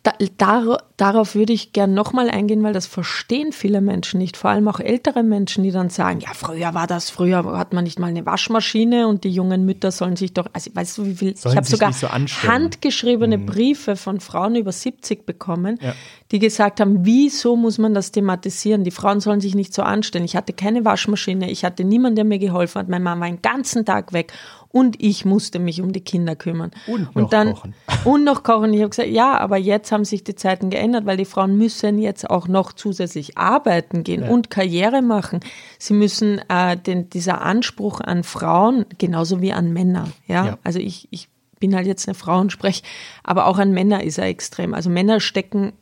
Da, 0.04 0.14
dar, 0.38 0.82
darauf 0.98 1.36
würde 1.36 1.54
ich 1.54 1.74
gern 1.74 1.94
nochmal 1.94 2.28
eingehen, 2.32 2.64
weil 2.64 2.74
das 2.74 2.88
verstehen 2.88 3.52
viele 3.52 3.82
Menschen 3.82 4.18
nicht, 4.18 4.36
vor 4.36 4.50
allem 4.50 4.68
auch 4.68 4.80
ältere 4.80 5.22
Menschen, 5.22 5.64
die 5.64 5.70
dann 5.70 5.92
sagen, 5.92 6.22
ja, 6.22 6.30
früher 6.34 6.74
war 6.74 6.88
das, 6.88 7.12
früher 7.12 7.44
hat 7.56 7.72
man 7.74 7.84
nicht 7.84 8.00
mal 8.00 8.08
eine 8.08 8.26
Waschmaschine 8.26 9.08
und 9.08 9.24
die 9.24 9.30
jungen 9.30 9.64
Mütter 9.64 9.92
sollen 9.92 10.16
sich 10.16 10.34
doch, 10.34 10.48
also 10.54 10.72
weißt 10.74 10.98
du, 10.98 11.06
wie 11.06 11.14
viel, 11.14 11.38
Sollen 11.38 11.54
ich 11.54 11.58
habe 11.58 11.68
sogar 11.68 11.94
so 11.94 12.08
handgeschriebene 12.10 13.38
Mhm. 13.38 13.46
Briefe 13.46 13.96
von 13.96 14.20
Frauen 14.20 14.56
über 14.56 14.72
70 14.72 15.26
bekommen, 15.28 15.78
Ja. 15.82 15.94
die 16.32 16.40
gesagt 16.40 16.80
haben, 16.80 17.06
wieso 17.06 17.56
muss 17.56 17.78
man 17.78 17.94
das 17.94 18.12
thematisieren? 18.12 18.84
Die 18.84 18.92
Frauen 18.92 19.20
sollen 19.20 19.40
sich 19.42 19.54
nicht 19.54 19.72
so 19.74 19.84
anstellen. 19.84 20.26
Ich 20.26 20.36
hatte 20.36 20.54
keine 20.54 20.84
Waschmaschine, 20.84 21.52
ich 21.52 21.64
hatte 21.64 21.84
niemanden, 21.84 22.16
der 22.16 22.26
mir 22.26 22.40
geholfen 22.40 22.80
hat, 22.80 22.90
meine 22.90 23.04
Mama 23.04 23.22
war 23.22 23.28
den 23.30 23.42
ganzen 23.44 23.86
Tag 23.86 24.14
weg 24.14 24.34
und 24.71 25.01
ich 25.01 25.25
musste 25.25 25.60
mich 25.60 25.81
um 25.81 25.91
die 25.91 26.01
Kinder 26.01 26.36
kümmern. 26.36 26.71
Und 26.88 27.15
noch 27.15 27.29
dann, 27.29 27.53
kochen. 27.53 27.73
Und 28.05 28.23
noch 28.23 28.43
kochen. 28.43 28.73
Ich 28.73 28.79
habe 28.79 28.89
gesagt, 28.89 29.10
ja, 29.10 29.38
aber 29.38 29.57
jetzt 29.57 29.91
haben 29.91 30.05
sich 30.05 30.23
die 30.23 30.34
Zeiten 30.36 30.69
geändert, 30.69 31.05
weil 31.05 31.17
die 31.17 31.25
Frauen 31.25 31.57
müssen 31.57 31.99
jetzt 31.99 32.29
auch 32.29 32.47
noch 32.47 32.73
zusätzlich 32.73 33.38
arbeiten 33.38 34.03
gehen 34.03 34.23
Ja. 34.23 34.29
und 34.29 34.49
Karriere 34.49 35.01
machen. 35.01 35.41
Sie 35.77 35.93
müssen 35.93 36.41
äh, 36.49 36.77
den, 36.77 37.10
dieser 37.10 37.41
Anspruch 37.41 37.99
an 38.01 38.23
Frauen, 38.23 38.86
genauso 38.97 39.41
wie 39.41 39.53
an 39.53 39.71
Männer, 39.73 40.07
ja, 40.27 40.45
Ja. 40.45 40.57
also 40.63 40.79
ich, 40.79 41.07
ich 41.12 41.29
bin 41.60 41.75
halt 41.75 41.86
jetzt 41.86 42.07
eine 42.07 42.15
Frau 42.15 42.39
und 42.39 42.51
spreche, 42.51 42.81
aber 43.23 43.45
auch 43.45 43.60
an 43.60 43.71
Männer 43.71 44.03
ist 44.03 44.17
er 44.17 44.25
extrem. 44.25 44.73
Also 44.73 44.89
Männer 44.89 45.19
stecken 45.19 45.73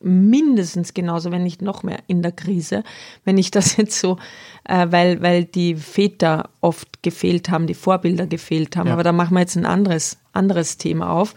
mindestens 0.00 0.94
genauso, 0.94 1.30
wenn 1.30 1.42
nicht 1.42 1.62
noch 1.62 1.82
mehr 1.82 1.98
in 2.06 2.22
der 2.22 2.32
Krise, 2.32 2.84
wenn 3.24 3.38
ich 3.38 3.50
das 3.50 3.76
jetzt 3.76 3.98
so, 3.98 4.18
äh, 4.64 4.86
weil, 4.90 5.22
weil 5.22 5.44
die 5.44 5.74
Väter 5.74 6.50
oft 6.60 7.02
gefehlt 7.02 7.50
haben, 7.50 7.66
die 7.66 7.74
Vorbilder 7.74 8.26
gefehlt 8.26 8.76
haben. 8.76 8.88
Ja. 8.88 8.92
Aber 8.94 9.02
da 9.02 9.12
machen 9.12 9.34
wir 9.34 9.40
jetzt 9.40 9.56
ein 9.56 9.66
anderes, 9.66 10.18
anderes 10.32 10.78
Thema 10.78 11.10
auf. 11.10 11.34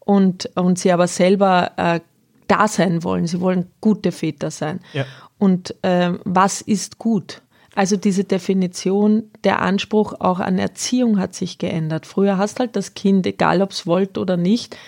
Und, 0.00 0.50
und 0.56 0.78
sie 0.78 0.92
aber 0.92 1.06
selber 1.06 1.72
äh, 1.76 2.00
da 2.48 2.66
sein 2.66 3.04
wollen. 3.04 3.26
Sie 3.26 3.40
wollen 3.40 3.66
gute 3.80 4.10
Väter 4.10 4.50
sein. 4.50 4.80
Ja. 4.92 5.04
Und 5.38 5.74
ähm, 5.82 6.20
was 6.24 6.60
ist 6.60 6.98
gut? 6.98 7.42
Also 7.74 7.96
diese 7.96 8.24
Definition, 8.24 9.30
der 9.44 9.62
Anspruch 9.62 10.14
auch 10.18 10.40
an 10.40 10.58
Erziehung 10.58 11.18
hat 11.18 11.34
sich 11.34 11.58
geändert. 11.58 12.04
Früher 12.04 12.36
hast 12.36 12.60
halt 12.60 12.76
das 12.76 12.94
Kind, 12.94 13.26
egal 13.26 13.62
ob 13.62 13.70
es 13.70 13.86
wollte 13.86 14.20
oder 14.20 14.36
nicht, 14.36 14.74
äh, 14.74 14.78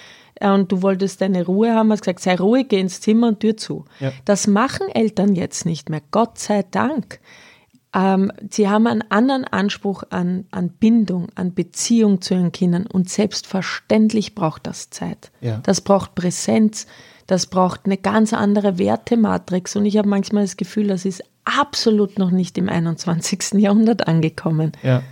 und 0.41 0.73
du 0.73 0.83
wolltest 0.83 1.21
deine 1.21 1.45
Ruhe 1.45 1.75
haben, 1.75 1.93
hast 1.93 2.03
gesagt, 2.03 2.21
sei 2.21 2.37
ruhig, 2.37 2.69
geh 2.69 2.81
ins 2.81 3.01
Zimmer 3.01 3.29
und 3.29 3.41
Tür 3.41 3.57
zu. 3.57 3.85
Ja. 4.01 4.13
Das 4.25 4.47
machen 4.47 4.89
Eltern 4.89 5.35
jetzt 5.35 5.65
nicht 5.65 5.91
mehr, 5.91 6.03
Gott 6.11 6.39
sei 6.39 6.65
Dank. 6.71 7.21
Ähm, 7.95 8.33
sie 8.51 8.69
haben 8.69 8.89
einen 8.89 9.09
anderen 9.11 9.45
Anspruch 9.45 10.03
an, 10.11 10.47
an 10.51 10.71
Bindung, 10.71 11.29
an 11.37 11.55
Beziehung 11.55 12.21
zu 12.21 12.35
ihren 12.35 12.51
Kindern 12.51 12.87
und 12.87 13.09
selbstverständlich 13.09 14.35
braucht 14.35 14.67
das 14.67 14.91
Zeit. 14.91 15.31
Ja. 15.41 15.61
Das 15.63 15.81
braucht 15.81 16.17
Präsenz, 16.17 16.87
das 17.29 17.47
braucht 17.47 17.83
eine 17.85 17.97
ganz 17.97 18.33
andere 18.33 18.79
Wertematrix 18.79 19.77
und 19.77 19.87
ich 19.87 19.97
habe 19.97 20.09
manchmal 20.09 20.43
das 20.43 20.57
Gefühl, 20.57 20.89
das 20.89 21.05
ist 21.05 21.23
absolut 21.45 22.19
noch 22.19 22.33
nicht 22.33 22.59
im 22.59 22.69
21. 22.69 23.55
Jahrhundert 23.55 24.09
angekommen. 24.09 24.73
Ja. 24.83 25.03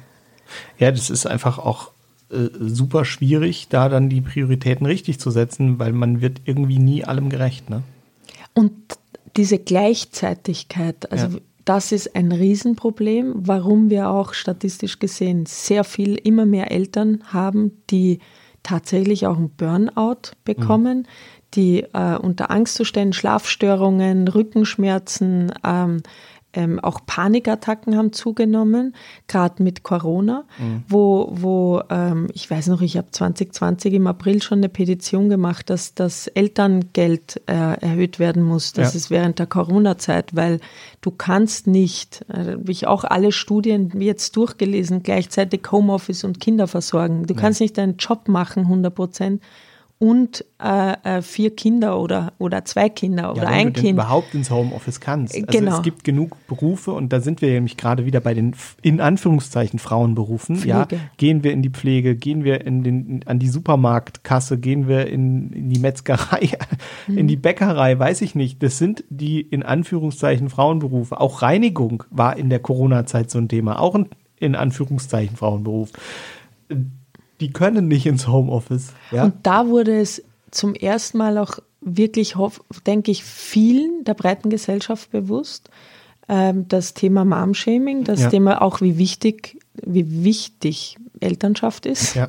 Ja, 0.77 0.91
das 0.91 1.09
ist 1.09 1.27
einfach 1.27 1.59
auch 1.59 1.92
äh, 2.33 2.51
super 2.61 3.05
schwierig, 3.05 3.69
da 3.69 3.89
dann 3.89 4.09
die 4.09 4.21
Prioritäten 4.21 4.87
richtig 4.87 5.21
zu 5.21 5.31
setzen, 5.31 5.79
weil 5.79 5.93
man 5.93 6.21
wird 6.21 6.41
irgendwie 6.45 6.79
nie 6.79 7.05
allem 7.05 7.29
gerecht, 7.29 7.71
ne? 7.71 7.83
Und 8.55 8.73
diese 9.37 9.59
Gleichzeitigkeit, 9.59 11.11
also 11.11 11.29
Ja. 11.29 11.43
das 11.65 11.93
ist 11.93 12.15
ein 12.17 12.33
Riesenproblem, 12.33 13.35
warum 13.37 13.91
wir 13.91 14.11
auch 14.11 14.35
statistisch 14.35 14.99
gesehen 14.99 15.47
sehr 15.47 15.85
viel, 15.85 16.17
immer 16.17 16.45
mehr 16.47 16.71
Eltern 16.71 17.23
haben, 17.33 17.73
die 17.91 18.19
tatsächlich 18.63 19.27
auch 19.27 19.37
einen 19.37 19.51
Burnout 19.51 20.33
bekommen, 20.45 21.07
die 21.55 21.83
äh, 21.93 22.17
unter 22.17 22.51
Angstzuständen, 22.51 23.13
Schlafstörungen, 23.13 24.29
Rückenschmerzen, 24.29 25.53
ähm, 25.65 26.03
ähm, 26.55 26.79
auch 26.81 27.01
Panikattacken 27.07 27.97
haben 27.97 28.13
zugenommen, 28.13 28.95
gerade 29.27 29.63
mit 29.63 29.83
Corona, 29.83 30.45
wo, 30.89 31.29
wo 31.33 31.83
ähm, 31.91 32.29
ich 32.35 32.51
weiß 32.51 32.67
noch, 32.69 32.81
ich 32.83 32.97
habe 32.97 33.11
2020 33.11 33.95
im 33.95 34.07
April 34.07 34.43
schon 34.43 34.59
eine 34.59 34.69
Petition 34.69 35.29
gemacht, 35.29 35.71
dass 35.71 35.95
das 35.95 36.27
Elterngeld 36.29 37.41
äh, 37.47 37.53
erhöht 37.81 38.19
werden 38.19 38.43
muss. 38.43 38.73
Das 38.73 38.93
Ja. 38.93 38.99
ist 38.99 39.11
während 39.11 39.39
der 39.39 39.47
Corona-Zeit, 39.47 40.35
weil 40.37 40.61
du 41.01 41.11
kannst 41.11 41.67
nicht, 41.67 42.25
äh, 42.29 42.57
wie 42.59 42.73
ich 42.73 42.87
auch 42.87 43.05
alle 43.05 43.33
Studien 43.33 43.91
jetzt 44.01 44.37
durchgelesen, 44.37 45.03
gleichzeitig 45.03 45.63
Homeoffice 45.71 46.25
und 46.25 46.41
Kinder 46.41 46.67
versorgen. 46.67 47.27
Du 47.27 47.35
kannst 47.35 47.61
nicht 47.61 47.79
deinen 47.79 47.97
Job 47.97 48.29
machen, 48.29 48.65
100 48.65 48.95
Prozent. 48.95 49.43
Und 50.03 50.45
äh, 50.61 51.19
äh, 51.19 51.23
vier 51.23 51.55
Kinder 51.55 52.01
oder, 52.01 52.33
oder 52.39 52.65
zwei 52.65 52.89
Kinder 52.89 53.31
oder 53.31 53.45
Ja, 53.45 53.49
wenn 53.51 53.55
ein 53.69 53.73
du 53.73 53.81
Kind. 53.83 53.93
überhaupt 53.93 54.35
ins 54.35 54.51
Homeoffice 54.51 54.99
kannst. 54.99 55.33
Also 55.33 55.47
Genau. 55.47 55.77
es 55.77 55.83
gibt 55.83 56.03
genug 56.03 56.37
Berufe 56.49 56.91
und 56.91 57.13
da 57.13 57.21
sind 57.21 57.41
wir 57.41 57.51
nämlich 57.51 57.77
gerade 57.77 58.05
wieder 58.05 58.19
bei 58.19 58.35
den 58.35 58.57
in 58.83 59.01
Anführungszeichen 59.01 59.79
Frauenberufen. 59.79 60.61
Ja, 60.67 60.89
gehen 61.19 61.45
wir 61.45 61.53
in 61.53 61.63
die 61.63 61.71
Pflege, 61.71 62.17
gehen 62.17 62.43
wir 62.43 62.67
in 62.67 62.83
den, 62.83 63.21
an 63.27 63.39
die 63.39 63.47
Supermarktkasse, 63.49 64.59
gehen 64.59 64.89
wir 64.89 65.07
in, 65.07 65.53
in 65.53 65.71
die 65.71 65.79
Metzgerei, 65.79 66.51
Mhm. 67.07 67.19
in 67.19 67.29
die 67.29 67.37
Bäckerei, 67.37 67.97
weiß 67.97 68.23
ich 68.23 68.35
nicht. 68.35 68.61
Das 68.61 68.79
sind 68.79 69.05
die 69.09 69.41
in 69.41 69.63
Anführungszeichen 69.63 70.51
Frauenberufe. 70.51 71.21
Auch 71.21 71.43
Reinigung 71.43 72.03
war 72.11 72.37
in 72.37 72.51
der 72.51 72.59
Corona-Zeit 72.59 73.31
so 73.31 73.39
ein 73.39 73.49
Thema, 73.49 73.79
auch 73.79 73.95
ein 73.95 74.09
in 74.41 74.57
Anführungszeichen 74.57 75.37
Frauenberuf. 75.37 75.91
Die 77.43 77.53
können 77.53 77.89
nicht 77.89 78.07
ins 78.07 78.29
Homeoffice. 78.29 78.93
Ja? 79.11 79.25
Und 79.25 79.35
da 79.43 79.67
wurde 79.67 80.01
es 80.01 80.23
zum 80.53 80.77
ersten 80.77 81.19
Mal 81.19 81.39
auch 81.39 81.59
wirklich, 81.81 82.37
denke 82.87 83.11
ich, 83.11 83.25
vielen 83.25 84.05
der 84.05 84.15
breiten 84.15 84.49
Gesellschaft 84.49 85.11
bewusst, 85.11 85.69
ähm, 86.29 86.69
das 86.69 86.95
Thema 86.95 87.25
Mom-Shaming, 87.25 88.05
das 88.05 88.21
Ja. 88.21 88.31
Thema 88.31 88.63
auch, 88.63 88.81
wie 88.81 88.97
wichtig, 88.97 89.59
wie 89.85 90.23
wichtig 90.23 90.99
Elternschaft 91.19 91.85
ist. 91.85 92.15
Ja. 92.15 92.29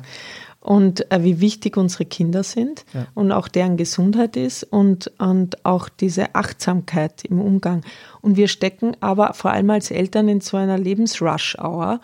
Und 0.64 1.12
äh, 1.12 1.22
wie 1.22 1.40
wichtig 1.40 1.76
unsere 1.76 2.06
Kinder 2.06 2.42
sind 2.42 2.86
Ja. 2.94 3.06
und 3.12 3.32
auch 3.32 3.48
deren 3.48 3.76
Gesundheit 3.76 4.34
ist 4.34 4.64
und, 4.64 5.12
und 5.18 5.62
auch 5.66 5.90
diese 5.90 6.34
Achtsamkeit 6.34 7.22
im 7.26 7.38
Umgang. 7.38 7.82
Und 8.22 8.38
wir 8.38 8.48
stecken 8.48 8.96
aber 9.00 9.34
vor 9.34 9.50
allem 9.50 9.68
als 9.68 9.90
Eltern 9.90 10.26
in 10.26 10.40
so 10.40 10.56
einer 10.56 10.78
Lebensrush-Hour, 10.78 12.00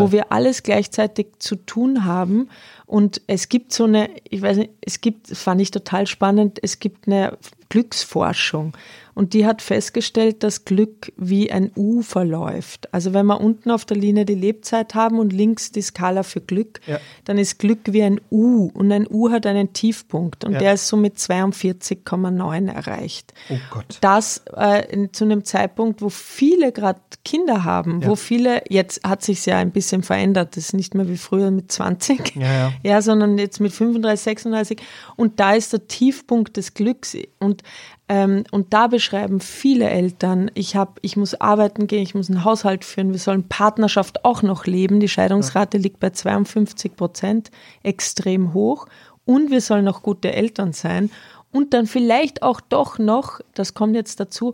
wo 0.00 0.12
wir 0.12 0.30
alles 0.30 0.62
gleichzeitig 0.62 1.26
zu 1.40 1.56
tun 1.56 2.04
haben. 2.04 2.48
Und 2.86 3.20
es 3.26 3.48
gibt 3.48 3.72
so 3.72 3.82
eine, 3.84 4.08
ich 4.30 4.40
weiß 4.42 4.58
nicht, 4.58 4.70
es 4.80 5.00
gibt, 5.00 5.36
fand 5.36 5.60
ich 5.60 5.72
total 5.72 6.06
spannend, 6.06 6.60
es 6.62 6.78
gibt 6.78 7.08
eine 7.08 7.36
Glücksforschung. 7.68 8.76
Und 9.14 9.32
die 9.32 9.46
hat 9.46 9.62
festgestellt, 9.62 10.42
dass 10.42 10.64
Glück 10.64 11.12
wie 11.16 11.50
ein 11.52 11.70
U 11.76 12.02
verläuft. 12.02 12.92
Also 12.92 13.14
wenn 13.14 13.26
wir 13.26 13.40
unten 13.40 13.70
auf 13.70 13.84
der 13.84 13.96
Linie 13.96 14.24
die 14.24 14.34
Lebzeit 14.34 14.94
haben 14.94 15.18
und 15.20 15.32
links 15.32 15.70
die 15.70 15.82
Skala 15.82 16.22
für 16.24 16.40
Glück, 16.40 16.80
Ja. 16.86 16.98
dann 17.24 17.38
ist 17.38 17.58
Glück 17.58 17.80
wie 17.86 18.02
ein 18.02 18.20
U. 18.30 18.70
Und 18.74 18.90
ein 18.90 19.06
U 19.08 19.30
hat 19.30 19.46
einen 19.46 19.72
Tiefpunkt. 19.72 20.44
Und 20.44 20.54
Ja. 20.54 20.58
der 20.58 20.74
ist 20.74 20.88
so 20.88 20.96
mit 20.96 21.18
42,9 21.18 22.68
erreicht 22.68 23.32
Oh 23.50 23.56
Gott. 23.70 23.98
das 24.00 24.42
äh, 24.56 25.08
zu 25.12 25.24
einem 25.24 25.44
Zeitpunkt, 25.44 26.02
wo 26.02 26.08
viele 26.08 26.72
gerade 26.72 27.00
Kinder 27.24 27.64
haben, 27.64 28.00
Ja. 28.02 28.08
wo 28.08 28.16
viele, 28.16 28.62
jetzt 28.68 29.04
hat 29.04 29.22
sich 29.22 29.44
ja 29.46 29.58
ein 29.58 29.70
bisschen 29.70 30.02
verändert, 30.02 30.56
das 30.56 30.64
ist 30.66 30.72
nicht 30.74 30.94
mehr 30.94 31.08
wie 31.08 31.16
früher 31.16 31.50
mit 31.50 31.70
20, 31.72 32.34
Ja, 32.36 32.72
ja. 32.82 33.02
sondern 33.02 33.38
jetzt 33.38 33.60
mit 33.60 33.72
35, 33.72 34.22
36 34.24 34.80
und 35.16 35.40
da 35.40 35.54
ist 35.54 35.72
der 35.72 35.86
Tiefpunkt 35.86 36.56
des 36.56 36.74
Glücks 36.74 37.16
und 37.38 37.62
ähm, 38.08 38.44
und 38.50 38.74
da 38.74 38.88
beschreiben 38.88 39.40
viele 39.40 39.88
Eltern, 39.88 40.50
ich 40.54 40.76
habe, 40.76 40.92
ich 41.00 41.16
muss 41.16 41.34
arbeiten 41.40 41.86
gehen, 41.86 42.02
ich 42.02 42.14
muss 42.14 42.28
einen 42.28 42.44
Haushalt 42.44 42.84
führen, 42.84 43.12
wir 43.12 43.18
sollen 43.18 43.48
Partnerschaft 43.48 44.24
auch 44.24 44.42
noch 44.42 44.66
leben. 44.66 45.00
Die 45.00 45.08
Scheidungsrate 45.08 45.78
liegt 45.78 46.00
bei 46.00 46.10
52 46.10 46.96
Prozent, 46.96 47.50
extrem 47.82 48.52
hoch. 48.52 48.86
Und 49.24 49.50
wir 49.50 49.62
sollen 49.62 49.86
noch 49.86 50.02
gute 50.02 50.32
Eltern 50.34 50.74
sein. 50.74 51.10
Und 51.50 51.72
dann 51.72 51.86
vielleicht 51.86 52.42
auch 52.42 52.60
doch 52.60 52.98
noch, 52.98 53.40
das 53.54 53.72
kommt 53.72 53.94
jetzt 53.94 54.20
dazu, 54.20 54.52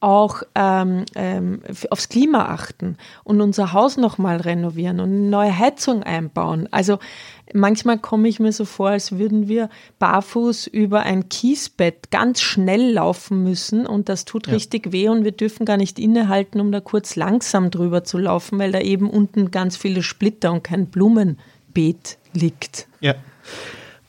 auch 0.00 0.42
ähm, 0.54 1.04
ähm, 1.14 1.60
aufs 1.90 2.08
Klima 2.08 2.46
achten 2.46 2.96
und 3.22 3.40
unser 3.40 3.74
Haus 3.74 3.98
nochmal 3.98 4.38
renovieren 4.38 4.98
und 4.98 5.10
eine 5.10 5.28
neue 5.28 5.58
Heizung 5.58 6.02
einbauen. 6.02 6.68
Also 6.70 6.98
manchmal 7.52 7.98
komme 7.98 8.28
ich 8.28 8.40
mir 8.40 8.52
so 8.52 8.64
vor, 8.64 8.90
als 8.90 9.18
würden 9.18 9.46
wir 9.46 9.68
barfuß 9.98 10.68
über 10.68 11.00
ein 11.00 11.28
Kiesbett 11.28 12.10
ganz 12.10 12.40
schnell 12.40 12.92
laufen 12.92 13.42
müssen 13.42 13.86
und 13.86 14.08
das 14.08 14.24
tut 14.24 14.46
Ja. 14.46 14.54
richtig 14.54 14.92
weh 14.92 15.08
und 15.10 15.24
wir 15.24 15.32
dürfen 15.32 15.66
gar 15.66 15.76
nicht 15.76 15.98
innehalten, 15.98 16.60
um 16.60 16.72
da 16.72 16.80
kurz 16.80 17.14
langsam 17.16 17.70
drüber 17.70 18.02
zu 18.02 18.16
laufen, 18.16 18.58
weil 18.58 18.72
da 18.72 18.80
eben 18.80 19.10
unten 19.10 19.50
ganz 19.50 19.76
viele 19.76 20.02
Splitter 20.02 20.52
und 20.52 20.64
kein 20.64 20.86
Blumenbeet 20.86 22.16
liegt. 22.32 22.88
Ja. 23.00 23.14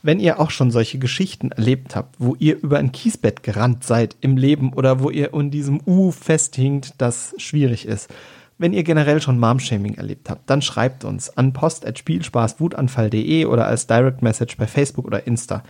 Wenn 0.04 0.18
ihr 0.18 0.40
auch 0.40 0.50
schon 0.50 0.72
solche 0.72 0.98
Geschichten 0.98 1.52
erlebt 1.52 1.94
habt, 1.94 2.16
wo 2.18 2.34
ihr 2.38 2.60
über 2.60 2.78
ein 2.78 2.90
Kiesbett 2.90 3.44
gerannt 3.44 3.84
seid 3.84 4.16
im 4.20 4.36
Leben 4.36 4.72
oder 4.72 5.00
wo 5.00 5.10
ihr 5.10 5.32
in 5.32 5.52
diesem 5.52 5.80
U 5.86 6.10
festhinkt, 6.10 6.94
das 6.98 7.34
schwierig 7.38 7.86
ist, 7.86 8.12
wenn 8.58 8.72
ihr 8.72 8.82
generell 8.82 9.22
schon 9.22 9.38
Mom-Shaming 9.38 9.94
erlebt 9.94 10.28
habt, 10.28 10.48
dann 10.50 10.60
schreibt 10.62 11.04
uns 11.04 11.36
an 11.36 11.52
post.spielspaßwutanfall.de 11.52 13.44
oder 13.46 13.66
als 13.66 13.86
Direct 13.86 14.22
Message 14.22 14.56
bei 14.56 14.66
Facebook 14.66 15.06
oder 15.06 15.26
Insta. 15.26 15.62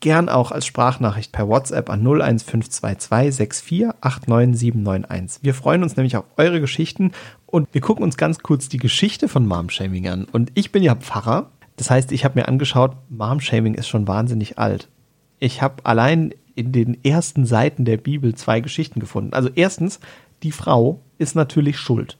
gern 0.00 0.28
auch 0.28 0.50
als 0.50 0.66
Sprachnachricht 0.66 1.32
per 1.32 1.48
WhatsApp 1.48 1.88
an 1.88 2.06
01522 2.06 3.62
64 3.62 4.74
Wir 5.42 5.54
freuen 5.54 5.82
uns 5.82 5.96
nämlich 5.96 6.16
auf 6.16 6.24
eure 6.36 6.60
Geschichten 6.60 7.12
und 7.46 7.68
wir 7.72 7.80
gucken 7.80 8.04
uns 8.04 8.16
ganz 8.16 8.40
kurz 8.40 8.68
die 8.68 8.78
Geschichte 8.78 9.28
von 9.28 9.46
Momshaming 9.46 10.08
an. 10.08 10.24
Und 10.24 10.52
ich 10.54 10.70
bin 10.72 10.82
ja 10.82 10.94
Pfarrer, 10.94 11.50
das 11.76 11.90
heißt, 11.90 12.12
ich 12.12 12.24
habe 12.24 12.38
mir 12.38 12.48
angeschaut, 12.48 12.96
Momshaming 13.08 13.74
ist 13.74 13.88
schon 13.88 14.08
wahnsinnig 14.08 14.58
alt. 14.58 14.88
Ich 15.38 15.60
habe 15.60 15.84
allein 15.84 16.34
in 16.54 16.72
den 16.72 17.02
ersten 17.04 17.44
Seiten 17.44 17.84
der 17.84 17.98
Bibel 17.98 18.34
zwei 18.34 18.60
Geschichten 18.60 18.98
gefunden. 18.98 19.34
Also 19.34 19.50
erstens, 19.54 20.00
die 20.42 20.52
Frau 20.52 21.00
ist 21.18 21.36
natürlich 21.36 21.78
schuld. 21.78 22.16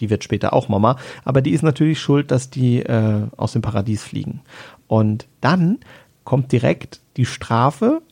Die 0.00 0.10
wird 0.10 0.24
später 0.24 0.52
auch 0.52 0.68
Mama, 0.68 0.96
aber 1.24 1.42
die 1.42 1.52
ist 1.52 1.62
natürlich 1.62 2.00
schuld, 2.00 2.30
dass 2.30 2.50
die 2.50 2.80
äh, 2.80 3.26
aus 3.36 3.52
dem 3.52 3.62
Paradies 3.62 4.02
fliegen. 4.02 4.40
Und 4.88 5.28
dann 5.40 5.78
kommt 6.24 6.50
direkt 6.52 7.00
die 7.16 7.26
Strafe 7.26 8.02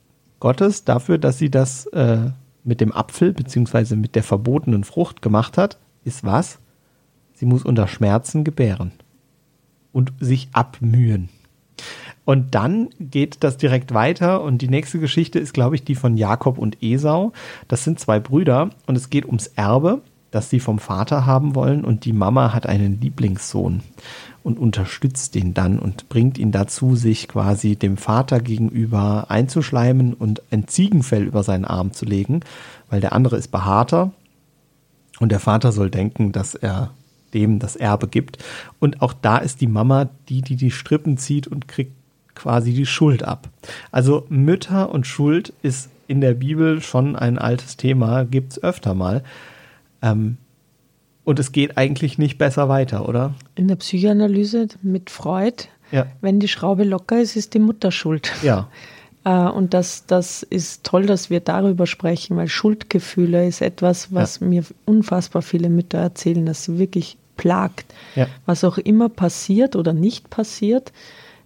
Gottes 0.40 0.84
dafür, 0.84 1.18
dass 1.18 1.38
sie 1.38 1.50
das 1.50 1.86
äh, 1.86 2.30
mit 2.64 2.80
dem 2.80 2.92
Apfel 2.92 3.32
beziehungsweise 3.32 3.96
mit 3.96 4.14
der 4.14 4.22
verbotenen 4.22 4.84
Frucht 4.84 5.22
gemacht 5.22 5.58
hat, 5.58 5.78
ist 6.04 6.24
was? 6.24 6.58
Sie 7.34 7.46
muss 7.46 7.64
unter 7.64 7.86
Schmerzen 7.88 8.44
gebären 8.44 8.92
und 9.96 10.12
sich 10.20 10.50
abmühen. 10.52 11.30
Und 12.26 12.54
dann 12.54 12.90
geht 13.00 13.38
das 13.40 13.56
direkt 13.56 13.94
weiter 13.94 14.42
und 14.42 14.60
die 14.60 14.68
nächste 14.68 14.98
Geschichte 14.98 15.38
ist, 15.38 15.54
glaube 15.54 15.74
ich, 15.74 15.84
die 15.84 15.94
von 15.94 16.18
Jakob 16.18 16.58
und 16.58 16.82
Esau. 16.82 17.32
Das 17.66 17.82
sind 17.82 17.98
zwei 17.98 18.20
Brüder 18.20 18.68
und 18.86 18.96
es 18.96 19.08
geht 19.08 19.24
ums 19.24 19.46
Erbe, 19.46 20.02
das 20.30 20.50
sie 20.50 20.60
vom 20.60 20.78
Vater 20.78 21.24
haben 21.24 21.54
wollen 21.54 21.82
und 21.82 22.04
die 22.04 22.12
Mama 22.12 22.52
hat 22.52 22.66
einen 22.66 23.00
Lieblingssohn 23.00 23.80
und 24.42 24.58
unterstützt 24.58 25.34
den 25.34 25.54
dann 25.54 25.78
und 25.78 26.10
bringt 26.10 26.36
ihn 26.36 26.52
dazu, 26.52 26.94
sich 26.94 27.26
quasi 27.26 27.76
dem 27.76 27.96
Vater 27.96 28.40
gegenüber 28.40 29.26
einzuschleimen 29.30 30.12
und 30.12 30.42
ein 30.50 30.68
Ziegenfell 30.68 31.22
über 31.22 31.42
seinen 31.42 31.64
Arm 31.64 31.92
zu 31.92 32.04
legen, 32.04 32.40
weil 32.90 33.00
der 33.00 33.14
andere 33.14 33.38
ist 33.38 33.48
behaarter 33.48 34.12
und 35.20 35.32
der 35.32 35.40
Vater 35.40 35.72
soll 35.72 35.88
denken, 35.88 36.32
dass 36.32 36.54
er 36.54 36.90
dem 37.34 37.58
das 37.58 37.76
Erbe 37.76 38.08
gibt. 38.08 38.38
Und 38.78 39.02
auch 39.02 39.12
da 39.12 39.38
ist 39.38 39.60
die 39.60 39.66
Mama 39.66 40.08
die, 40.28 40.42
die 40.42 40.56
die 40.56 40.70
Strippen 40.70 41.16
zieht 41.16 41.46
und 41.46 41.68
kriegt 41.68 41.92
quasi 42.34 42.72
die 42.72 42.86
Schuld 42.86 43.22
ab. 43.22 43.48
Also 43.90 44.26
Mütter 44.28 44.90
und 44.90 45.06
Schuld 45.06 45.52
ist 45.62 45.90
in 46.06 46.20
der 46.20 46.34
Bibel 46.34 46.80
schon 46.80 47.16
ein 47.16 47.38
altes 47.38 47.76
Thema, 47.76 48.24
gibt 48.24 48.52
es 48.52 48.62
öfter 48.62 48.94
mal. 48.94 49.24
Ähm, 50.02 50.36
und 51.24 51.40
es 51.40 51.50
geht 51.50 51.76
eigentlich 51.76 52.18
nicht 52.18 52.38
besser 52.38 52.68
weiter, 52.68 53.08
oder? 53.08 53.34
In 53.56 53.66
der 53.66 53.76
Psychoanalyse 53.76 54.68
mit 54.82 55.10
Freud, 55.10 55.64
ja. 55.90 56.06
wenn 56.20 56.38
die 56.38 56.46
Schraube 56.46 56.84
locker 56.84 57.20
ist, 57.20 57.34
ist 57.34 57.54
die 57.54 57.58
Mutter 57.58 57.90
schuld. 57.90 58.32
Ja. 58.42 58.68
Äh, 59.26 59.48
und 59.48 59.74
das, 59.74 60.06
das 60.06 60.44
ist 60.44 60.84
toll, 60.84 61.04
dass 61.04 61.28
wir 61.28 61.40
darüber 61.40 61.86
sprechen, 61.86 62.36
weil 62.36 62.48
Schuldgefühle 62.48 63.46
ist 63.46 63.60
etwas, 63.60 64.14
was 64.14 64.40
ja. 64.40 64.46
mir 64.46 64.64
unfassbar 64.86 65.42
viele 65.42 65.68
Mütter 65.68 65.98
erzählen, 65.98 66.46
dass 66.46 66.64
sie 66.64 66.78
wirklich 66.78 67.18
plagt. 67.36 67.92
Ja. 68.14 68.28
Was 68.46 68.64
auch 68.64 68.78
immer 68.78 69.08
passiert 69.08 69.76
oder 69.76 69.92
nicht 69.92 70.30
passiert, 70.30 70.92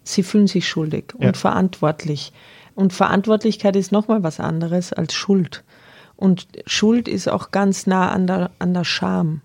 sie 0.04 0.22
fühlen 0.22 0.46
sich 0.46 0.68
schuldig 0.68 1.14
und 1.16 1.36
verantwortlich. 1.36 2.32
Und 2.74 2.92
Verantwortlichkeit 2.92 3.74
ist 3.76 3.90
nochmal 3.92 4.22
was 4.22 4.40
anderes 4.40 4.92
als 4.92 5.14
Schuld. 5.14 5.64
Und 6.16 6.46
Schuld 6.66 7.08
ist 7.08 7.28
auch 7.28 7.50
ganz 7.50 7.86
nah 7.86 8.10
an 8.10 8.26
der, 8.26 8.50
an 8.58 8.74
der 8.74 8.84
Scham. 8.84 9.40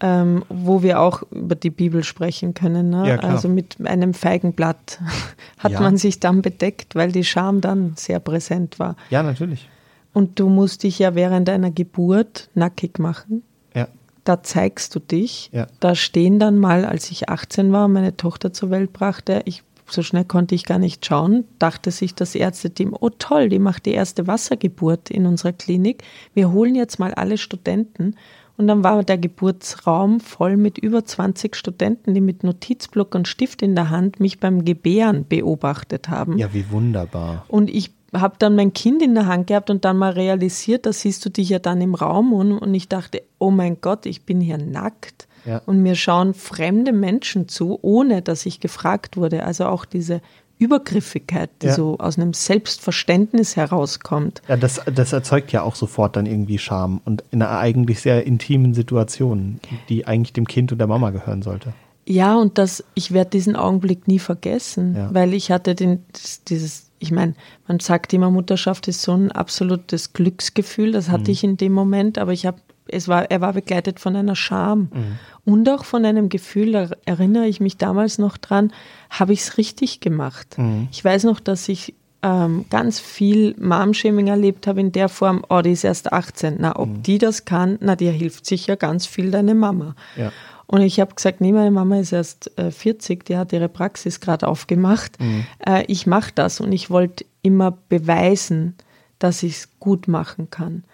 Ähm, 0.00 0.44
wo 0.48 0.82
wir 0.82 1.00
auch 1.00 1.24
über 1.32 1.56
die 1.56 1.70
Bibel 1.70 2.04
sprechen 2.04 2.54
können. 2.54 2.90
Ne? 2.90 3.08
Ja, 3.08 3.16
also 3.16 3.48
mit 3.48 3.76
einem 3.84 4.14
Feigenblatt 4.14 5.00
hat 5.58 5.72
ja. 5.72 5.80
man 5.80 5.96
sich 5.96 6.20
dann 6.20 6.40
bedeckt, 6.40 6.94
weil 6.94 7.10
die 7.10 7.24
Scham 7.24 7.60
dann 7.60 7.94
sehr 7.96 8.20
präsent 8.20 8.78
war. 8.78 8.94
Ja, 9.10 9.24
natürlich. 9.24 9.68
Und 10.12 10.38
du 10.38 10.48
musst 10.48 10.84
dich 10.84 11.00
ja 11.00 11.14
während 11.16 11.48
deiner 11.48 11.72
Geburt 11.72 12.48
nackig 12.54 13.00
machen. 13.00 13.42
Ja. 13.74 13.88
Da 14.22 14.42
zeigst 14.42 14.94
du 14.94 15.00
dich. 15.00 15.50
Ja. 15.52 15.66
Da 15.80 15.96
stehen 15.96 16.38
dann 16.38 16.58
mal, 16.58 16.84
als 16.84 17.10
ich 17.10 17.28
18 17.28 17.72
war, 17.72 17.88
meine 17.88 18.16
Tochter 18.16 18.52
zur 18.52 18.70
Welt 18.70 18.92
brachte, 18.92 19.42
ich 19.46 19.64
so 19.90 20.02
schnell 20.02 20.24
konnte 20.24 20.54
ich 20.54 20.64
gar 20.64 20.78
nicht 20.78 21.04
schauen, 21.04 21.44
dachte 21.58 21.90
sich 21.90 22.14
das 22.14 22.34
Ärzteteam, 22.34 22.94
oh 22.98 23.10
toll, 23.10 23.48
die 23.48 23.58
macht 23.58 23.86
die 23.86 23.92
erste 23.92 24.26
Wassergeburt 24.26 25.10
in 25.10 25.26
unserer 25.26 25.52
Klinik. 25.52 26.02
Wir 26.34 26.52
holen 26.52 26.74
jetzt 26.74 26.98
mal 26.98 27.14
alle 27.14 27.38
Studenten. 27.38 28.14
Und 28.58 28.66
dann 28.66 28.82
war 28.82 29.04
der 29.04 29.18
Geburtsraum 29.18 30.18
voll 30.18 30.56
mit 30.56 30.78
über 30.78 31.04
20 31.04 31.54
Studenten, 31.54 32.12
die 32.12 32.20
mit 32.20 32.42
Notizblock 32.42 33.14
und 33.14 33.28
Stift 33.28 33.62
in 33.62 33.76
der 33.76 33.88
Hand 33.88 34.18
mich 34.18 34.40
beim 34.40 34.64
Gebären 34.64 35.26
beobachtet 35.26 36.08
haben. 36.08 36.36
Ja, 36.38 36.52
wie 36.52 36.68
wunderbar. 36.70 37.44
Und 37.46 37.70
ich 37.70 37.92
habe 38.12 38.34
dann 38.40 38.56
mein 38.56 38.72
Kind 38.72 39.00
in 39.00 39.14
der 39.14 39.26
Hand 39.26 39.46
gehabt 39.46 39.70
und 39.70 39.84
dann 39.84 39.96
mal 39.96 40.10
realisiert, 40.12 40.86
da 40.86 40.92
siehst 40.92 41.24
du 41.24 41.30
dich 41.30 41.50
ja 41.50 41.60
dann 41.60 41.80
im 41.80 41.94
Raum 41.94 42.32
und, 42.32 42.58
und 42.58 42.74
ich 42.74 42.88
dachte, 42.88 43.22
oh 43.38 43.52
mein 43.52 43.80
Gott, 43.80 44.06
ich 44.06 44.24
bin 44.24 44.40
hier 44.40 44.58
nackt. 44.58 45.28
Ja. 45.44 45.62
Und 45.66 45.82
mir 45.82 45.94
schauen 45.94 46.34
fremde 46.34 46.92
Menschen 46.92 47.48
zu, 47.48 47.78
ohne 47.80 48.22
dass 48.22 48.44
ich 48.44 48.58
gefragt 48.58 49.16
wurde. 49.16 49.44
Also 49.44 49.66
auch 49.66 49.84
diese 49.84 50.20
Übergriffigkeit, 50.58 51.50
die 51.62 51.66
ja. 51.66 51.74
so 51.74 51.98
aus 51.98 52.18
einem 52.18 52.32
Selbstverständnis 52.32 53.56
herauskommt. 53.56 54.42
Ja, 54.48 54.56
das, 54.56 54.80
das 54.92 55.12
erzeugt 55.12 55.52
ja 55.52 55.62
auch 55.62 55.76
sofort 55.76 56.16
dann 56.16 56.26
irgendwie 56.26 56.58
Scham 56.58 57.00
und 57.04 57.22
in 57.30 57.42
einer 57.42 57.58
eigentlich 57.58 58.00
sehr 58.00 58.26
intimen 58.26 58.74
Situation, 58.74 59.60
die 59.88 60.06
eigentlich 60.06 60.32
dem 60.32 60.46
Kind 60.46 60.72
und 60.72 60.78
der 60.78 60.88
Mama 60.88 61.10
gehören 61.10 61.42
sollte. 61.42 61.72
Ja, 62.06 62.36
und 62.36 62.56
das, 62.56 62.82
ich 62.94 63.12
werde 63.12 63.30
diesen 63.30 63.54
Augenblick 63.54 64.08
nie 64.08 64.18
vergessen, 64.18 64.96
ja. 64.96 65.12
weil 65.12 65.34
ich 65.34 65.50
hatte 65.50 65.74
den, 65.74 66.04
dieses, 66.48 66.90
ich 66.98 67.12
meine, 67.12 67.34
man 67.66 67.80
sagt 67.80 68.14
immer, 68.14 68.30
Mutterschaft 68.30 68.88
ist 68.88 69.02
so 69.02 69.12
ein 69.12 69.30
absolutes 69.30 70.14
Glücksgefühl, 70.14 70.92
das 70.92 71.10
hatte 71.10 71.24
mhm. 71.24 71.30
ich 71.30 71.44
in 71.44 71.56
dem 71.58 71.72
Moment, 71.74 72.16
aber 72.16 72.32
ich 72.32 72.46
habe 72.46 72.58
es 72.88 73.08
war, 73.08 73.30
er 73.30 73.40
war 73.40 73.52
begleitet 73.52 74.00
von 74.00 74.16
einer 74.16 74.36
Scham 74.36 74.90
mhm. 74.92 75.18
und 75.44 75.68
auch 75.68 75.84
von 75.84 76.04
einem 76.04 76.28
Gefühl, 76.28 76.72
da 76.72 76.90
erinnere 77.04 77.46
ich 77.46 77.60
mich 77.60 77.76
damals 77.76 78.18
noch 78.18 78.36
dran, 78.36 78.72
habe 79.10 79.32
ich 79.32 79.40
es 79.40 79.58
richtig 79.58 80.00
gemacht. 80.00 80.58
Mhm. 80.58 80.88
Ich 80.90 81.04
weiß 81.04 81.24
noch, 81.24 81.40
dass 81.40 81.68
ich 81.68 81.94
ähm, 82.22 82.64
ganz 82.70 82.98
viel 82.98 83.54
Mom-Shaming 83.58 84.26
erlebt 84.26 84.66
habe 84.66 84.80
in 84.80 84.92
der 84.92 85.08
Form, 85.08 85.44
oh, 85.48 85.60
die 85.60 85.72
ist 85.72 85.84
erst 85.84 86.12
18. 86.12 86.56
Na, 86.58 86.76
ob 86.76 86.88
mhm. 86.88 87.02
die 87.02 87.18
das 87.18 87.44
kann, 87.44 87.78
na, 87.80 87.96
dir 87.96 88.12
hilft 88.12 88.46
sicher 88.46 88.76
ganz 88.76 89.06
viel 89.06 89.30
deine 89.30 89.54
Mama. 89.54 89.94
Ja. 90.16 90.32
Und 90.66 90.82
ich 90.82 91.00
habe 91.00 91.14
gesagt, 91.14 91.40
nee, 91.40 91.52
meine 91.52 91.70
Mama 91.70 91.98
ist 91.98 92.12
erst 92.12 92.58
äh, 92.58 92.70
40, 92.70 93.24
die 93.24 93.36
hat 93.36 93.52
ihre 93.52 93.68
Praxis 93.68 94.20
gerade 94.20 94.48
aufgemacht. 94.48 95.18
Mhm. 95.20 95.46
Äh, 95.64 95.84
ich 95.86 96.06
mache 96.06 96.32
das 96.34 96.60
und 96.60 96.72
ich 96.72 96.90
wollte 96.90 97.24
immer 97.40 97.78
beweisen, 97.88 98.74
dass 99.18 99.42
ich 99.42 99.52
es 99.52 99.68
gut 99.80 100.08
machen 100.08 100.50
kann. 100.50 100.84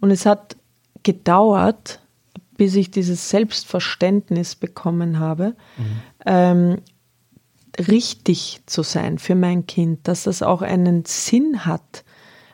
Und 0.00 0.10
es 0.10 0.26
hat 0.26 0.56
gedauert, 1.04 2.00
bis 2.56 2.74
ich 2.74 2.90
dieses 2.90 3.30
Selbstverständnis 3.30 4.56
bekommen 4.56 5.18
habe, 5.18 5.54
mhm. 5.76 6.00
ähm, 6.26 6.78
richtig 7.88 8.62
zu 8.66 8.82
sein 8.82 9.18
für 9.18 9.34
mein 9.34 9.66
Kind, 9.66 10.06
dass 10.06 10.24
das 10.24 10.42
auch 10.42 10.62
einen 10.62 11.04
Sinn 11.04 11.64
hat. 11.64 12.04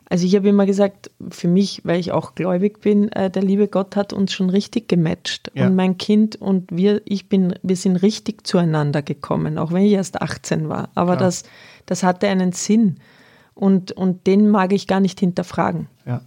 Also 0.08 0.26
ich 0.26 0.34
habe 0.34 0.48
immer 0.48 0.66
gesagt, 0.66 1.10
für 1.28 1.46
mich, 1.46 1.82
weil 1.84 2.00
ich 2.00 2.10
auch 2.10 2.34
gläubig 2.34 2.80
bin, 2.80 3.12
äh, 3.12 3.30
der 3.30 3.42
liebe 3.42 3.68
Gott 3.68 3.94
hat 3.94 4.12
uns 4.12 4.32
schon 4.32 4.50
richtig 4.50 4.88
gematcht. 4.88 5.52
Ja. 5.54 5.66
Und 5.66 5.76
mein 5.76 5.98
Kind 5.98 6.34
und 6.34 6.74
wir, 6.74 7.00
ich 7.04 7.28
bin, 7.28 7.54
wir 7.62 7.76
sind 7.76 7.96
richtig 7.96 8.44
zueinander 8.44 9.02
gekommen, 9.02 9.56
auch 9.56 9.70
wenn 9.70 9.84
ich 9.84 9.92
erst 9.92 10.20
18 10.20 10.68
war. 10.68 10.88
Aber 10.96 11.16
das, 11.16 11.44
das 11.86 12.02
hatte 12.02 12.26
einen 12.26 12.52
Sinn. 12.52 12.96
Und, 13.54 13.92
und 13.92 14.26
den 14.26 14.48
mag 14.48 14.72
ich 14.72 14.88
gar 14.88 15.00
nicht 15.00 15.20
hinterfragen. 15.20 15.86
Ja. 16.06 16.22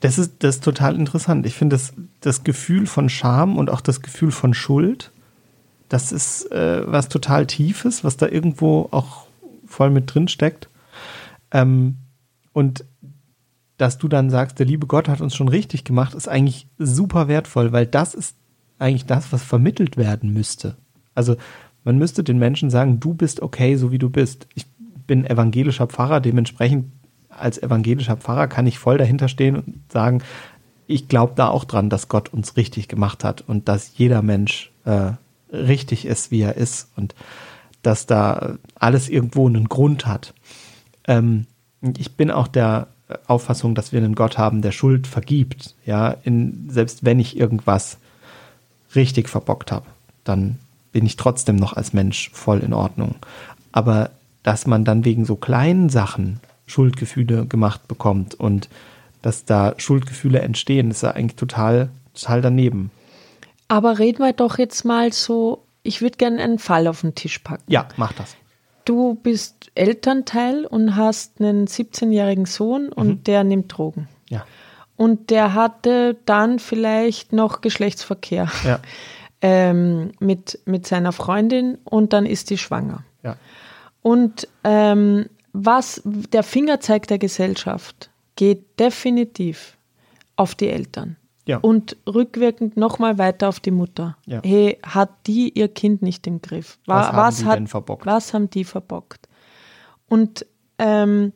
Das 0.00 0.18
ist, 0.18 0.34
das 0.40 0.56
ist 0.56 0.64
total 0.64 0.96
interessant. 0.96 1.46
Ich 1.46 1.54
finde, 1.54 1.74
das, 1.74 1.92
das 2.20 2.44
Gefühl 2.44 2.86
von 2.86 3.08
Scham 3.08 3.56
und 3.56 3.70
auch 3.70 3.80
das 3.80 4.00
Gefühl 4.00 4.30
von 4.30 4.54
Schuld, 4.54 5.12
das 5.88 6.12
ist 6.12 6.50
äh, 6.52 6.82
was 6.86 7.08
total 7.08 7.46
Tiefes, 7.46 8.04
was 8.04 8.16
da 8.16 8.28
irgendwo 8.28 8.88
auch 8.90 9.26
voll 9.66 9.90
mit 9.90 10.12
drin 10.12 10.28
steckt. 10.28 10.68
Ähm, 11.50 11.96
und 12.52 12.84
dass 13.76 13.98
du 13.98 14.08
dann 14.08 14.28
sagst, 14.28 14.58
der 14.58 14.66
liebe 14.66 14.86
Gott 14.86 15.08
hat 15.08 15.20
uns 15.20 15.34
schon 15.34 15.48
richtig 15.48 15.84
gemacht, 15.84 16.14
ist 16.14 16.28
eigentlich 16.28 16.66
super 16.78 17.28
wertvoll, 17.28 17.72
weil 17.72 17.86
das 17.86 18.14
ist 18.14 18.36
eigentlich 18.78 19.06
das, 19.06 19.32
was 19.32 19.42
vermittelt 19.42 19.96
werden 19.96 20.32
müsste. 20.32 20.76
Also 21.14 21.36
man 21.84 21.96
müsste 21.96 22.24
den 22.24 22.38
Menschen 22.38 22.70
sagen, 22.70 23.00
du 23.00 23.14
bist 23.14 23.40
okay, 23.40 23.76
so 23.76 23.92
wie 23.92 23.98
du 23.98 24.10
bist. 24.10 24.46
Ich 24.54 24.66
bin 25.06 25.24
evangelischer 25.24 25.86
Pfarrer, 25.86 26.20
dementsprechend 26.20 26.92
als 27.40 27.62
evangelischer 27.62 28.16
Pfarrer 28.16 28.48
kann 28.48 28.66
ich 28.66 28.78
voll 28.78 28.98
dahinter 28.98 29.28
stehen 29.28 29.56
und 29.56 29.80
sagen, 29.92 30.22
ich 30.86 31.08
glaube 31.08 31.34
da 31.36 31.48
auch 31.48 31.64
dran, 31.64 31.90
dass 31.90 32.08
Gott 32.08 32.32
uns 32.32 32.56
richtig 32.56 32.88
gemacht 32.88 33.24
hat 33.24 33.44
und 33.46 33.68
dass 33.68 33.92
jeder 33.96 34.22
Mensch 34.22 34.70
äh, 34.84 35.12
richtig 35.52 36.06
ist, 36.06 36.30
wie 36.30 36.40
er 36.40 36.56
ist 36.56 36.88
und 36.96 37.14
dass 37.82 38.06
da 38.06 38.56
alles 38.74 39.08
irgendwo 39.08 39.46
einen 39.46 39.68
Grund 39.68 40.06
hat. 40.06 40.34
Ähm, 41.06 41.46
ich 41.96 42.12
bin 42.12 42.30
auch 42.30 42.48
der 42.48 42.88
Auffassung, 43.26 43.74
dass 43.74 43.92
wir 43.92 44.00
einen 44.00 44.14
Gott 44.14 44.36
haben, 44.36 44.62
der 44.62 44.72
Schuld 44.72 45.06
vergibt. 45.06 45.74
Ja, 45.86 46.14
in, 46.24 46.68
selbst 46.70 47.04
wenn 47.04 47.20
ich 47.20 47.38
irgendwas 47.38 47.98
richtig 48.94 49.28
verbockt 49.28 49.72
habe, 49.72 49.86
dann 50.24 50.58
bin 50.92 51.06
ich 51.06 51.16
trotzdem 51.16 51.56
noch 51.56 51.74
als 51.74 51.92
Mensch 51.92 52.30
voll 52.32 52.60
in 52.60 52.72
Ordnung. 52.72 53.14
Aber 53.72 54.10
dass 54.42 54.66
man 54.66 54.84
dann 54.84 55.04
wegen 55.04 55.24
so 55.24 55.36
kleinen 55.36 55.88
Sachen 55.88 56.40
Schuldgefühle 56.68 57.46
gemacht 57.46 57.88
bekommt 57.88 58.34
und 58.34 58.68
dass 59.22 59.44
da 59.44 59.74
Schuldgefühle 59.78 60.40
entstehen, 60.40 60.90
ist 60.90 61.02
ja 61.02 61.10
eigentlich 61.10 61.36
total, 61.36 61.90
total 62.14 62.40
daneben. 62.40 62.90
Aber 63.66 63.98
reden 63.98 64.24
wir 64.24 64.32
doch 64.32 64.58
jetzt 64.58 64.84
mal 64.84 65.12
so, 65.12 65.64
ich 65.82 66.00
würde 66.00 66.16
gerne 66.16 66.42
einen 66.42 66.58
Fall 66.58 66.86
auf 66.86 67.00
den 67.00 67.14
Tisch 67.14 67.38
packen. 67.40 67.64
Ja, 67.66 67.88
mach 67.96 68.12
das. 68.12 68.36
Du 68.84 69.14
bist 69.14 69.70
Elternteil 69.74 70.64
und 70.64 70.96
hast 70.96 71.40
einen 71.40 71.66
17-jährigen 71.66 72.46
Sohn 72.46 72.88
und 72.88 73.08
mhm. 73.08 73.24
der 73.24 73.44
nimmt 73.44 73.76
Drogen. 73.76 74.08
Ja. 74.30 74.46
Und 74.96 75.30
der 75.30 75.54
hatte 75.54 76.16
dann 76.24 76.58
vielleicht 76.58 77.32
noch 77.32 77.60
Geschlechtsverkehr 77.60 78.50
ja. 78.64 78.80
ähm, 79.42 80.12
mit, 80.20 80.60
mit 80.64 80.86
seiner 80.86 81.12
Freundin 81.12 81.78
und 81.84 82.12
dann 82.12 82.24
ist 82.24 82.50
die 82.50 82.58
schwanger. 82.58 83.04
Ja. 83.22 83.36
Und 84.00 84.48
ähm, 84.64 85.26
was 85.52 86.02
der 86.04 86.42
Fingerzeig 86.42 87.06
der 87.08 87.18
Gesellschaft 87.18 88.10
geht 88.36 88.78
definitiv 88.78 89.76
auf 90.36 90.54
die 90.54 90.68
Eltern. 90.68 91.16
Ja. 91.44 91.58
Und 91.58 91.96
rückwirkend 92.06 92.76
nochmal 92.76 93.16
weiter 93.16 93.48
auf 93.48 93.58
die 93.58 93.70
Mutter. 93.70 94.18
Ja. 94.26 94.42
Hey, 94.44 94.78
hat 94.82 95.10
die 95.26 95.48
ihr 95.58 95.68
Kind 95.68 96.02
nicht 96.02 96.26
im 96.26 96.42
Griff? 96.42 96.78
Was, 96.84 97.14
was 97.14 97.16
haben 97.16 97.36
die 97.36 97.44
hat, 97.46 97.58
denn 97.58 97.66
verbockt? 97.66 98.06
Was 98.06 98.34
haben 98.34 98.50
die 98.50 98.64
verbockt? 98.64 99.28
Und 100.08 100.44
ähm, 100.78 101.32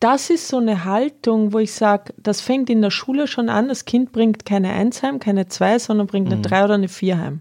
das 0.00 0.30
ist 0.30 0.48
so 0.48 0.58
eine 0.58 0.84
Haltung, 0.84 1.52
wo 1.52 1.58
ich 1.58 1.72
sage, 1.72 2.14
das 2.18 2.40
fängt 2.40 2.70
in 2.70 2.82
der 2.82 2.90
Schule 2.90 3.26
schon 3.26 3.48
an. 3.48 3.68
Das 3.68 3.84
Kind 3.84 4.12
bringt 4.12 4.44
keine 4.44 4.70
Eins 4.70 5.02
heim, 5.02 5.18
keine 5.18 5.48
Zwei, 5.48 5.78
sondern 5.78 6.06
bringt 6.06 6.26
eine 6.28 6.36
mhm. 6.36 6.42
Drei 6.42 6.64
oder 6.64 6.74
eine 6.74 6.88
Vier 6.88 7.18
heim. 7.18 7.40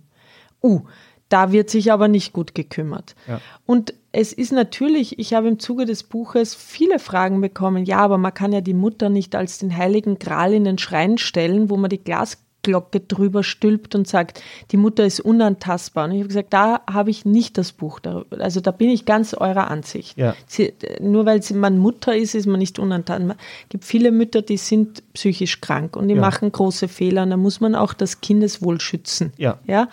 Uh, 0.64 0.82
da 1.30 1.51
wird 1.51 1.69
sich 1.69 1.91
aber 1.91 2.07
nicht 2.07 2.34
gut 2.34 2.55
gekümmert. 2.55 3.15
Ja. 3.28 3.41
Und 3.65 3.93
es 4.11 4.34
ist 4.34 4.51
natürlich, 4.51 5.19
ich 5.19 5.34
habe 5.34 5.47
im 5.47 5.59
Zuge 5.59 5.86
des 5.86 6.03
Buches 6.03 6.55
viele 6.55 6.99
Fragen 6.99 7.41
bekommen. 7.41 7.86
Ja, 7.86 7.99
aber 7.99 8.17
man 8.17 8.34
kann 8.34 8.53
ja 8.53 8.61
die 8.61 8.73
Mutter 8.73 9.09
nicht 9.09 9.36
als 9.36 9.59
den 9.59 9.75
heiligen 9.75 10.19
Gral 10.19 10.53
in 10.53 10.63
den 10.63 10.78
Schrein 10.78 11.17
stellen, 11.17 11.69
wo 11.69 11.78
man 11.78 11.89
die 11.89 12.03
Glasglocke 12.03 13.01
drüber 13.01 13.43
stülpt 13.43 13.93
und 13.93 14.07
sagt, 14.07 14.41
die 14.71 14.78
Mutter 14.78 15.05
ist 15.05 15.19
unantastbar. 15.19 16.05
Und 16.05 16.11
ich 16.13 16.19
habe 16.19 16.30
gesagt, 16.30 16.53
da 16.53 16.82
habe 16.89 17.09
ich 17.11 17.25
nicht 17.25 17.57
das 17.57 17.73
Buch 17.73 17.99
darüber. 17.99 18.39
Also 18.41 18.59
da 18.61 18.71
bin 18.71 18.89
ich 18.89 19.05
ganz 19.05 19.34
eurer 19.34 19.69
Ansicht. 19.69 20.17
Ja. 20.17 20.34
Sie, 20.47 20.73
nur 20.99 21.25
weil 21.25 21.41
man 21.53 21.78
Mutter 21.78 22.15
ist, 22.15 22.34
ist 22.36 22.47
man 22.47 22.59
nicht 22.59 22.80
unantastbar. 22.80 23.36
Es 23.63 23.69
gibt 23.69 23.86
viele 23.86 24.11
Mütter, 24.11 24.41
die 24.41 24.57
sind 24.57 25.03
psychisch 25.13 25.61
krank 25.61 25.95
und 25.95 26.07
die 26.07 26.15
Ja. 26.15 26.21
machen 26.21 26.51
große 26.51 26.88
Fehler. 26.88 27.23
Und 27.23 27.30
da 27.32 27.38
muss 27.38 27.59
man 27.59 27.75
auch 27.75 27.93
das 27.93 28.21
Kindeswohl 28.21 28.80
schützen. 28.80 29.34
Ja. 29.38 29.59
Ja. 29.67 29.89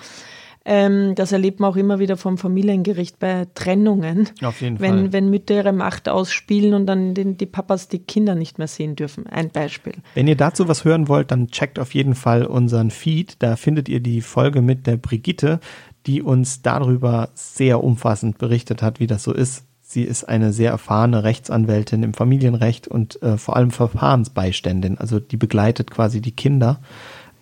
Ähm, 0.66 1.14
das 1.14 1.32
erlebt 1.32 1.60
man 1.60 1.70
auch 1.70 1.76
immer 1.76 1.98
wieder 1.98 2.16
vom 2.16 2.38
Familiengericht 2.38 3.18
bei 3.18 3.46
Trennungen. 3.54 4.30
Auf 4.42 4.62
jeden 4.62 4.80
wenn, 4.80 4.94
Fall. 4.94 5.12
Wenn 5.12 5.30
Mütter 5.30 5.54
ihre 5.54 5.72
Macht 5.72 6.08
ausspielen 6.08 6.72
und 6.72 6.86
dann 6.86 7.14
den, 7.14 7.36
die 7.36 7.46
Papas 7.46 7.88
die 7.88 7.98
Kinder 7.98 8.34
nicht 8.34 8.58
mehr 8.58 8.68
sehen 8.68 8.96
dürfen. 8.96 9.26
Ein 9.26 9.50
Beispiel. 9.50 9.94
Wenn 10.14 10.26
ihr 10.26 10.36
dazu 10.36 10.66
was 10.66 10.84
hören 10.84 11.08
wollt, 11.08 11.30
dann 11.30 11.48
checkt 11.48 11.78
auf 11.78 11.94
jeden 11.94 12.14
Fall 12.14 12.46
unseren 12.46 12.90
Feed. 12.90 13.36
Da 13.40 13.56
findet 13.56 13.88
ihr 13.88 14.00
die 14.00 14.22
Folge 14.22 14.62
mit 14.62 14.86
der 14.86 14.96
Brigitte, 14.96 15.60
die 16.06 16.22
uns 16.22 16.62
darüber 16.62 17.28
sehr 17.34 17.84
umfassend 17.84 18.38
berichtet 18.38 18.82
hat, 18.82 19.00
wie 19.00 19.06
das 19.06 19.22
so 19.22 19.32
ist. 19.32 19.64
Sie 19.82 20.02
ist 20.02 20.24
eine 20.24 20.54
sehr 20.54 20.70
erfahrene 20.70 21.24
Rechtsanwältin 21.24 22.02
im 22.02 22.14
Familienrecht 22.14 22.88
und 22.88 23.22
äh, 23.22 23.36
vor 23.36 23.56
allem 23.56 23.70
Verfahrensbeiständin. 23.70 24.96
Also 24.96 25.20
die 25.20 25.36
begleitet 25.36 25.90
quasi 25.90 26.22
die 26.22 26.32
Kinder 26.32 26.80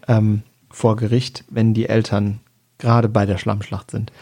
ähm, 0.08 0.42
vor 0.68 0.96
Gericht, 0.96 1.44
wenn 1.50 1.72
die 1.72 1.88
Eltern 1.88 2.40
gerade 2.82 3.08
bei 3.08 3.24
der 3.24 3.38
Schlammschlacht 3.38 3.90
sind. 3.90 4.12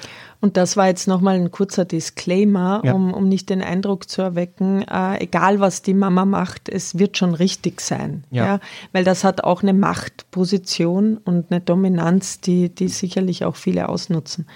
Und 0.43 0.57
das 0.57 0.79
war 0.79 0.87
jetzt 0.87 1.07
nochmal 1.07 1.35
ein 1.35 1.51
kurzer 1.51 1.85
Disclaimer, 1.85 2.81
Ja. 2.83 2.95
um, 2.95 3.13
um 3.13 3.29
nicht 3.29 3.51
den 3.51 3.61
Eindruck 3.63 4.09
zu 4.09 4.23
erwecken, 4.23 4.83
äh, 4.89 5.23
egal 5.23 5.61
was 5.61 5.83
die 5.83 5.93
Mama 5.93 6.25
macht, 6.25 6.71
es 6.71 6.99
wird 6.99 7.19
schon 7.19 7.35
richtig 7.35 7.83
sein. 7.83 8.25
Ja. 8.31 8.59
Weil 8.93 9.05
das 9.05 9.23
hat 9.23 9.45
auch 9.45 9.63
eine 9.63 9.75
Machtposition 9.75 11.19
und 11.19 11.51
eine 11.51 11.61
Dominanz, 11.61 12.41
die, 12.41 12.71
die 12.71 12.89
sicherlich 12.89 13.45
auch 13.45 13.57
viele 13.57 13.91
ausnutzen. 13.91 14.47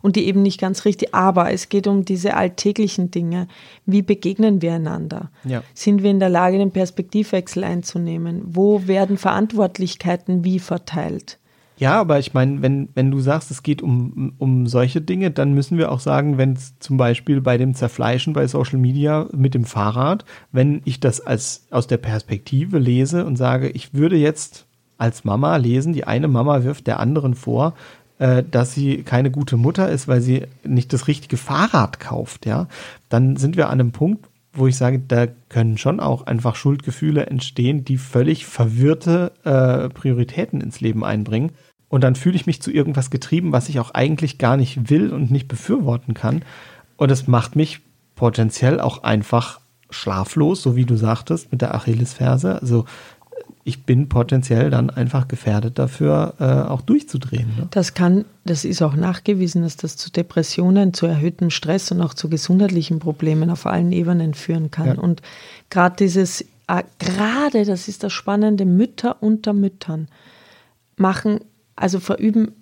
Und 0.00 0.14
die 0.14 0.26
eben 0.26 0.42
nicht 0.42 0.60
ganz 0.60 0.84
richtig. 0.84 1.12
Aber 1.12 1.52
es 1.52 1.68
geht 1.68 1.88
um 1.88 2.04
diese 2.04 2.34
alltäglichen 2.34 3.10
Dinge. 3.10 3.48
Wie 3.84 4.02
begegnen 4.02 4.62
wir 4.62 4.74
einander? 4.74 5.30
Ja. 5.44 5.62
Sind 5.74 6.04
wir 6.04 6.10
in 6.12 6.20
der 6.20 6.28
Lage, 6.28 6.58
den 6.58 6.70
Perspektivwechsel 6.72 7.64
einzunehmen? 7.64 8.42
Wo 8.44 8.86
werden 8.86 9.16
Verantwortlichkeiten 9.18 10.44
wie 10.44 10.60
verteilt? 10.60 11.38
Ja, 11.82 12.00
aber 12.00 12.20
ich 12.20 12.32
meine, 12.32 12.62
wenn, 12.62 12.90
wenn 12.94 13.10
du 13.10 13.18
sagst, 13.18 13.50
es 13.50 13.64
geht 13.64 13.82
um, 13.82 14.34
um 14.38 14.68
solche 14.68 15.00
Dinge, 15.00 15.32
dann 15.32 15.52
müssen 15.52 15.78
wir 15.78 15.90
auch 15.90 15.98
sagen, 15.98 16.38
wenn 16.38 16.52
es 16.52 16.78
zum 16.78 16.96
Beispiel 16.96 17.40
bei 17.40 17.58
dem 17.58 17.74
Zerfleischen 17.74 18.34
bei 18.34 18.46
Social 18.46 18.78
Media 18.78 19.26
mit 19.32 19.52
dem 19.52 19.64
Fahrrad, 19.64 20.24
wenn 20.52 20.82
ich 20.84 21.00
das 21.00 21.20
als 21.20 21.66
aus 21.72 21.88
der 21.88 21.96
Perspektive 21.96 22.78
lese 22.78 23.26
und 23.26 23.34
sage, 23.34 23.68
ich 23.68 23.94
würde 23.94 24.14
jetzt 24.14 24.66
als 24.96 25.24
Mama 25.24 25.56
lesen, 25.56 25.92
die 25.92 26.04
eine 26.04 26.28
Mama 26.28 26.62
wirft 26.62 26.86
der 26.86 27.00
anderen 27.00 27.34
vor, 27.34 27.74
äh, 28.20 28.44
dass 28.48 28.74
sie 28.74 29.02
keine 29.02 29.32
gute 29.32 29.56
Mutter 29.56 29.88
ist, 29.88 30.06
weil 30.06 30.20
sie 30.20 30.44
nicht 30.62 30.92
das 30.92 31.08
richtige 31.08 31.36
Fahrrad 31.36 31.98
kauft, 31.98 32.46
ja, 32.46 32.68
dann 33.08 33.34
sind 33.34 33.56
wir 33.56 33.70
an 33.70 33.80
einem 33.80 33.90
Punkt, 33.90 34.28
wo 34.52 34.66
ich 34.66 34.76
sage, 34.76 34.98
da 34.98 35.26
können 35.48 35.78
schon 35.78 36.00
auch 36.00 36.26
einfach 36.26 36.56
Schuldgefühle 36.56 37.26
entstehen, 37.26 37.84
die 37.84 37.96
völlig 37.96 38.46
verwirrte 38.46 39.32
äh, 39.44 39.88
Prioritäten 39.88 40.60
ins 40.60 40.80
Leben 40.80 41.04
einbringen. 41.04 41.52
Und 41.88 42.04
dann 42.04 42.14
fühle 42.14 42.36
ich 42.36 42.46
mich 42.46 42.62
zu 42.62 42.70
irgendwas 42.70 43.10
getrieben, 43.10 43.52
was 43.52 43.68
ich 43.68 43.80
auch 43.80 43.92
eigentlich 43.92 44.38
gar 44.38 44.56
nicht 44.56 44.90
will 44.90 45.12
und 45.12 45.30
nicht 45.30 45.48
befürworten 45.48 46.14
kann. 46.14 46.42
Und 46.96 47.10
es 47.10 47.26
macht 47.26 47.56
mich 47.56 47.80
potenziell 48.14 48.80
auch 48.80 49.02
einfach 49.02 49.60
schlaflos, 49.90 50.62
so 50.62 50.76
wie 50.76 50.84
du 50.84 50.96
sagtest, 50.96 51.52
mit 51.52 51.62
der 51.62 51.74
Achillesferse. 51.74 52.60
Also 52.60 52.86
ich 53.64 53.84
bin 53.84 54.08
potenziell 54.08 54.70
dann 54.70 54.90
einfach 54.90 55.28
gefährdet 55.28 55.78
dafür, 55.78 56.34
äh, 56.40 56.44
auch 56.44 56.80
durchzudrehen. 56.80 57.46
Ne? 57.56 57.68
Das 57.70 57.94
kann, 57.94 58.24
das 58.44 58.64
ist 58.64 58.82
auch 58.82 58.94
nachgewiesen, 58.94 59.62
dass 59.62 59.76
das 59.76 59.96
zu 59.96 60.10
Depressionen, 60.10 60.94
zu 60.94 61.06
erhöhtem 61.06 61.50
Stress 61.50 61.92
und 61.92 62.00
auch 62.00 62.14
zu 62.14 62.28
gesundheitlichen 62.28 62.98
Problemen 62.98 63.50
auf 63.50 63.66
allen 63.66 63.92
Ebenen 63.92 64.34
führen 64.34 64.72
kann. 64.72 64.86
Ja. 64.86 64.94
Und 64.94 65.22
gerade 65.70 65.94
dieses, 65.96 66.40
äh, 66.66 66.82
gerade, 66.98 67.64
das 67.64 67.86
ist 67.86 68.02
das 68.02 68.12
Spannende, 68.12 68.64
Mütter 68.64 69.22
unter 69.22 69.52
Müttern 69.52 70.08
machen, 70.96 71.40
also 71.76 72.00
verüben, 72.00 72.52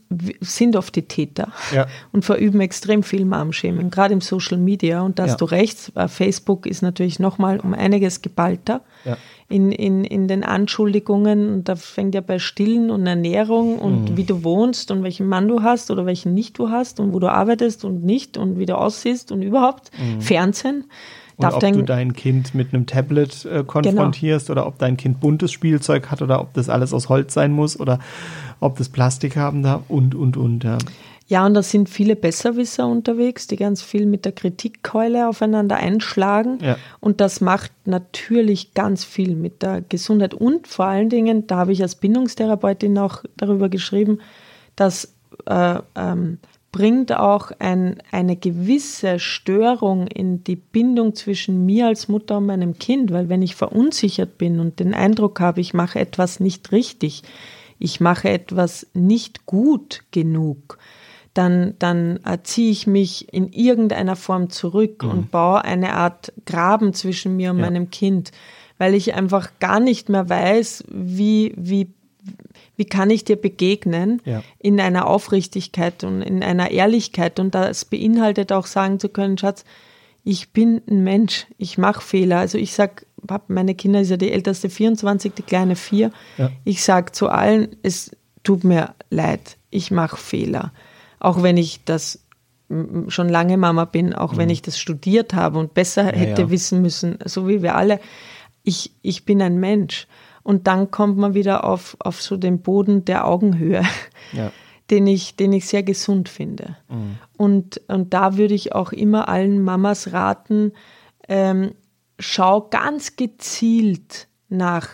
sind 0.41 0.75
oft 0.77 0.97
die 0.97 1.03
Täter 1.03 1.53
Ja. 1.73 1.87
und 2.13 2.25
verüben 2.25 2.61
extrem 2.61 3.03
viel 3.05 3.25
Mom-Shaming, 3.25 3.91
gerade 3.91 4.13
im 4.13 4.21
Social 4.21 4.59
Media. 4.59 5.03
Und 5.03 5.19
da 5.19 5.23
hast 5.25 5.31
Ja. 5.33 5.37
du 5.37 5.45
recht, 5.45 5.93
äh, 5.95 6.09
Facebook 6.09 6.67
ist 6.67 6.83
natürlich 6.83 7.21
nochmal 7.21 7.61
um 7.61 7.75
einiges 7.75 8.21
geballter 8.21 8.81
Ja. 9.05 9.17
in, 9.49 9.71
in, 9.71 10.05
in 10.05 10.27
den 10.27 10.43
Anschuldigungen. 10.43 11.53
Und 11.55 11.69
da 11.69 11.77
fängt 11.77 12.15
ja 12.17 12.21
bei 12.23 12.41
Stillen 12.41 12.91
und 12.91 13.07
Ernährung 13.07 13.79
und 13.79 14.11
Mhm. 14.11 14.17
wie 14.17 14.25
du 14.25 14.43
wohnst 14.43 14.91
und 14.91 15.05
welchen 15.05 15.29
Mann 15.29 15.47
du 15.47 15.63
hast 15.63 15.91
oder 15.93 16.07
welchen 16.07 16.35
nicht 16.35 16.59
du 16.59 16.71
hast 16.71 16.99
und 16.99 17.13
wo 17.15 17.21
du 17.21 17.29
arbeitest 17.29 17.85
und 17.85 18.03
nicht 18.05 18.37
und 18.37 18.59
wie 18.59 18.67
du 18.67 18.77
aussiehst 18.77 19.31
und 19.31 19.43
überhaupt. 19.43 19.93
Fernsehen. 20.19 20.85
Und 21.41 21.45
Darf 21.45 21.55
ob 21.55 21.61
dein, 21.61 21.73
du 21.73 21.83
dein 21.83 22.13
Kind 22.13 22.55
mit 22.55 22.75
einem 22.75 22.85
Tablet 22.85 23.47
äh, 23.47 23.65
konfrontierst 23.65 24.51
oder 24.51 24.67
ob 24.67 24.79
dein 24.79 24.99
Kind 24.99 25.21
buntes 25.21 25.51
Spielzeug 25.53 26.11
hat 26.11 26.21
oder 26.21 26.39
ob 26.43 26.53
das 26.53 26.69
alles 26.69 26.93
aus 26.93 27.09
Holz 27.09 27.33
sein 27.33 27.51
muss 27.51 27.81
oder 27.81 27.99
ob 28.61 28.77
das 28.77 28.91
Plastik 28.91 29.37
haben 29.37 29.63
darf 29.63 29.83
und, 29.89 30.15
und, 30.15 30.37
und. 30.37 30.65
Ja. 30.65 30.77
Ja, 31.29 31.47
und 31.47 31.55
da 31.55 31.63
sind 31.63 31.89
viele 31.89 32.17
Besserwisser 32.17 32.89
unterwegs, 32.89 33.47
die 33.47 33.55
ganz 33.55 33.83
viel 33.83 34.05
mit 34.05 34.25
der 34.25 34.33
Kritikkeule 34.33 35.29
aufeinander 35.29 35.77
einschlagen. 35.77 36.59
Ja. 36.61 36.77
Und 36.99 37.21
das 37.21 37.41
macht 37.41 37.71
natürlich 37.85 38.75
ganz 38.75 39.05
viel 39.05 39.37
mit 39.37 39.63
der 39.63 39.81
Gesundheit. 39.81 40.35
Und 40.35 40.67
vor 40.67 40.87
allen 40.87 41.09
Dingen, 41.09 41.47
da 41.47 41.57
habe 41.57 41.73
ich 41.73 41.83
als 41.83 41.95
Bindungstherapeutin 41.95 42.99
auch 42.99 43.23
darüber 43.37 43.69
geschrieben, 43.69 44.19
das 44.75 45.15
äh, 45.47 45.79
ähm, 45.95 46.39
bringt 46.73 47.13
auch 47.13 47.51
ein, 47.59 48.01
eine 48.13 48.37
gewisse 48.37 49.19
Störung 49.19 50.07
in 50.07 50.45
die 50.45 50.57
Bindung 50.57 51.15
zwischen 51.15 51.67
mir 51.67 51.87
als 51.89 52.09
Mutter 52.09 52.39
und 52.39 52.47
meinem 52.47 52.79
Kind. 52.79 53.13
Weil 53.13 53.29
wenn 53.29 53.43
ich 53.43 53.57
verunsichert 53.57 54.39
bin 54.39 54.61
und 54.61 54.79
den 54.79 54.95
Eindruck 54.95 55.41
habe, 55.41 55.61
ich 55.61 55.75
mache 55.75 55.99
etwas 55.99 56.39
nicht 56.39 56.71
richtig, 56.73 57.23
ich 57.79 58.01
mache 58.01 58.29
etwas 58.29 58.87
nicht 58.95 59.47
gut 59.47 60.03
genug, 60.13 60.79
dann, 61.35 61.75
dann 61.79 62.21
ziehe 62.43 62.71
ich 62.71 62.87
mich 62.87 63.33
in 63.33 63.49
irgendeiner 63.49 64.17
Form 64.17 64.51
zurück 64.51 65.03
und 65.05 65.31
baue 65.31 65.65
eine 65.65 65.95
Art 65.95 66.33
Graben 66.45 66.93
zwischen 66.93 67.37
mir 67.37 67.51
und 67.51 67.59
Ja. 67.59 67.65
meinem 67.67 67.91
Kind, 67.91 68.33
weil 68.79 68.95
ich 68.95 69.15
einfach 69.15 69.53
gar 69.61 69.81
nicht 69.81 70.09
mehr 70.09 70.29
weiß, 70.29 70.85
wie, 70.89 71.53
wie, 71.57 71.93
wie 72.81 72.87
kann 72.87 73.11
ich 73.11 73.25
dir 73.25 73.37
begegnen 73.37 74.23
Ja. 74.25 74.43
in 74.59 74.81
einer 74.81 75.07
Aufrichtigkeit 75.07 76.03
und 76.03 76.23
in 76.23 76.43
einer 76.43 76.71
Ehrlichkeit. 76.71 77.39
Und 77.39 77.55
das 77.55 77.85
beinhaltet 77.85 78.53
auch 78.53 78.65
sagen 78.65 78.99
zu 78.99 79.11
können, 79.11 79.37
Schatz, 79.37 79.67
ich 80.25 80.55
bin 80.55 80.81
ein 80.89 81.05
Mensch, 81.05 81.47
ich 81.59 81.77
mache 81.77 82.01
Fehler. 82.01 82.39
Also 82.39 82.57
ich 82.57 82.73
sag, 82.73 83.05
Pap, 83.27 83.51
meine 83.51 83.75
Kinder 83.75 84.01
ist 84.01 84.09
ja 84.09 84.17
die 84.17 84.33
älteste 84.33 84.71
24, 84.71 85.35
die 85.35 85.43
kleine 85.43 85.77
4. 85.77 86.11
Ja. 86.39 86.51
Ich 86.65 86.83
sag 86.83 87.15
zu 87.15 87.29
allen, 87.29 87.77
es 87.83 88.13
tut 88.45 88.65
mir 88.65 88.95
leid, 89.11 89.59
ich 89.69 89.91
mache 89.91 90.17
Fehler. 90.17 90.73
Auch 91.19 91.43
wenn 91.43 91.59
ich 91.59 91.85
das 91.85 92.21
schon 93.09 93.29
lange 93.29 93.59
Mama 93.59 93.85
bin, 93.85 94.15
auch 94.15 94.33
mhm. 94.33 94.39
wenn 94.39 94.49
ich 94.49 94.63
das 94.63 94.81
studiert 94.81 95.35
habe 95.35 95.59
und 95.59 95.75
besser 95.75 96.05
ja, 96.05 96.13
hätte 96.13 96.49
wissen 96.49 96.81
müssen, 96.81 97.19
so 97.27 97.47
wie 97.47 97.61
wir 97.61 97.75
alle. 97.75 98.01
Ich, 98.63 98.93
ich 99.03 99.27
bin 99.27 99.43
ein 99.43 99.61
Mensch. 99.61 100.07
Und 100.43 100.67
dann 100.67 100.91
kommt 100.91 101.19
man 101.19 101.35
wieder 101.35 101.65
auf, 101.65 101.97
auf 102.01 102.23
so 102.23 102.37
den 102.37 102.61
Boden 102.61 103.05
der 103.05 103.27
Augenhöhe, 103.27 103.83
ja. 104.33 104.51
den, 104.91 105.07
ich, 105.07 105.37
den 105.37 105.53
ich 105.53 105.67
sehr 105.67 105.83
gesund 105.83 106.29
finde. 106.29 106.77
Mhm. 106.89 107.19
Und, 107.37 107.81
und 107.89 108.13
da 108.13 108.37
würde 108.37 108.55
ich 108.55 108.75
auch 108.75 108.93
immer 108.93 109.29
allen 109.29 109.63
Mamas 109.63 110.13
raten, 110.13 110.73
ähm, 111.29 111.73
schau 112.19 112.63
ganz 112.63 113.17
gezielt 113.17 114.29
nach 114.49 114.89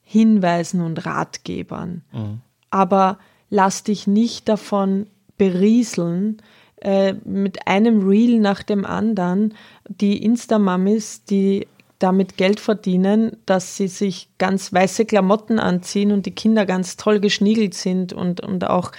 Hinweisen 0.00 0.80
und 0.80 1.04
Ratgebern. 1.04 2.02
Mhm. 2.12 2.40
Aber 2.70 3.18
lass 3.50 3.84
dich 3.84 4.06
nicht 4.06 4.48
davon 4.48 5.06
berieseln, 5.36 6.40
äh, 6.80 7.14
mit 7.24 7.68
einem 7.68 8.08
Reel 8.08 8.40
nach 8.40 8.62
dem 8.62 8.84
anderen 8.84 9.54
die 9.88 10.22
Insta-Mamis, 10.22 11.24
die 11.24 11.68
damit 12.02 12.36
Geld 12.36 12.60
verdienen, 12.60 13.36
dass 13.46 13.76
sie 13.76 13.88
sich 13.88 14.28
ganz 14.38 14.72
weiße 14.72 15.04
Klamotten 15.04 15.58
anziehen 15.58 16.12
und 16.12 16.26
die 16.26 16.34
Kinder 16.34 16.66
ganz 16.66 16.96
toll 16.96 17.20
geschniegelt 17.20 17.74
sind 17.74 18.12
und, 18.12 18.40
und 18.40 18.68
auch, 18.68 18.92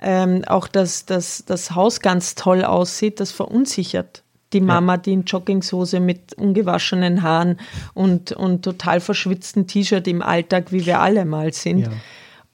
ähm, 0.00 0.42
auch 0.46 0.68
dass 0.68 1.06
das, 1.06 1.44
das 1.46 1.74
Haus 1.74 2.00
ganz 2.00 2.34
toll 2.34 2.64
aussieht, 2.64 3.20
das 3.20 3.30
verunsichert 3.32 4.22
die 4.52 4.60
Mama, 4.60 4.96
die 4.96 5.12
in 5.12 5.24
Jogginghose 5.24 6.00
mit 6.00 6.34
ungewaschenen 6.34 7.22
Haaren 7.22 7.58
und, 7.94 8.32
und 8.32 8.62
total 8.62 9.00
verschwitzten 9.00 9.66
T-Shirt 9.66 10.06
im 10.08 10.22
Alltag, 10.22 10.72
wie 10.72 10.86
wir 10.86 11.00
alle 11.00 11.24
mal 11.24 11.52
sind. 11.52 11.80
Ja. 11.80 11.90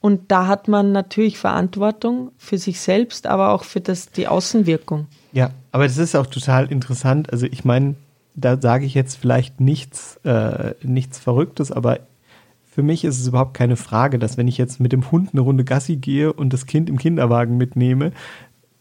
Und 0.01 0.29
da 0.31 0.47
hat 0.47 0.67
man 0.67 0.91
natürlich 0.91 1.37
Verantwortung 1.37 2.31
für 2.37 2.57
sich 2.57 2.79
selbst, 2.79 3.25
aber 3.27 3.51
auch 3.51 3.63
für 3.63 3.81
das, 3.81 4.11
die 4.11 4.27
Außenwirkung. 4.27 5.07
Ja, 5.31 5.51
aber 5.71 5.85
das 5.85 5.97
ist 5.97 6.15
auch 6.15 6.27
total 6.27 6.71
interessant. 6.71 7.31
Also 7.31 7.47
ich 7.47 7.65
meine, 7.65 7.95
da 8.35 8.59
sage 8.59 8.85
ich 8.85 8.93
jetzt 8.93 9.15
vielleicht 9.15 9.61
nichts, 9.61 10.17
äh, 10.23 10.73
nichts 10.83 11.19
Verrücktes, 11.19 11.71
aber 11.71 11.99
für 12.63 12.83
mich 12.83 13.05
ist 13.05 13.19
es 13.19 13.27
überhaupt 13.27 13.53
keine 13.53 13.77
Frage, 13.77 14.19
dass 14.19 14.37
wenn 14.37 14.49
ich 14.49 14.57
jetzt 14.57 14.81
mit 14.81 14.91
dem 14.91 15.09
Hund 15.09 15.29
eine 15.31 15.41
Runde 15.41 15.63
Gassi 15.63 15.95
gehe 15.95 16.33
und 16.33 16.51
das 16.51 16.65
Kind 16.65 16.89
im 16.89 16.97
Kinderwagen 16.97 17.55
mitnehme, 17.55 18.11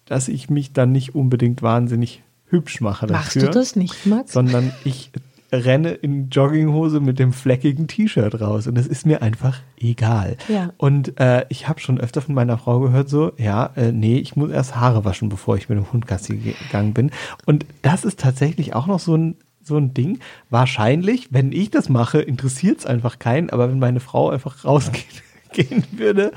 dass 0.04 0.28
ich 0.28 0.50
mich 0.50 0.72
dann 0.72 0.90
nicht 0.90 1.14
unbedingt 1.14 1.62
wahnsinnig 1.62 2.22
hübsch 2.46 2.80
mache 2.80 3.06
dafür. 3.06 3.42
Machst 3.42 3.54
du 3.54 3.58
das 3.58 3.76
nicht, 3.76 4.06
Max? 4.06 4.32
Sondern 4.32 4.72
ich 4.84 5.12
renne 5.54 5.90
in 5.90 6.28
Jogginghose 6.30 7.00
mit 7.00 7.18
dem 7.18 7.32
fleckigen 7.32 7.86
T-Shirt 7.86 8.40
raus 8.40 8.66
und 8.66 8.78
es 8.78 8.86
ist 8.86 9.06
mir 9.06 9.22
einfach 9.22 9.60
egal. 9.78 10.36
Ja. 10.48 10.72
Und 10.76 11.18
äh, 11.20 11.46
ich 11.48 11.68
habe 11.68 11.80
schon 11.80 12.00
öfter 12.00 12.20
von 12.20 12.34
meiner 12.34 12.58
Frau 12.58 12.80
gehört 12.80 13.08
so, 13.08 13.32
ja, 13.36 13.70
äh, 13.76 13.92
nee, 13.92 14.18
ich 14.18 14.36
muss 14.36 14.50
erst 14.50 14.76
Haare 14.76 15.04
waschen, 15.04 15.28
bevor 15.28 15.56
ich 15.56 15.68
mit 15.68 15.78
dem 15.78 15.92
Hund 15.92 16.06
Gassi 16.06 16.36
gegangen 16.36 16.94
bin. 16.94 17.10
Und 17.46 17.66
das 17.82 18.04
ist 18.04 18.20
tatsächlich 18.20 18.74
auch 18.74 18.86
noch 18.86 19.00
so 19.00 19.16
ein 19.16 19.36
so 19.66 19.78
ein 19.78 19.94
Ding. 19.94 20.18
Wahrscheinlich, 20.50 21.28
wenn 21.30 21.50
ich 21.50 21.70
das 21.70 21.88
mache, 21.88 22.20
interessiert 22.20 22.80
es 22.80 22.86
einfach 22.86 23.18
keinen, 23.18 23.48
aber 23.48 23.70
wenn 23.70 23.78
meine 23.78 24.00
Frau 24.00 24.28
einfach 24.28 24.62
rausgehen 24.66 25.84
würde, 25.92 26.32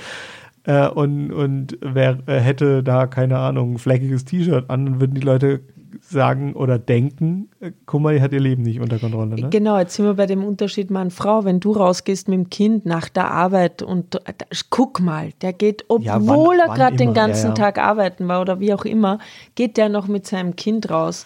äh, 0.67 0.89
und, 0.89 1.31
und 1.31 1.77
wer 1.81 2.19
äh, 2.27 2.39
hätte 2.39 2.83
da, 2.83 3.07
keine 3.07 3.39
Ahnung, 3.39 3.73
ein 3.73 3.77
fleckiges 3.77 4.25
T-Shirt 4.25 4.69
an, 4.69 4.85
dann 4.85 4.99
würden 4.99 5.15
die 5.15 5.21
Leute 5.21 5.61
sagen 6.01 6.53
oder 6.53 6.79
denken, 6.79 7.49
äh, 7.59 7.71
guck 7.85 8.01
mal, 8.01 8.15
die 8.15 8.21
hat 8.21 8.33
ihr 8.33 8.39
Leben 8.39 8.63
nicht 8.63 8.79
unter 8.79 8.99
Kontrolle. 8.99 9.35
Ne? 9.35 9.49
Genau, 9.49 9.77
jetzt 9.77 9.95
sind 9.95 10.05
wir 10.05 10.13
bei 10.13 10.25
dem 10.25 10.43
Unterschied 10.43 10.91
Mann-Frau. 10.91 11.45
Wenn 11.45 11.59
du 11.59 11.71
rausgehst 11.71 12.27
mit 12.27 12.37
dem 12.37 12.49
Kind 12.49 12.85
nach 12.85 13.09
der 13.09 13.31
Arbeit 13.31 13.81
und 13.81 14.15
äh, 14.15 14.33
guck 14.69 14.99
mal, 14.99 15.31
der 15.41 15.53
geht, 15.53 15.85
obwohl 15.87 16.05
ja, 16.05 16.19
wann, 16.25 16.59
er 16.59 16.75
gerade 16.75 16.95
den 16.97 17.13
ganzen 17.13 17.47
ja, 17.47 17.49
ja. 17.49 17.55
Tag 17.55 17.77
arbeiten 17.77 18.27
war 18.27 18.41
oder 18.41 18.59
wie 18.59 18.73
auch 18.73 18.85
immer, 18.85 19.19
geht 19.55 19.77
der 19.77 19.89
noch 19.89 20.07
mit 20.07 20.25
seinem 20.25 20.55
Kind 20.55 20.89
raus 20.89 21.25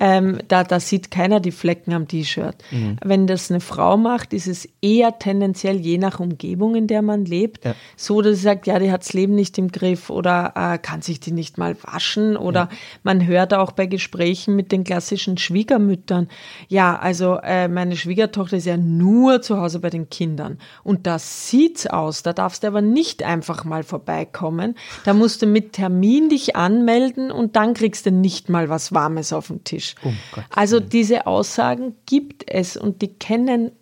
ähm, 0.00 0.38
da, 0.48 0.64
da 0.64 0.80
sieht 0.80 1.10
keiner 1.10 1.40
die 1.40 1.52
Flecken 1.52 1.92
am 1.92 2.08
T-Shirt. 2.08 2.56
Mhm. 2.70 2.96
Wenn 3.04 3.26
das 3.26 3.50
eine 3.50 3.60
Frau 3.60 3.98
macht, 3.98 4.32
ist 4.32 4.46
es 4.46 4.66
eher 4.80 5.18
tendenziell 5.18 5.76
je 5.76 5.98
nach 5.98 6.20
Umgebung, 6.20 6.74
in 6.74 6.86
der 6.86 7.02
man 7.02 7.26
lebt, 7.26 7.66
ja. 7.66 7.74
so, 7.96 8.22
dass 8.22 8.36
sie 8.36 8.42
sagt, 8.42 8.66
ja, 8.66 8.78
die 8.78 8.90
hat 8.90 9.02
das 9.02 9.12
Leben 9.12 9.34
nicht 9.34 9.58
im 9.58 9.70
Griff 9.70 10.08
oder 10.08 10.54
äh, 10.56 10.78
kann 10.78 11.02
sich 11.02 11.20
die 11.20 11.32
nicht 11.32 11.58
mal 11.58 11.76
waschen 11.82 12.38
oder 12.38 12.60
ja. 12.60 12.68
man 13.02 13.26
hört 13.26 13.52
auch 13.52 13.72
bei 13.72 13.84
Gesprächen 13.84 14.56
mit 14.56 14.72
den 14.72 14.84
klassischen 14.84 15.36
Schwiegermüttern, 15.36 16.28
ja, 16.68 16.98
also 16.98 17.36
äh, 17.42 17.68
meine 17.68 17.96
Schwiegertochter 17.96 18.56
ist 18.56 18.66
ja 18.66 18.78
nur 18.78 19.42
zu 19.42 19.58
Hause 19.58 19.80
bei 19.80 19.90
den 19.90 20.08
Kindern 20.08 20.58
und 20.82 21.06
da 21.06 21.18
sieht's 21.18 21.86
aus, 21.86 22.22
da 22.22 22.32
darfst 22.32 22.62
du 22.62 22.68
aber 22.68 22.80
nicht 22.80 23.22
einfach 23.22 23.64
mal 23.64 23.82
vorbeikommen, 23.82 24.76
da 25.04 25.12
musst 25.12 25.42
du 25.42 25.46
mit 25.46 25.74
Termin 25.74 26.30
dich 26.30 26.56
anmelden 26.56 27.30
und 27.30 27.56
dann 27.56 27.74
kriegst 27.74 28.06
du 28.06 28.10
nicht 28.10 28.48
mal 28.48 28.70
was 28.70 28.94
Warmes 28.94 29.34
auf 29.34 29.48
den 29.48 29.62
Tisch. 29.62 29.89
Um 30.02 30.16
also 30.50 30.80
diese 30.80 31.26
Aussagen 31.26 31.94
gibt 32.06 32.50
es 32.50 32.76
und 32.76 33.02
die 33.02 33.14
kennen 33.14 33.72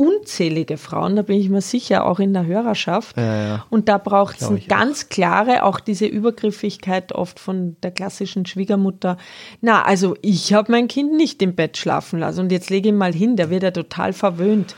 unzählige 0.00 0.78
Frauen, 0.78 1.14
da 1.16 1.20
bin 1.20 1.38
ich 1.38 1.50
mir 1.50 1.60
sicher, 1.60 2.06
auch 2.06 2.20
in 2.20 2.32
der 2.32 2.46
Hörerschaft. 2.46 3.18
Ja, 3.18 3.42
ja. 3.46 3.66
Und 3.68 3.90
da 3.90 3.98
braucht 3.98 4.40
es 4.40 4.48
eine 4.48 4.60
ganz 4.60 5.04
auch. 5.04 5.08
klare, 5.10 5.62
auch 5.64 5.78
diese 5.78 6.06
Übergriffigkeit 6.06 7.12
oft 7.12 7.38
von 7.38 7.76
der 7.82 7.90
klassischen 7.90 8.46
Schwiegermutter. 8.46 9.18
Na, 9.60 9.82
also 9.82 10.16
ich 10.22 10.54
habe 10.54 10.72
mein 10.72 10.88
Kind 10.88 11.12
nicht 11.12 11.42
im 11.42 11.54
Bett 11.54 11.76
schlafen 11.76 12.18
lassen 12.18 12.40
und 12.40 12.52
jetzt 12.52 12.70
lege 12.70 12.88
ich 12.88 12.94
ihn 12.94 12.98
mal 12.98 13.12
hin, 13.12 13.36
der 13.36 13.50
wird 13.50 13.62
ja 13.62 13.72
total 13.72 14.14
verwöhnt 14.14 14.74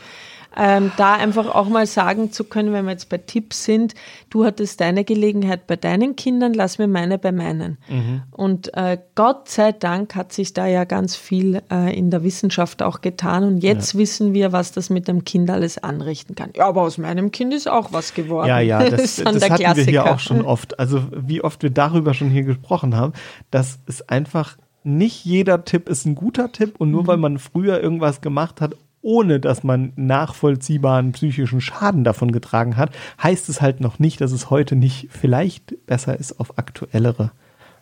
ähm, 0.57 0.91
da 0.97 1.13
einfach 1.13 1.53
auch 1.53 1.67
mal 1.67 1.85
sagen 1.85 2.31
zu 2.31 2.43
können, 2.43 2.73
wenn 2.73 2.85
wir 2.85 2.91
jetzt 2.91 3.09
bei 3.09 3.17
Tipps 3.17 3.63
sind, 3.63 3.95
du 4.29 4.45
hattest 4.45 4.81
deine 4.81 5.03
Gelegenheit 5.03 5.67
bei 5.67 5.75
deinen 5.75 6.15
Kindern, 6.15 6.53
lass 6.53 6.77
mir 6.77 6.87
meine 6.87 7.17
bei 7.17 7.31
meinen. 7.31 7.77
Mhm. 7.89 8.23
Und 8.31 8.73
äh, 8.75 8.97
Gott 9.15 9.49
sei 9.49 9.71
Dank 9.71 10.15
hat 10.15 10.33
sich 10.33 10.53
da 10.53 10.67
ja 10.67 10.83
ganz 10.83 11.15
viel 11.15 11.61
äh, 11.71 11.97
in 11.97 12.11
der 12.11 12.23
Wissenschaft 12.23 12.81
auch 12.83 13.01
getan 13.01 13.43
und 13.43 13.57
jetzt 13.59 13.93
ja. 13.93 13.99
wissen 13.99 14.33
wir, 14.33 14.51
was 14.51 14.71
das 14.71 14.89
mit 14.89 15.07
dem 15.07 15.23
Kind 15.23 15.49
alles 15.49 15.77
anrichten 15.77 16.35
kann. 16.35 16.51
Ja, 16.55 16.67
aber 16.67 16.81
aus 16.81 16.97
meinem 16.97 17.31
Kind 17.31 17.53
ist 17.53 17.69
auch 17.69 17.91
was 17.91 18.13
geworden. 18.13 18.47
Ja, 18.47 18.59
ja, 18.59 18.79
das, 18.89 19.15
das, 19.15 19.23
das 19.23 19.49
hatten 19.49 19.55
Klassiker. 19.55 19.75
wir 19.75 19.83
hier 19.85 20.11
auch 20.11 20.19
schon 20.19 20.41
oft. 20.41 20.79
Also 20.79 21.03
wie 21.11 21.43
oft 21.43 21.63
wir 21.63 21.69
darüber 21.69 22.13
schon 22.13 22.29
hier 22.29 22.43
gesprochen 22.43 22.95
haben, 22.95 23.13
dass 23.51 23.79
es 23.87 24.07
einfach 24.07 24.57
nicht 24.83 25.23
jeder 25.25 25.63
Tipp 25.63 25.87
ist 25.87 26.05
ein 26.05 26.15
guter 26.15 26.51
Tipp 26.51 26.75
und 26.77 26.91
nur 26.91 27.03
mhm. 27.03 27.07
weil 27.07 27.17
man 27.17 27.39
früher 27.39 27.81
irgendwas 27.81 28.21
gemacht 28.21 28.61
hat, 28.61 28.75
ohne 29.03 29.39
dass 29.39 29.63
man 29.63 29.93
nachvollziehbaren 29.95 31.11
psychischen 31.11 31.61
Schaden 31.61 32.03
davon 32.03 32.31
getragen 32.31 32.77
hat, 32.77 32.91
heißt 33.21 33.49
es 33.49 33.61
halt 33.61 33.81
noch 33.81 33.99
nicht, 33.99 34.21
dass 34.21 34.31
es 34.31 34.49
heute 34.49 34.75
nicht 34.75 35.09
vielleicht 35.11 35.85
besser 35.85 36.17
ist, 36.19 36.39
auf 36.39 36.57
aktuellere 36.57 37.31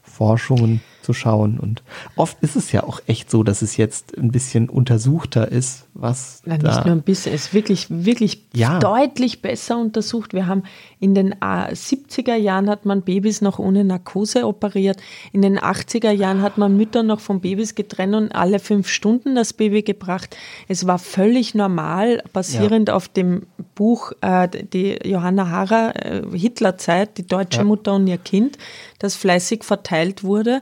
Forschungen 0.01 0.81
zu 1.01 1.13
schauen. 1.13 1.59
Und 1.59 1.83
oft 2.15 2.37
ist 2.41 2.55
es 2.55 2.71
ja 2.71 2.83
auch 2.83 3.01
echt 3.07 3.29
so, 3.29 3.43
dass 3.43 3.61
es 3.61 3.77
jetzt 3.77 4.17
ein 4.17 4.31
bisschen 4.31 4.69
untersuchter 4.69 5.51
ist, 5.51 5.85
was. 5.93 6.41
Na, 6.45 6.57
nicht 6.57 6.85
nur 6.85 6.95
ein 6.95 7.01
bisschen, 7.01 7.33
es 7.33 7.47
ist 7.47 7.53
wirklich, 7.53 7.87
wirklich 7.89 8.45
ja. 8.53 8.79
deutlich 8.79 9.41
besser 9.41 9.77
untersucht. 9.77 10.33
Wir 10.33 10.47
haben 10.47 10.63
in 10.99 11.15
den 11.15 11.33
70er 11.35 12.35
Jahren 12.35 12.69
hat 12.69 12.85
man 12.85 13.01
Babys 13.01 13.41
noch 13.41 13.59
ohne 13.59 13.83
Narkose 13.83 14.45
operiert. 14.45 14.97
In 15.31 15.41
den 15.41 15.59
80er 15.59 16.11
Jahren 16.11 16.41
hat 16.41 16.57
man 16.57 16.77
Mütter 16.77 17.03
noch 17.03 17.19
von 17.19 17.41
Babys 17.41 17.75
getrennt 17.75 18.15
und 18.15 18.35
alle 18.35 18.59
fünf 18.59 18.87
Stunden 18.87 19.35
das 19.35 19.53
Baby 19.53 19.81
gebracht. 19.81 20.37
Es 20.67 20.87
war 20.87 20.99
völlig 20.99 21.55
normal, 21.55 22.23
basierend 22.33 22.89
ja. 22.89 22.95
auf 22.95 23.07
dem 23.07 23.43
Buch 23.75 24.11
äh, 24.21 24.47
die 24.47 24.99
Johanna 25.03 25.49
Hara, 25.49 25.91
äh, 25.91 26.21
Hitlerzeit, 26.33 27.17
die 27.17 27.25
deutsche 27.25 27.59
ja. 27.59 27.63
Mutter 27.63 27.95
und 27.95 28.07
ihr 28.07 28.17
Kind, 28.17 28.57
das 28.99 29.15
fleißig 29.15 29.63
verteilt 29.63 30.23
wurde 30.23 30.61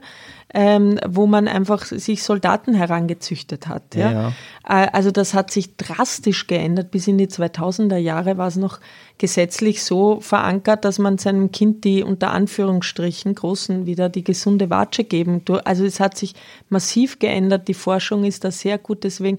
ähm, 0.52 0.98
wo 1.06 1.26
man 1.26 1.46
einfach 1.46 1.84
sich 1.84 2.22
Soldaten 2.22 2.74
herangezüchtet 2.74 3.68
hat. 3.68 3.94
Ja? 3.94 4.10
ja? 4.10 4.28
Äh, 4.68 4.88
also 4.92 5.10
das 5.10 5.34
hat 5.34 5.50
sich 5.50 5.76
drastisch 5.76 6.46
geändert. 6.46 6.90
Bis 6.90 7.06
in 7.06 7.18
die 7.18 7.28
2000er 7.28 7.96
Jahre 7.96 8.36
war 8.36 8.48
es 8.48 8.56
noch 8.56 8.80
gesetzlich 9.18 9.84
so 9.84 10.20
verankert, 10.20 10.84
dass 10.84 10.98
man 10.98 11.18
seinem 11.18 11.52
Kind 11.52 11.84
die 11.84 12.02
unter 12.02 12.32
Anführungsstrichen 12.32 13.34
Großen 13.34 13.86
wieder 13.86 14.08
die 14.08 14.24
gesunde 14.24 14.70
Watsche 14.70 15.04
geben. 15.04 15.42
Also 15.64 15.84
es 15.84 16.00
hat 16.00 16.16
sich 16.16 16.34
massiv 16.68 17.18
geändert. 17.18 17.68
Die 17.68 17.74
Forschung 17.74 18.24
ist 18.24 18.44
da 18.44 18.50
sehr 18.50 18.78
gut. 18.78 19.04
Deswegen 19.04 19.38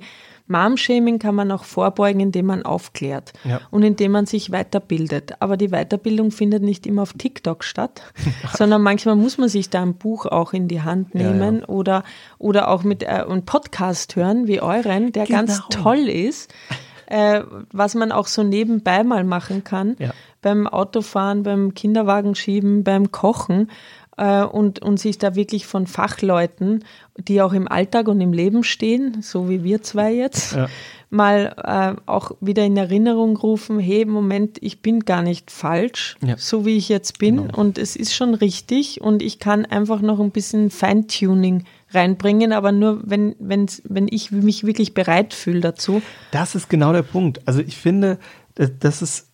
Mom-Shaming 0.52 1.20
kann 1.20 1.36
man 1.36 1.52
auch 1.52 1.64
vorbeugen, 1.64 2.20
indem 2.20 2.48
man 2.48 2.64
aufklärt 2.64 3.34
ja. 3.44 3.62
und 3.72 3.84
indem 3.84 4.12
man 4.12 4.26
sich 4.26 4.52
weiterbildet. 4.52 5.34
Aber 5.40 5.58
die 5.58 5.70
Weiterbildung 5.70 6.32
findet 6.32 6.64
nicht 6.64 6.86
immer 6.86 7.04
auf 7.04 7.14
TikTok 7.14 7.64
statt, 7.64 8.02
sondern 8.56 8.82
manchmal 8.82 9.16
muss 9.16 9.38
man 9.38 9.50
sich 9.50 9.70
da 9.70 9.82
ein 9.82 9.96
Buch 9.96 10.26
auch 10.26 10.54
in 10.54 10.68
die 10.68 10.82
Hand 10.82 11.16
nehmen 11.16 11.56
ja, 11.56 11.62
ja. 11.62 11.68
Oder, 11.70 12.04
oder 12.38 12.70
auch 12.70 12.84
mit 12.84 13.04
äh, 13.04 13.08
einem 13.08 13.46
Podcast 13.46 14.16
hören 14.16 14.48
wie 14.48 14.62
euren, 14.62 15.12
der 15.12 15.26
genau. 15.26 15.40
ganz 15.40 15.62
toll 15.70 16.10
ist. 16.10 16.54
Äh, 17.08 17.44
was 17.74 17.94
man 17.96 18.14
auch 18.14 18.28
so 18.28 18.42
nebenbei 18.42 19.04
mal 19.04 19.26
machen 19.26 19.66
kann, 19.66 19.98
beim 20.42 20.66
Autofahren, 20.66 21.44
beim 21.44 21.74
Kinderwagenschieben, 21.74 22.86
beim 22.86 23.12
Kochen 23.12 23.70
und, 24.18 24.82
und 24.82 25.00
sich 25.00 25.18
da 25.18 25.36
wirklich 25.36 25.66
von 25.66 25.88
Fachleuten, 25.88 26.84
die 27.18 27.42
auch 27.42 27.54
im 27.54 27.68
Alltag 27.68 28.08
und 28.08 28.22
im 28.22 28.34
Leben 28.34 28.64
stehen, 28.64 29.22
so 29.22 29.50
wie 29.50 29.64
wir 29.64 29.82
zwei 29.82 30.14
jetzt, 30.14 30.56
ja. 30.56 30.68
mal 31.10 31.56
äh, 31.98 32.02
auch 32.10 32.32
wieder 32.42 32.64
in 32.64 32.78
Erinnerung 32.78 33.38
rufen, 33.38 33.80
hey, 33.80 34.06
Moment, 34.06 34.58
ich 34.62 34.82
bin 34.82 35.02
gar 35.02 35.22
nicht 35.22 35.50
falsch, 35.50 36.18
ja. 36.22 36.36
so 36.38 36.66
wie 36.66 36.78
ich 36.78 36.90
jetzt 36.90 37.20
bin 37.20 37.38
genau. 37.38 37.58
und 37.58 37.78
es 37.78 37.96
ist 37.96 38.14
schon 38.14 38.34
richtig 38.34 39.02
und 39.02 39.22
ich 39.22 39.40
kann 39.40 39.66
einfach 39.66 40.02
noch 40.02 40.20
ein 40.20 40.32
bisschen 40.32 40.70
Feintuning 40.70 41.64
reinbringen, 41.92 42.54
aber 42.54 42.72
nur 42.72 43.02
wenn, 43.04 43.36
wenn, 43.40 43.68
wenn 43.86 44.08
ich 44.10 44.32
mich 44.32 44.66
wirklich 44.66 44.94
bereit 44.94 45.34
fühle 45.34 45.62
dazu. 45.62 46.02
Das 46.32 46.56
ist 46.56 46.70
genau 46.70 46.94
der 46.94 47.04
Punkt. 47.04 47.42
Also 47.46 47.62
ich 47.62 47.78
finde, 47.78 48.20
das 48.56 49.02
ist 49.02 49.31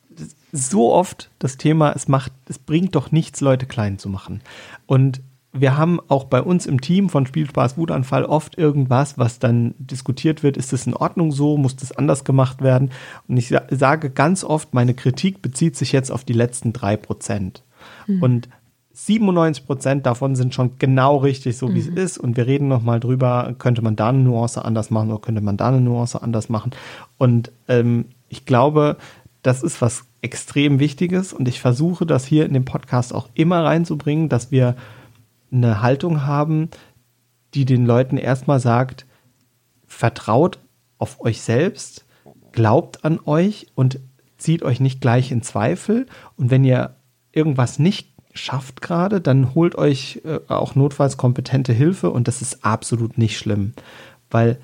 so 0.52 0.93
oft 0.93 1.30
das 1.39 1.58
Thema, 1.58 1.91
es 1.91 2.08
macht, 2.08 2.32
es 2.48 2.60
bringt 2.60 2.95
doch 2.95 3.12
nichts, 3.12 3.41
Leute 3.41 3.66
klein 3.66 4.00
zu 4.00 4.10
machen. 4.10 4.41
Und 4.86 5.22
wir 5.54 5.78
haben 5.78 6.00
auch 6.08 6.26
bei 6.26 6.41
uns 6.41 6.66
im 6.66 6.82
Team 6.82 7.10
von 7.10 7.26
Spielspaß 7.26 7.78
Wutanfall 7.78 8.26
oft 8.26 8.58
irgendwas, 8.58 9.18
was 9.18 9.39
dann 9.39 9.74
diskutiert 9.78 10.43
wird, 10.43 10.58
ist 10.58 10.74
es 10.74 10.86
in 10.86 10.93
Ordnung 10.93 11.32
so, 11.32 11.58
muss 11.58 11.76
das 11.76 11.91
anders 11.91 12.24
gemacht 12.24 12.62
werden? 12.62 12.91
Und 13.28 13.38
ich 13.38 13.54
sage 13.70 14.10
ganz 14.10 14.43
oft, 14.43 14.74
meine 14.74 14.93
Kritik 14.93 15.41
bezieht 15.41 15.76
sich 15.76 15.91
jetzt 15.91 16.12
auf 16.12 16.24
die 16.24 16.34
letzten 16.34 16.74
drei 16.74 16.98
Prozent. 16.98 17.64
Mhm. 18.08 18.24
Und 18.24 18.50
97 18.93 19.66
Prozent 19.66 20.06
davon 20.06 20.36
sind 20.36 20.54
schon 20.54 20.80
genau 20.80 21.18
richtig, 21.18 21.58
so 21.58 21.70
wie 21.70 21.82
mhm. 21.82 21.98
es 21.98 22.16
ist. 22.16 22.18
Und 22.18 22.36
wir 22.36 22.48
reden 22.48 22.68
nochmal 22.68 23.00
drüber, 23.00 23.56
könnte 23.58 23.82
man 23.82 23.95
da 23.95 24.10
eine 24.10 24.20
Nuance 24.20 24.64
anders 24.64 24.89
machen 24.89 25.12
oder 25.12 25.22
könnte 25.22 25.41
man 25.41 25.58
da 25.58 25.70
eine 25.70 25.82
Nuance 25.82 26.22
anders 26.22 26.50
machen. 26.50 26.72
Und 27.18 27.52
ähm, 27.68 28.06
ich 28.30 28.45
glaube, 28.45 28.98
das 29.43 29.64
ist 29.64 29.82
was 29.82 30.07
extrem 30.22 30.80
Wichtiges 30.80 31.34
und 31.34 31.47
ich 31.47 31.61
versuche 31.61 32.05
das 32.05 32.26
hier 32.26 32.45
in 32.45 32.53
dem 32.53 32.65
Podcast 32.65 33.13
auch 33.13 33.30
immer 33.34 33.63
reinzubringen, 33.63 34.30
dass 34.30 34.51
wir 34.51 34.76
eine 35.51 35.82
Haltung 35.82 36.26
haben, 36.26 36.70
die 37.53 37.65
den 37.65 37.86
Leuten 37.86 38.18
erstmal 38.18 38.59
sagt, 38.59 39.05
vertraut 39.86 40.59
auf 40.97 41.22
euch 41.22 41.41
selbst, 41.41 42.05
glaubt 42.51 43.05
an 43.05 43.20
euch 43.26 43.68
und 43.76 43.99
zieht 44.38 44.63
euch 44.63 44.80
nicht 44.80 45.01
gleich 45.01 45.32
in 45.32 45.41
Zweifel. 45.41 46.07
Und 46.36 46.51
wenn 46.51 46.63
ihr 46.63 46.95
irgendwas 47.32 47.80
nicht 47.80 48.13
schafft 48.34 48.82
gerade, 48.82 49.22
dann 49.22 49.55
holt 49.55 49.76
euch 49.76 50.22
äh, 50.26 50.39
auch 50.47 50.76
notfalls 50.76 51.18
kompetente 51.18 51.74
Hilfe 51.74 52.11
und 52.11 52.28
das 52.28 52.41
ist 52.41 52.63
absolut 52.63 53.18
nicht 53.18 53.38
schlimm, 53.38 53.74
weil 54.30 54.59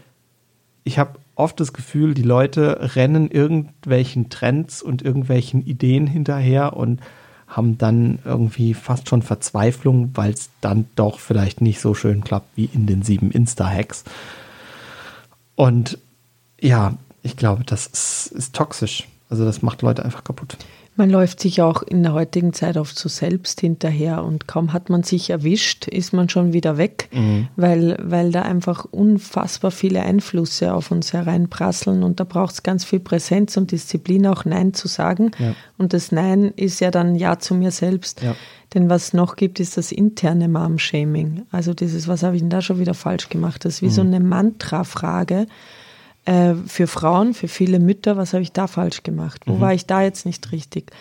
ich 0.84 1.00
habe 1.00 1.20
oft 1.36 1.60
das 1.60 1.74
Gefühl, 1.74 2.14
die 2.14 2.24
Leute 2.24 2.96
rennen 2.96 3.30
irgendwelchen 3.30 4.30
Trends 4.30 4.82
und 4.82 5.02
irgendwelchen 5.02 5.66
Ideen 5.66 6.08
hinterher 6.08 6.76
und 6.76 7.00
haben 7.48 7.78
dann 7.78 8.20
irgendwie 8.26 8.74
fast 8.74 9.10
schon 9.10 9.22
Verzweiflung, 9.22 10.12
weil 10.16 10.32
es 10.32 10.50
dann 10.62 10.86
doch 10.96 11.20
vielleicht 11.20 11.62
nicht 11.62 11.80
so 11.80 11.94
schön 11.94 12.24
klappt 12.24 12.48
wie 12.56 12.66
in 12.66 12.88
den 12.88 13.04
sieben 13.04 13.32
Insta-Hacks. 13.32 14.04
Und 15.56 16.00
ja, 16.60 16.96
ich 17.22 17.38
glaube, 17.38 17.64
das 17.64 17.88
ist, 17.88 18.28
ist 18.28 18.56
toxisch. 18.56 19.08
Also 19.30 19.46
das 19.46 19.62
macht 19.62 19.82
Leute 19.82 20.04
einfach 20.04 20.24
kaputt. 20.24 20.58
Man 20.96 21.10
läuft 21.10 21.40
sich 21.40 21.62
auch 21.62 21.82
in 21.82 22.04
der 22.04 22.14
heutigen 22.14 22.54
Zeit 22.54 22.78
oft 22.78 22.98
so 22.98 23.10
selbst 23.10 23.62
hinterher 23.62 24.24
und 24.24 24.48
kaum 24.48 24.74
hat 24.74 24.90
man 24.90 25.02
sich 25.02 25.32
erwischt, 25.32 25.88
ist 25.88 26.14
man 26.14 26.30
schon 26.30 26.54
wieder 26.54 26.78
weg, 26.78 27.10
mhm. 27.12 27.48
weil, 27.56 27.98
weil 28.00 28.32
da 28.32 28.44
einfach 28.44 28.86
unfassbar 28.86 29.72
viele 29.72 30.04
Einflüsse 30.04 30.74
auf 30.74 30.92
uns 30.92 31.12
hereinprasseln 31.12 32.04
und 32.04 32.20
da 32.20 32.26
braucht 32.26 32.54
es 32.54 32.64
ganz 32.64 32.86
viel 32.86 33.00
Präsenz 33.00 33.58
und 33.58 33.72
Disziplin, 33.72 34.28
auch 34.28 34.46
Nein 34.46 34.76
zu 34.76 34.88
sagen. 34.88 35.32
Ja. 35.40 35.56
Und 35.80 35.94
das 35.94 36.12
Nein 36.12 36.54
ist 36.56 36.80
ja 36.80 36.92
dann 36.92 37.16
Ja 37.16 37.40
zu 37.40 37.56
mir 37.56 37.72
selbst. 37.72 38.22
Ja. 38.22 38.36
Denn 38.76 38.90
was 38.90 39.14
noch 39.14 39.36
gibt, 39.36 39.60
ist 39.60 39.78
das 39.78 39.92
interne 39.92 40.48
Mom-Shaming. 40.48 41.44
Also 41.52 41.74
dieses, 41.74 42.08
was 42.08 42.24
habe 42.24 42.36
ich 42.36 42.42
denn 42.42 42.50
da 42.50 42.62
schon 42.62 42.80
wieder 42.80 42.94
falsch 42.94 43.30
gemacht? 43.30 43.66
Das 43.66 43.76
ist 43.76 43.82
wie 43.82 43.88
mhm. 43.88 43.92
so 43.92 44.02
eine 44.02 44.20
Mantra-Frage 44.20 45.48
äh, 46.26 46.54
für 46.68 46.88
Frauen, 46.88 47.34
für 47.34 47.48
viele 47.48 47.80
Mütter, 47.80 48.18
was 48.18 48.34
habe 48.34 48.44
ich 48.44 48.52
da 48.52 48.68
falsch 48.68 49.04
gemacht? 49.04 49.42
Wo 49.46 49.56
mhm. 49.56 49.62
war 49.62 49.74
ich 49.74 49.86
da 49.86 50.02
jetzt 50.02 50.26
nicht 50.26 50.52
richtig? 50.52 50.92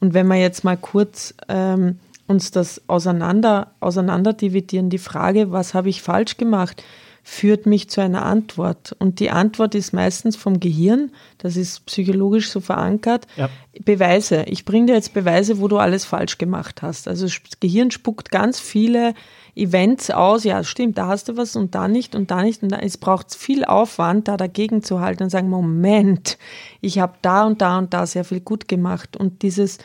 Und 0.00 0.14
wenn 0.14 0.26
wir 0.26 0.36
jetzt 0.36 0.64
mal 0.64 0.76
kurz 0.76 1.34
ähm, 1.48 1.98
uns 2.26 2.50
das 2.50 2.80
auseinander, 2.86 3.72
auseinander 3.80 4.32
dividieren, 4.32 4.88
die 4.88 4.98
Frage, 4.98 5.52
was 5.52 5.74
habe 5.74 5.88
ich 5.88 6.00
falsch 6.00 6.36
gemacht, 6.36 6.82
führt 7.22 7.66
mich 7.66 7.88
zu 7.90 8.00
einer 8.00 8.24
Antwort. 8.24 8.96
Und 8.98 9.20
die 9.20 9.30
Antwort 9.30 9.74
ist 9.74 9.92
meistens 9.92 10.36
vom 10.36 10.60
Gehirn, 10.60 11.10
das 11.38 11.56
ist 11.56 11.86
psychologisch 11.86 12.50
so 12.50 12.60
verankert, 12.60 13.26
ja. 13.36 13.48
Beweise. 13.84 14.44
Ich 14.48 14.64
bringe 14.64 14.86
dir 14.86 14.94
jetzt 14.94 15.14
Beweise, 15.14 15.60
wo 15.60 15.68
du 15.68 15.78
alles 15.78 16.04
falsch 16.04 16.38
gemacht 16.38 16.82
hast. 16.82 17.06
Also 17.06 17.26
das 17.26 17.40
Gehirn 17.60 17.90
spuckt 17.90 18.30
ganz 18.30 18.58
viele 18.58 19.14
Events 19.54 20.10
aus, 20.10 20.44
ja, 20.44 20.64
stimmt, 20.64 20.98
da 20.98 21.06
hast 21.06 21.28
du 21.28 21.36
was 21.36 21.56
und 21.56 21.74
da 21.74 21.88
nicht 21.88 22.14
und 22.14 22.30
da 22.30 22.42
nicht. 22.42 22.62
Und 22.62 22.70
da, 22.70 22.78
es 22.78 22.98
braucht 22.98 23.34
viel 23.34 23.64
Aufwand, 23.64 24.28
da 24.28 24.36
dagegen 24.36 24.82
zu 24.82 25.00
halten 25.00 25.24
und 25.24 25.30
sagen, 25.30 25.48
Moment, 25.48 26.38
ich 26.80 26.98
habe 26.98 27.14
da 27.22 27.46
und 27.46 27.60
da 27.60 27.78
und 27.78 27.92
da 27.92 28.06
sehr 28.06 28.24
viel 28.24 28.40
gut 28.40 28.68
gemacht. 28.68 29.16
Und 29.16 29.42
dieses, 29.42 29.78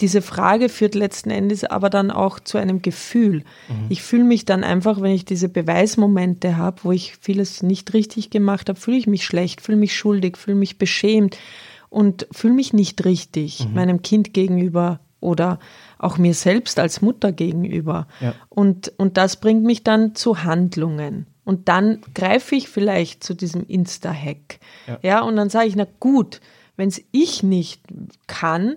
diese 0.00 0.22
Frage 0.22 0.68
führt 0.68 0.94
letzten 0.94 1.30
Endes 1.30 1.64
aber 1.64 1.90
dann 1.90 2.10
auch 2.10 2.40
zu 2.40 2.58
einem 2.58 2.82
Gefühl. 2.82 3.44
Mhm. 3.68 3.86
Ich 3.88 4.02
fühle 4.02 4.24
mich 4.24 4.44
dann 4.44 4.64
einfach, 4.64 5.00
wenn 5.00 5.12
ich 5.12 5.24
diese 5.24 5.48
Beweismomente 5.48 6.56
habe, 6.56 6.78
wo 6.82 6.92
ich 6.92 7.16
vieles 7.20 7.62
nicht 7.62 7.92
richtig 7.94 8.30
gemacht 8.30 8.68
habe, 8.68 8.78
fühle 8.78 8.96
ich 8.96 9.06
mich 9.06 9.24
schlecht, 9.24 9.60
fühle 9.60 9.78
mich 9.78 9.96
schuldig, 9.96 10.36
fühle 10.36 10.56
mich 10.56 10.78
beschämt 10.78 11.38
und 11.88 12.26
fühle 12.32 12.54
mich 12.54 12.72
nicht 12.72 13.04
richtig 13.04 13.66
mhm. 13.66 13.74
meinem 13.74 14.02
Kind 14.02 14.32
gegenüber 14.32 15.00
oder 15.20 15.60
auch 15.98 16.18
mir 16.18 16.34
selbst 16.34 16.78
als 16.78 17.00
Mutter 17.00 17.30
gegenüber. 17.30 18.08
Ja. 18.20 18.34
Und, 18.48 18.92
und 18.96 19.16
das 19.16 19.36
bringt 19.36 19.62
mich 19.62 19.84
dann 19.84 20.14
zu 20.14 20.42
Handlungen. 20.42 21.26
Und 21.44 21.68
dann 21.68 22.00
greife 22.14 22.56
ich 22.56 22.68
vielleicht 22.68 23.24
zu 23.24 23.34
diesem 23.34 23.66
Insta-Hack. 23.66 24.58
Ja. 24.86 24.98
ja, 25.02 25.20
und 25.22 25.36
dann 25.36 25.48
sage 25.48 25.68
ich, 25.68 25.76
na 25.76 25.86
gut, 26.00 26.40
wenn 26.76 26.88
es 26.88 27.02
ich 27.12 27.42
nicht 27.42 27.82
kann, 28.26 28.76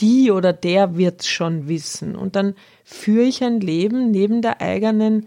die 0.00 0.30
oder 0.30 0.52
der 0.52 0.96
wird 0.96 1.20
es 1.20 1.28
schon 1.28 1.68
wissen. 1.68 2.16
Und 2.16 2.36
dann 2.36 2.54
führe 2.84 3.24
ich 3.24 3.42
ein 3.44 3.60
Leben 3.60 4.10
neben 4.10 4.42
der 4.42 4.60
eigenen 4.60 5.26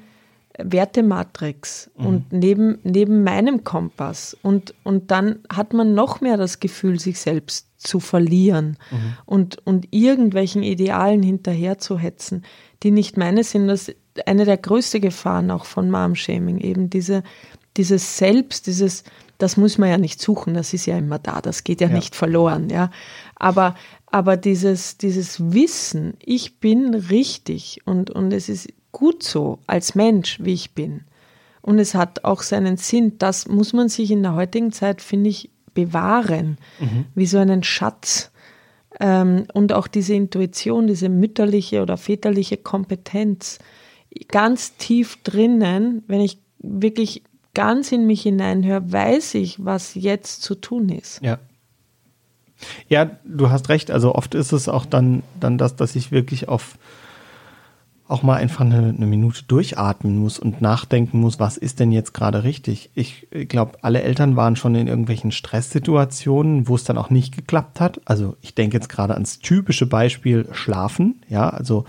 Wertematrix 0.58 1.90
mhm. 1.98 2.06
und 2.06 2.34
neben, 2.34 2.80
neben 2.84 3.24
meinem 3.24 3.64
Kompass. 3.64 4.38
Und, 4.42 4.74
und 4.84 5.12
dann 5.12 5.40
hat 5.52 5.74
man 5.74 5.94
noch 5.94 6.22
mehr 6.22 6.38
das 6.38 6.60
Gefühl, 6.60 7.00
sich 7.00 7.20
selbst 7.20 7.68
zu 7.78 8.00
verlieren 8.00 8.78
mhm. 8.92 8.98
und, 9.26 9.66
und 9.66 9.88
irgendwelchen 9.92 10.64
Idealen 10.64 11.24
hinterher 11.24 11.80
zu 11.80 11.98
hetzen, 11.98 12.44
die 12.84 12.92
nicht 12.92 13.18
meine 13.18 13.44
sind. 13.44 13.68
Das 13.68 13.90
ist 13.90 13.98
eine 14.26 14.46
der 14.46 14.58
größten 14.58 15.02
Gefahren 15.02 15.52
auch 15.52 15.66
von 15.66 15.90
Mom-Shaming, 15.90 16.60
eben 16.60 16.90
diese, 16.90 17.24
dieses 17.76 18.18
Selbst, 18.18 18.68
dieses, 18.68 19.04
das 19.40 19.58
muss 19.58 19.78
man 19.78 19.90
ja 19.90 19.98
nicht 19.98 20.22
suchen, 20.22 20.54
das 20.54 20.74
ist 20.74 20.86
ja 20.86 20.98
immer 20.98 21.20
da, 21.20 21.42
das 21.42 21.64
geht 21.64 21.82
ja, 21.82 21.88
ja. 21.88 21.96
nicht 21.96 22.16
verloren, 22.16 22.70
ja. 22.70 22.92
Aber, 23.44 23.76
aber 24.06 24.38
dieses, 24.38 24.98
dieses 24.98 25.52
Wissen, 25.52 26.14
ich 26.24 26.62
bin 26.62 26.94
richtig 26.96 27.82
und, 27.84 28.10
und 28.10 28.32
es 28.32 28.48
ist 28.48 28.70
gut 28.94 29.22
so 29.22 29.60
als 29.68 29.96
Mensch, 29.96 30.40
wie 30.42 30.54
ich 30.54 30.74
bin. 30.74 31.02
Und 31.62 31.78
es 31.78 31.94
hat 31.94 32.24
auch 32.24 32.42
seinen 32.42 32.78
Sinn. 32.78 33.18
Das 33.18 33.50
muss 33.50 33.74
man 33.74 33.90
sich 33.90 34.12
in 34.12 34.24
der 34.24 34.36
heutigen 34.36 34.72
Zeit, 34.72 35.02
finde 35.02 35.30
ich, 35.30 35.50
bewahren, 35.74 36.58
mhm. 36.80 37.06
wie 37.16 37.26
so 37.26 37.38
einen 37.38 37.64
Schatz. 37.64 38.32
Ähm, 39.02 39.46
und 39.54 39.74
auch 39.74 39.88
diese 39.88 40.14
Intuition, 40.14 40.88
diese 40.88 41.10
mütterliche 41.10 41.82
oder 41.82 41.98
väterliche 41.98 42.56
Kompetenz 42.56 43.60
ganz 44.30 44.78
tief 44.78 45.22
drinnen, 45.24 46.04
wenn 46.08 46.22
ich 46.22 46.38
wirklich 46.60 47.24
ganz 47.54 47.92
in 47.92 48.06
mich 48.08 48.22
hineinhöre, 48.22 48.90
weiß 48.90 49.36
ich, 49.36 49.66
was 49.66 49.96
jetzt 49.96 50.44
zu 50.44 50.56
tun 50.56 50.88
ist. 50.88 51.22
Ja. 51.22 51.40
Ja, 52.88 53.10
du 53.26 53.50
hast 53.50 53.70
recht. 53.70 53.92
Also 53.92 54.16
oft 54.16 54.36
ist 54.36 54.52
es 54.52 54.70
auch 54.70 54.86
dann, 54.86 55.24
dann 55.40 55.58
das, 55.58 55.76
dass 55.76 55.96
ich 55.96 56.12
wirklich 56.12 56.48
auf 56.48 56.78
auch 58.08 58.22
mal 58.22 58.36
einfach 58.36 58.66
eine, 58.66 58.94
eine, 58.96 59.06
Minute 59.08 59.44
durchatmen 59.48 60.18
muss 60.18 60.38
und 60.38 60.62
nachdenken 60.62 61.20
muss, 61.20 61.40
was 61.40 61.58
ist 61.58 61.80
denn 61.80 61.92
jetzt 61.92 62.14
gerade 62.14 62.44
richtig. 62.44 62.92
Ich 62.94 63.28
glaube, 63.48 63.78
alle 63.82 64.04
Eltern 64.04 64.36
waren 64.36 64.56
schon 64.56 64.76
in 64.76 64.88
irgendwelchen 64.88 65.32
Stresssituationen, 65.32 66.68
wo 66.68 66.76
es 66.76 66.84
dann 66.84 66.98
auch 66.98 67.10
nicht 67.10 67.36
geklappt 67.36 67.80
hat. 67.80 68.02
Also 68.06 68.36
ich 68.42 68.54
denke 68.54 68.76
jetzt 68.78 68.90
gerade 68.90 69.14
ans 69.14 69.40
typische 69.40 69.88
Beispiel 69.88 70.48
Schlafen. 70.52 71.22
Ja, 71.30 71.50
also 71.50 71.86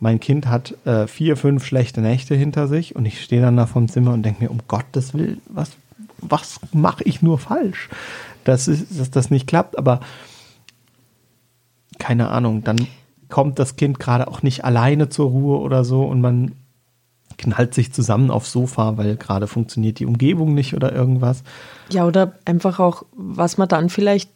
mein 0.00 0.18
Kind 0.18 0.46
hat 0.46 0.74
äh, 0.86 1.06
vier, 1.06 1.36
fünf 1.36 1.64
schlechte 1.64 2.00
Nächte 2.00 2.34
hinter 2.34 2.66
sich 2.66 2.96
und 2.96 3.04
ich 3.04 3.22
stehe 3.22 3.42
dann 3.42 3.56
da 3.56 3.66
vom 3.66 3.86
Zimmer 3.86 4.14
und 4.14 4.22
denke 4.22 4.42
mir, 4.42 4.50
um 4.50 4.60
Gottes 4.66 5.12
Willen, 5.12 5.42
was, 5.46 5.72
was 6.18 6.58
mache 6.72 7.04
ich 7.04 7.20
nur 7.20 7.38
falsch, 7.38 7.90
dass, 8.44 8.66
dass 8.66 9.10
das 9.10 9.30
nicht 9.30 9.46
klappt. 9.46 9.78
Aber 9.78 10.00
keine 11.98 12.28
Ahnung, 12.28 12.64
dann 12.64 12.86
kommt 13.28 13.58
das 13.58 13.76
Kind 13.76 14.00
gerade 14.00 14.28
auch 14.28 14.42
nicht 14.42 14.64
alleine 14.64 15.08
zur 15.08 15.30
Ruhe 15.30 15.58
oder 15.58 15.84
so 15.84 16.02
und 16.04 16.20
man 16.20 16.52
knallt 17.38 17.74
sich 17.74 17.92
zusammen 17.92 18.30
aufs 18.30 18.52
Sofa, 18.52 18.98
weil 18.98 19.16
gerade 19.16 19.46
funktioniert 19.46 19.98
die 19.98 20.06
Umgebung 20.06 20.52
nicht 20.52 20.74
oder 20.74 20.92
irgendwas. 20.92 21.42
Ja, 21.90 22.06
oder 22.06 22.34
einfach 22.44 22.80
auch, 22.80 23.04
was 23.12 23.56
man 23.56 23.68
dann 23.68 23.88
vielleicht 23.88 24.30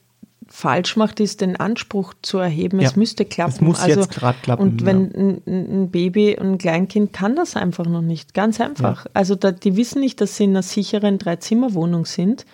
falsch 0.46 0.96
macht, 0.96 1.20
ist 1.20 1.40
den 1.40 1.56
Anspruch 1.56 2.14
zu 2.22 2.38
erheben, 2.38 2.80
ja, 2.80 2.88
es 2.88 2.96
müsste 2.96 3.24
klappen. 3.24 3.54
Es 3.54 3.60
muss 3.60 3.80
also, 3.80 4.00
jetzt 4.00 4.12
gerade 4.12 4.38
klappen. 4.42 4.62
Und 4.62 4.86
wenn 4.86 5.10
ja. 5.10 5.18
ein, 5.18 5.82
ein, 5.82 5.90
Baby, 5.90 6.36
ein 6.38 6.58
Kleinkind 6.58 7.12
kann 7.12 7.36
das 7.36 7.56
einfach 7.56 7.86
noch 7.86 8.02
nicht, 8.02 8.34
ganz 8.34 8.60
einfach. 8.60 9.04
Ja. 9.06 9.10
Also 9.14 9.34
da, 9.34 9.52
die 9.52 9.76
wissen 9.76 10.00
nicht, 10.00 10.20
dass 10.20 10.36
sie 10.36 10.44
in 10.44 10.50
einer 10.50 10.62
sicheren 10.62 11.18
Dreizimmerwohnung 11.18 12.06
sind. 12.06 12.44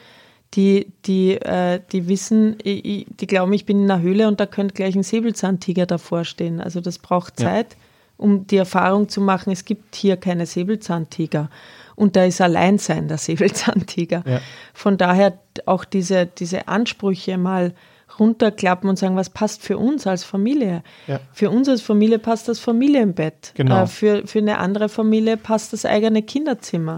Die, 0.55 0.93
die, 1.05 1.37
äh, 1.37 1.81
die 1.93 2.09
wissen, 2.09 2.59
die 2.59 3.27
glauben, 3.29 3.53
ich 3.53 3.67
bin 3.67 3.85
in 3.85 3.91
einer 3.91 4.03
Höhle 4.03 4.27
und 4.27 4.41
da 4.41 4.47
könnte 4.47 4.75
gleich 4.75 4.97
ein 4.97 5.05
Säbelzahntiger 5.05 5.87
davor 5.87 6.25
stehen. 6.25 6.61
Also 6.61 6.81
das 6.81 6.99
braucht 6.99 7.39
Zeit, 7.39 7.77
um 8.17 8.49
die 8.49 8.57
Erfahrung 8.57 9.09
zu 9.09 9.21
machen, 9.21 9.53
es 9.53 9.65
gibt 9.65 9.95
hier 9.95 10.17
keine 10.17 10.47
Säbelzahntiger 10.47 11.51
und 11.95 12.17
da 12.17 12.25
ist 12.25 12.41
Alleinsein 12.41 13.09
der 13.09 13.19
Säbelzahntiger. 13.19 14.25
Ja. 14.27 14.41
Von 14.75 14.99
daher 14.99 15.39
auch 15.67 15.85
diese, 15.85 16.27
diese 16.27 16.67
Ansprüche 16.67 17.39
mal 17.39 17.75
runterklappen 18.19 18.89
und 18.89 18.99
sagen, 18.99 19.17
was 19.17 19.31
passt 19.31 19.63
für 19.63 19.79
uns 19.79 20.07
als 20.07 20.25
Familie? 20.25 20.83
Ja. 21.07 21.21
Für 21.33 21.51
uns 21.51 21.69
als 21.69 21.83
Familie 21.83 22.19
passt 22.19 22.49
das 22.49 22.59
Familienbett. 22.59 23.53
Genau. 23.55 23.83
Äh, 23.83 23.87
für, 23.87 24.27
für 24.27 24.39
eine 24.39 24.59
andere 24.59 24.89
Familie 24.89 25.37
passt 25.37 25.73
das 25.73 25.85
eigene 25.85 26.23
Kinderzimmer. 26.23 26.97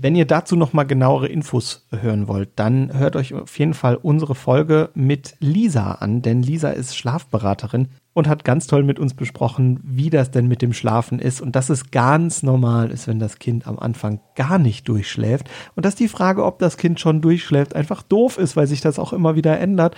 Wenn 0.00 0.14
ihr 0.14 0.26
dazu 0.26 0.54
noch 0.54 0.72
mal 0.72 0.84
genauere 0.84 1.26
Infos 1.26 1.86
hören 1.90 2.28
wollt, 2.28 2.50
dann 2.56 2.96
hört 2.96 3.16
euch 3.16 3.34
auf 3.34 3.58
jeden 3.58 3.74
Fall 3.74 3.96
unsere 3.96 4.36
Folge 4.36 4.90
mit 4.94 5.34
Lisa 5.40 5.92
an, 5.92 6.22
denn 6.22 6.42
Lisa 6.42 6.70
ist 6.70 6.96
Schlafberaterin 6.96 7.88
und 8.12 8.28
hat 8.28 8.44
ganz 8.44 8.68
toll 8.68 8.84
mit 8.84 9.00
uns 9.00 9.14
besprochen, 9.14 9.80
wie 9.82 10.10
das 10.10 10.30
denn 10.30 10.46
mit 10.46 10.62
dem 10.62 10.72
Schlafen 10.72 11.18
ist 11.18 11.40
und 11.40 11.56
dass 11.56 11.68
es 11.68 11.90
ganz 11.90 12.44
normal 12.44 12.90
ist, 12.90 13.08
wenn 13.08 13.18
das 13.18 13.40
Kind 13.40 13.66
am 13.66 13.78
Anfang 13.78 14.20
gar 14.36 14.58
nicht 14.58 14.88
durchschläft 14.88 15.50
und 15.74 15.84
dass 15.84 15.96
die 15.96 16.08
Frage, 16.08 16.44
ob 16.44 16.60
das 16.60 16.76
Kind 16.76 17.00
schon 17.00 17.20
durchschläft, 17.20 17.74
einfach 17.74 18.02
doof 18.02 18.38
ist, 18.38 18.56
weil 18.56 18.68
sich 18.68 18.80
das 18.80 19.00
auch 19.00 19.12
immer 19.12 19.34
wieder 19.34 19.58
ändert. 19.58 19.96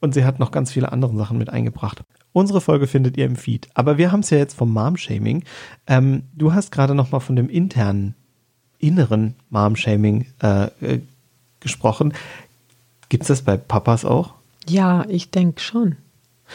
Und 0.00 0.14
sie 0.14 0.24
hat 0.24 0.40
noch 0.40 0.50
ganz 0.50 0.72
viele 0.72 0.90
andere 0.90 1.16
Sachen 1.16 1.38
mit 1.38 1.48
eingebracht. 1.48 2.02
Unsere 2.32 2.60
Folge 2.60 2.88
findet 2.88 3.16
ihr 3.16 3.24
im 3.24 3.36
Feed. 3.36 3.68
Aber 3.74 3.98
wir 3.98 4.10
haben 4.10 4.20
es 4.20 4.30
ja 4.30 4.38
jetzt 4.38 4.54
vom 4.54 4.72
Mom-Shaming. 4.72 5.44
Ähm, 5.86 6.24
du 6.34 6.52
hast 6.52 6.72
gerade 6.72 6.96
noch 6.96 7.12
mal 7.12 7.20
von 7.20 7.36
dem 7.36 7.48
internen 7.48 8.16
inneren 8.82 9.34
Mom-Shaming 9.48 10.26
äh, 10.42 10.64
äh, 10.80 11.00
gesprochen. 11.60 12.12
Gibt 13.08 13.22
es 13.22 13.28
das 13.28 13.42
bei 13.42 13.56
Papas 13.56 14.04
auch? 14.04 14.34
Ja, 14.68 15.06
ich 15.08 15.30
denke 15.30 15.60
schon. 15.60 15.96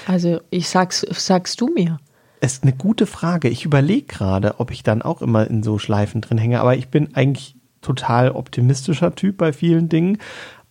Also 0.05 0.41
ich 0.49 0.69
sag's, 0.69 1.05
sagst 1.09 1.61
du 1.61 1.67
mir. 1.67 1.99
Es 2.39 2.53
ist 2.53 2.63
eine 2.63 2.73
gute 2.73 3.07
Frage. 3.07 3.49
Ich 3.49 3.65
überlege 3.65 4.05
gerade, 4.05 4.59
ob 4.59 4.69
ich 4.71 4.83
dann 4.83 5.01
auch 5.01 5.21
immer 5.21 5.47
in 5.47 5.63
so 5.63 5.79
Schleifen 5.79 6.21
drin 6.21 6.37
hänge, 6.37 6.59
aber 6.59 6.75
ich 6.75 6.89
bin 6.89 7.15
eigentlich 7.15 7.55
total 7.81 8.31
optimistischer 8.31 9.15
Typ 9.15 9.37
bei 9.37 9.53
vielen 9.53 9.89
Dingen. 9.89 10.19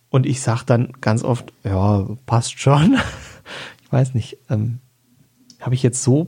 Und 0.09 0.25
ich 0.25 0.41
sage 0.41 0.63
dann 0.65 0.93
ganz 1.01 1.23
oft, 1.23 1.51
ja, 1.63 2.07
passt 2.25 2.59
schon. 2.59 2.97
Ich 3.83 3.93
weiß 3.93 4.15
nicht. 4.15 4.37
Ähm, 4.49 4.79
Habe 5.61 5.73
ich 5.73 5.81
jetzt 5.81 6.03
so 6.03 6.27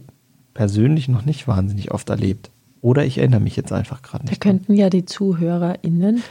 persönlich 0.53 1.09
noch 1.09 1.25
nicht 1.25 1.45
wahnsinnig 1.45 1.91
oft 1.91 2.09
erlebt. 2.09 2.51
Oder 2.81 3.05
ich 3.05 3.17
erinnere 3.17 3.41
mich 3.41 3.55
jetzt 3.55 3.71
einfach 3.71 4.01
gerade 4.01 4.25
nicht. 4.25 4.43
Da 4.43 4.49
könnten 4.49 4.73
ja 4.73 4.89
die 4.89 5.05
ZuhörerInnen 5.05 6.23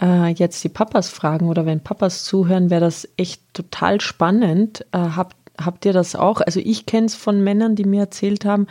äh, 0.00 0.32
jetzt 0.32 0.62
die 0.64 0.68
Papas 0.68 1.08
fragen 1.08 1.48
oder 1.48 1.66
wenn 1.66 1.80
Papas 1.80 2.24
zuhören, 2.24 2.70
wäre 2.70 2.80
das 2.80 3.08
echt 3.16 3.42
total 3.52 4.00
spannend. 4.00 4.84
Äh, 4.92 4.98
habt, 4.98 5.36
habt 5.58 5.84
ihr 5.84 5.92
das 5.92 6.16
auch? 6.16 6.40
Also 6.40 6.60
ich 6.60 6.86
kenne 6.86 7.06
es 7.06 7.14
von 7.14 7.42
Männern, 7.42 7.76
die 7.76 7.84
mir 7.84 8.00
erzählt 8.02 8.44
haben, 8.44 8.66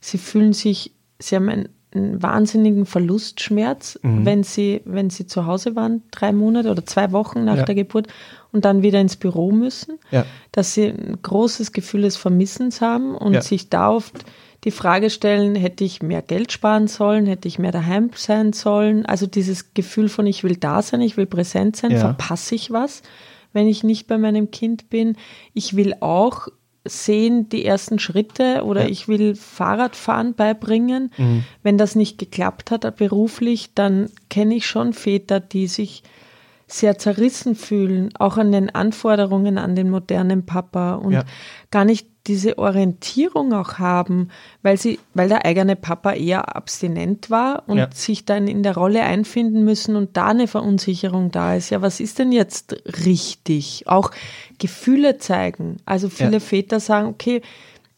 sie 0.00 0.18
fühlen 0.18 0.52
sich, 0.52 0.92
sie 1.18 1.36
haben 1.36 1.48
einen, 1.48 1.68
einen 1.94 2.22
wahnsinnigen 2.22 2.86
Verlustschmerz, 2.86 3.98
mhm. 4.02 4.24
wenn, 4.24 4.42
sie, 4.42 4.82
wenn 4.84 5.10
sie 5.10 5.26
zu 5.26 5.46
Hause 5.46 5.76
waren, 5.76 6.02
drei 6.10 6.32
Monate 6.32 6.70
oder 6.70 6.84
zwei 6.84 7.12
Wochen 7.12 7.44
nach 7.44 7.56
ja. 7.58 7.64
der 7.64 7.74
Geburt 7.74 8.08
und 8.52 8.64
dann 8.64 8.82
wieder 8.82 9.00
ins 9.00 9.16
Büro 9.16 9.52
müssen. 9.52 9.98
Ja. 10.10 10.26
Dass 10.52 10.74
sie 10.74 10.86
ein 10.86 11.18
großes 11.22 11.72
Gefühl 11.72 12.02
des 12.02 12.16
Vermissens 12.16 12.80
haben 12.80 13.14
und 13.14 13.34
ja. 13.34 13.42
sich 13.42 13.70
da 13.70 13.90
oft 13.90 14.24
die 14.64 14.70
Frage 14.72 15.10
stellen, 15.10 15.54
hätte 15.54 15.84
ich 15.84 16.02
mehr 16.02 16.22
Geld 16.22 16.50
sparen 16.50 16.88
sollen, 16.88 17.26
hätte 17.26 17.46
ich 17.46 17.58
mehr 17.58 17.72
daheim 17.72 18.10
sein 18.16 18.52
sollen. 18.52 19.06
Also 19.06 19.26
dieses 19.26 19.74
Gefühl 19.74 20.08
von, 20.08 20.26
ich 20.26 20.42
will 20.42 20.56
da 20.56 20.82
sein, 20.82 21.00
ich 21.00 21.16
will 21.16 21.26
präsent 21.26 21.76
sein, 21.76 21.96
verpasse 21.96 22.56
ich 22.56 22.72
was, 22.72 23.02
wenn 23.52 23.68
ich 23.68 23.84
nicht 23.84 24.08
bei 24.08 24.18
meinem 24.18 24.50
Kind 24.50 24.90
bin. 24.90 25.16
Ich 25.54 25.76
will 25.76 25.94
auch 26.00 26.48
sehen 26.88 27.48
die 27.48 27.64
ersten 27.64 27.98
Schritte 27.98 28.62
oder 28.64 28.82
ja. 28.82 28.88
ich 28.88 29.08
will 29.08 29.34
Fahrradfahren 29.34 30.34
beibringen. 30.34 31.12
Mhm. 31.16 31.44
Wenn 31.62 31.78
das 31.78 31.94
nicht 31.94 32.18
geklappt 32.18 32.70
hat 32.70 32.96
beruflich, 32.96 33.70
dann 33.74 34.10
kenne 34.30 34.54
ich 34.54 34.66
schon 34.66 34.92
Väter, 34.92 35.40
die 35.40 35.66
sich 35.66 36.02
sehr 36.66 36.98
zerrissen 36.98 37.54
fühlen, 37.54 38.10
auch 38.18 38.38
an 38.38 38.50
den 38.50 38.74
Anforderungen 38.74 39.56
an 39.56 39.76
den 39.76 39.88
modernen 39.88 40.46
Papa 40.46 40.94
und 40.94 41.12
ja. 41.12 41.24
gar 41.70 41.84
nicht 41.84 42.08
diese 42.26 42.58
Orientierung 42.58 43.52
auch 43.52 43.78
haben, 43.78 44.30
weil 44.62 44.76
sie, 44.76 44.98
weil 45.14 45.28
der 45.28 45.44
eigene 45.44 45.76
Papa 45.76 46.12
eher 46.12 46.56
abstinent 46.56 47.30
war 47.30 47.62
und 47.68 47.78
ja. 47.78 47.88
sich 47.94 48.24
dann 48.24 48.48
in 48.48 48.64
der 48.64 48.74
Rolle 48.74 49.02
einfinden 49.02 49.64
müssen 49.64 49.94
und 49.94 50.16
da 50.16 50.26
eine 50.28 50.48
Verunsicherung 50.48 51.30
da 51.30 51.54
ist. 51.54 51.70
Ja, 51.70 51.82
was 51.82 52.00
ist 52.00 52.18
denn 52.18 52.32
jetzt 52.32 52.76
richtig? 53.04 53.84
Auch 53.86 54.10
Gefühle 54.58 55.18
zeigen. 55.18 55.76
Also 55.86 56.08
viele 56.08 56.32
ja. 56.32 56.40
Väter 56.40 56.80
sagen, 56.80 57.06
okay, 57.06 57.42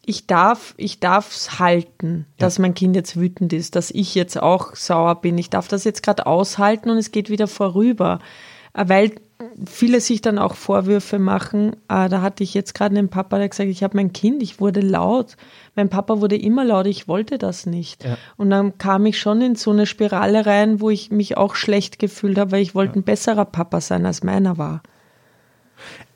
ich 0.05 0.27
darf, 0.27 0.75
ich 0.77 1.01
darf's 1.01 1.59
halten, 1.59 2.27
ja. 2.29 2.35
dass 2.39 2.59
mein 2.59 2.75
Kind 2.75 2.97
jetzt 2.97 3.19
wütend 3.19 3.53
ist, 3.53 3.77
dass 3.77 3.91
ich 3.91 4.15
jetzt 4.15 4.41
auch 4.41 4.75
sauer 4.75 5.21
bin. 5.21 5.37
Ich 5.39 5.51
darf 5.51 5.69
das 5.69 5.85
jetzt 5.85 6.03
gerade 6.03 6.27
aushalten 6.27 6.91
und 6.91 6.97
es 6.99 7.13
geht 7.13 7.31
wieder 7.31 7.47
vorüber. 7.47 8.19
Äh, 8.79 8.89
weil 8.89 9.13
viele 9.67 10.01
sich 10.01 10.21
dann 10.21 10.39
auch 10.39 10.55
Vorwürfe 10.55 11.19
machen. 11.19 11.75
Äh, 11.89 12.09
da 12.09 12.23
hatte 12.23 12.43
ich 12.43 12.55
jetzt 12.55 12.75
gerade 12.75 12.97
einen 12.97 13.09
Papa, 13.09 13.39
der 13.39 13.49
gesagt, 13.49 13.69
ich 13.69 13.83
habe 13.83 13.97
mein 13.97 14.13
Kind, 14.13 14.43
ich 14.43 14.61
wurde 14.61 14.81
laut. 14.81 15.37
Mein 15.75 15.89
Papa 15.89 16.21
wurde 16.21 16.37
immer 16.37 16.65
laut, 16.65 16.87
ich 16.87 17.09
wollte 17.09 17.39
das 17.39 17.67
nicht. 17.67 18.05
Ja. 18.05 18.17
Und 18.37 18.51
dann 18.51 18.79
kam 18.79 19.07
ich 19.07 19.19
schon 19.19 19.41
in 19.41 19.55
so 19.55 19.71
eine 19.71 19.87
Spirale 19.87 20.47
rein, 20.47 20.81
wo 20.81 20.91
ich 20.91 21.11
mich 21.11 21.37
auch 21.37 21.55
schlecht 21.55 21.99
gefühlt 21.99 22.39
habe, 22.39 22.53
weil 22.53 22.63
ich 22.63 22.75
wollte 22.75 22.99
ein 22.99 23.05
besserer 23.05 23.45
Papa 23.45 23.81
sein, 23.81 24.07
als 24.07 24.23
meiner 24.23 24.59
war. 24.59 24.83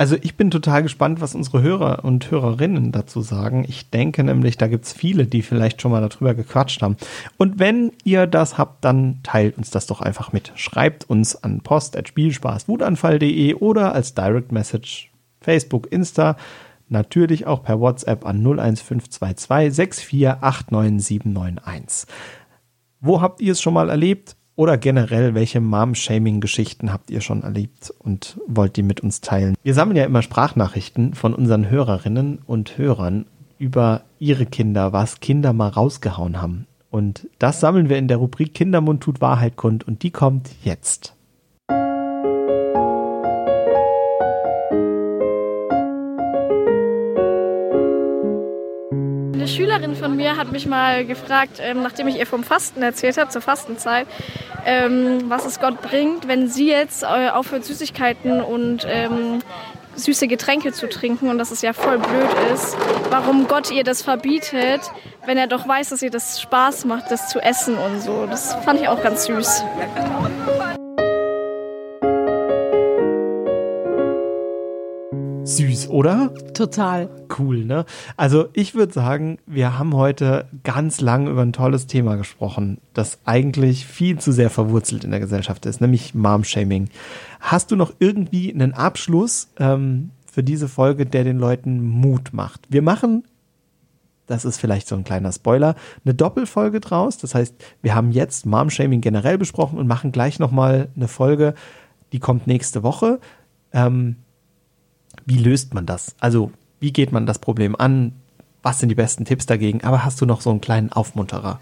Also 0.03 0.16
ich 0.20 0.34
bin 0.34 0.50
total 0.50 0.82
gespannt, 0.82 1.20
was 1.20 1.36
unsere 1.36 1.62
Hörer 1.62 2.05
und 2.05 2.28
Hörerinnen 2.28 2.90
dazu 2.90 3.20
sagen. 3.20 3.64
Ich 3.68 3.90
denke 3.90 4.24
nämlich, 4.24 4.59
da 4.59 4.66
gibt 4.66 4.84
es 4.84 4.92
viele, 4.92 5.26
die 5.26 5.42
vielleicht 5.42 5.80
schon 5.80 5.92
mal 5.92 6.00
darüber 6.00 6.34
gequatscht 6.34 6.82
haben. 6.82 6.96
Und 7.38 7.61
wenn 7.61 7.92
ihr 8.03 8.26
das 8.26 8.59
habt, 8.59 8.84
dann 8.84 9.20
teilt 9.22 9.57
uns 9.57 9.70
das 9.70 9.86
doch 9.86 10.00
einfach 10.00 10.32
mit. 10.32 10.50
Schreibt 10.57 11.09
uns 11.09 11.44
an 11.44 11.61
post.spielspaßwutanfall.de 11.61 13.55
oder 13.55 13.94
als 13.94 14.14
Direct 14.14 14.50
Message 14.50 15.12
Facebook, 15.40 15.92
Insta, 15.92 16.36
natürlich 16.88 17.46
auch 17.46 17.62
per 17.62 17.78
WhatsApp 17.78 18.26
an 18.26 18.44
01522 18.44 19.72
6489791. 19.72 22.09
Wo 22.98 23.20
habt 23.20 23.40
ihr 23.40 23.53
es 23.53 23.62
schon 23.62 23.74
mal 23.74 23.88
erlebt? 23.88 24.34
Oder 24.55 24.76
generell, 24.76 25.34
welche 25.34 25.61
Mom-Shaming-Geschichten 25.61 26.92
habt 26.92 27.11
ihr 27.11 27.22
schon 27.22 27.42
erlebt 27.42 27.92
und 27.98 28.38
wollt 28.46 28.76
die 28.76 28.82
mit 28.82 29.00
uns 29.00 29.22
teilen? 29.22 29.55
Wir 29.62 29.72
sammeln 29.74 29.96
ja 29.96 30.05
immer 30.05 30.22
Sprachnachrichten 30.22 31.14
von 31.14 31.34
unseren 31.34 31.70
Hörerinnen 31.70 32.40
und 32.46 32.76
Hörern 32.76 33.26
über 33.59 34.03
ihre 34.18 34.44
Kinder, 34.44 34.92
was 34.92 35.20
Kinder 35.20 35.53
mal 35.53 35.68
rausgehauen 35.68 36.42
haben. 36.42 36.66
Und 36.90 37.28
das 37.38 37.61
sammeln 37.61 37.88
wir 37.88 37.96
in 37.96 38.09
der 38.09 38.18
Rubrik 38.18 38.53
Kindermund 38.53 39.03
tut 39.03 39.22
Wahrheit 39.22 39.57
kund 39.57 39.86
und 39.86 40.03
die 40.03 40.11
kommt 40.11 40.50
jetzt. 40.62 41.14
Schülerin 49.55 49.94
von 49.94 50.16
mir 50.16 50.36
hat 50.36 50.53
mich 50.53 50.66
mal 50.66 51.05
gefragt, 51.05 51.59
ähm, 51.61 51.82
nachdem 51.82 52.09
ich 52.09 52.18
ihr 52.18 52.26
vom 52.26 52.44
Fasten 52.44 52.82
erzählt 52.82 53.18
habe, 53.18 53.30
zur 53.30 53.42
Fastenzeit, 53.42 54.07
ähm, 54.64 55.24
was 55.28 55.44
es 55.44 55.61
Gott 55.61 55.82
bringt, 55.82 56.28
wenn 56.28 56.48
sie 56.48 56.68
jetzt 56.68 57.03
äh, 57.03 57.28
aufhört, 57.28 57.64
Süßigkeiten 57.64 58.40
und 58.40 58.86
ähm, 58.88 59.40
süße 59.94 60.26
Getränke 60.26 60.72
zu 60.72 60.88
trinken 60.88 61.28
und 61.28 61.38
dass 61.38 61.50
es 61.50 61.62
ja 61.62 61.72
voll 61.72 61.98
blöd 61.98 62.30
ist, 62.55 62.76
warum 63.11 63.46
Gott 63.46 63.70
ihr 63.70 63.84
das 63.84 64.03
verbietet, 64.03 64.80
wenn 65.26 65.36
er 65.36 65.46
doch 65.46 65.68
weiß, 65.68 65.90
dass 65.90 66.03
ihr 66.03 66.11
das 66.11 66.40
Spaß 66.40 66.86
macht, 66.86 67.11
das 67.11 67.28
zu 67.28 67.40
essen 67.40 67.76
und 67.76 68.00
so. 68.00 68.26
Das 68.26 68.55
fand 68.64 68.80
ich 68.80 68.88
auch 68.88 69.03
ganz 69.03 69.26
süß. 69.26 69.64
Süß, 75.57 75.88
oder? 75.90 76.32
Total. 76.55 77.09
Cool, 77.38 77.64
ne? 77.64 77.84
Also 78.16 78.46
ich 78.53 78.74
würde 78.74 78.92
sagen, 78.92 79.38
wir 79.46 79.78
haben 79.78 79.94
heute 79.94 80.46
ganz 80.64 81.00
lang 81.00 81.28
über 81.28 81.42
ein 81.42 81.53
tolles 81.53 81.86
Thema 81.86 82.16
gesprochen, 82.16 82.78
das 82.94 83.18
eigentlich 83.24 83.86
viel 83.86 84.18
zu 84.18 84.32
sehr 84.32 84.50
verwurzelt 84.50 85.05
in 85.05 85.11
der 85.11 85.20
Gesellschaft 85.20 85.66
ist, 85.66 85.80
nämlich 85.80 86.14
Mom-Shaming. 86.14 86.88
Hast 87.40 87.70
du 87.70 87.76
noch 87.76 87.92
irgendwie 87.98 88.53
einen 88.53 88.72
Abschluss 88.74 89.48
ähm, 89.59 90.11
für 90.30 90.42
diese 90.42 90.68
Folge, 90.68 91.07
der 91.07 91.24
den 91.24 91.38
Leuten 91.38 91.82
Mut 91.82 92.32
macht? 92.32 92.61
Wir 92.68 92.82
machen 92.82 93.24
das 94.26 94.44
ist 94.44 94.59
vielleicht 94.59 94.88
so 94.88 94.94
ein 94.94 95.05
kleiner 95.05 95.30
Spoiler, 95.30 95.74
eine 96.05 96.14
Doppelfolge 96.14 96.80
draus. 96.80 97.18
Das 97.18 97.34
heißt, 97.34 97.55
wir 97.82 97.94
haben 97.94 98.12
jetzt 98.12 98.46
Mom-Shaming 98.46 99.00
generell 99.00 99.36
besprochen 99.36 99.78
und 99.78 99.86
machen 99.86 100.11
gleich 100.11 100.38
nochmal 100.38 100.88
eine 100.96 101.09
Folge, 101.09 101.55
die 102.12 102.18
kommt 102.18 102.46
nächste 102.46 102.82
Woche. 102.82 103.20
Ähm, 103.72 104.16
wie 105.26 105.38
löst 105.38 105.74
man 105.74 105.86
das? 105.86 106.14
Also, 106.20 106.50
wie 106.80 106.92
geht 106.92 107.12
man 107.12 107.26
das 107.26 107.38
Problem 107.38 107.76
an? 107.76 108.12
Was 108.62 108.80
sind 108.80 108.88
die 108.88 108.94
besten 108.94 109.24
Tipps 109.24 109.46
dagegen? 109.46 109.82
Aber 109.82 110.04
hast 110.04 110.20
du 110.20 110.26
noch 110.26 110.40
so 110.40 110.50
einen 110.50 110.60
kleinen 110.60 110.92
Aufmunterer 110.92 111.60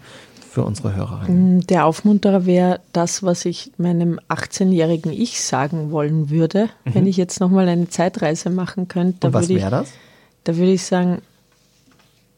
für 0.51 0.63
unsere 0.63 0.95
Hörerinnen? 0.95 1.57
Mm, 1.57 1.61
der 1.61 1.85
Aufmunterer 1.85 2.45
wäre 2.45 2.79
das, 2.93 3.23
was 3.23 3.45
ich 3.45 3.71
meinem 3.77 4.19
18-jährigen 4.29 5.11
Ich 5.11 5.41
sagen 5.41 5.91
wollen 5.91 6.29
würde, 6.29 6.69
mhm. 6.85 6.95
wenn 6.95 7.07
ich 7.07 7.17
jetzt 7.17 7.39
nochmal 7.39 7.67
eine 7.67 7.89
Zeitreise 7.89 8.49
machen 8.49 8.87
könnte. 8.87 9.27
Und 9.27 9.33
was 9.33 9.49
wäre 9.49 9.71
das? 9.71 9.91
Da 10.43 10.57
würde 10.57 10.73
ich 10.73 10.83
sagen, 10.83 11.21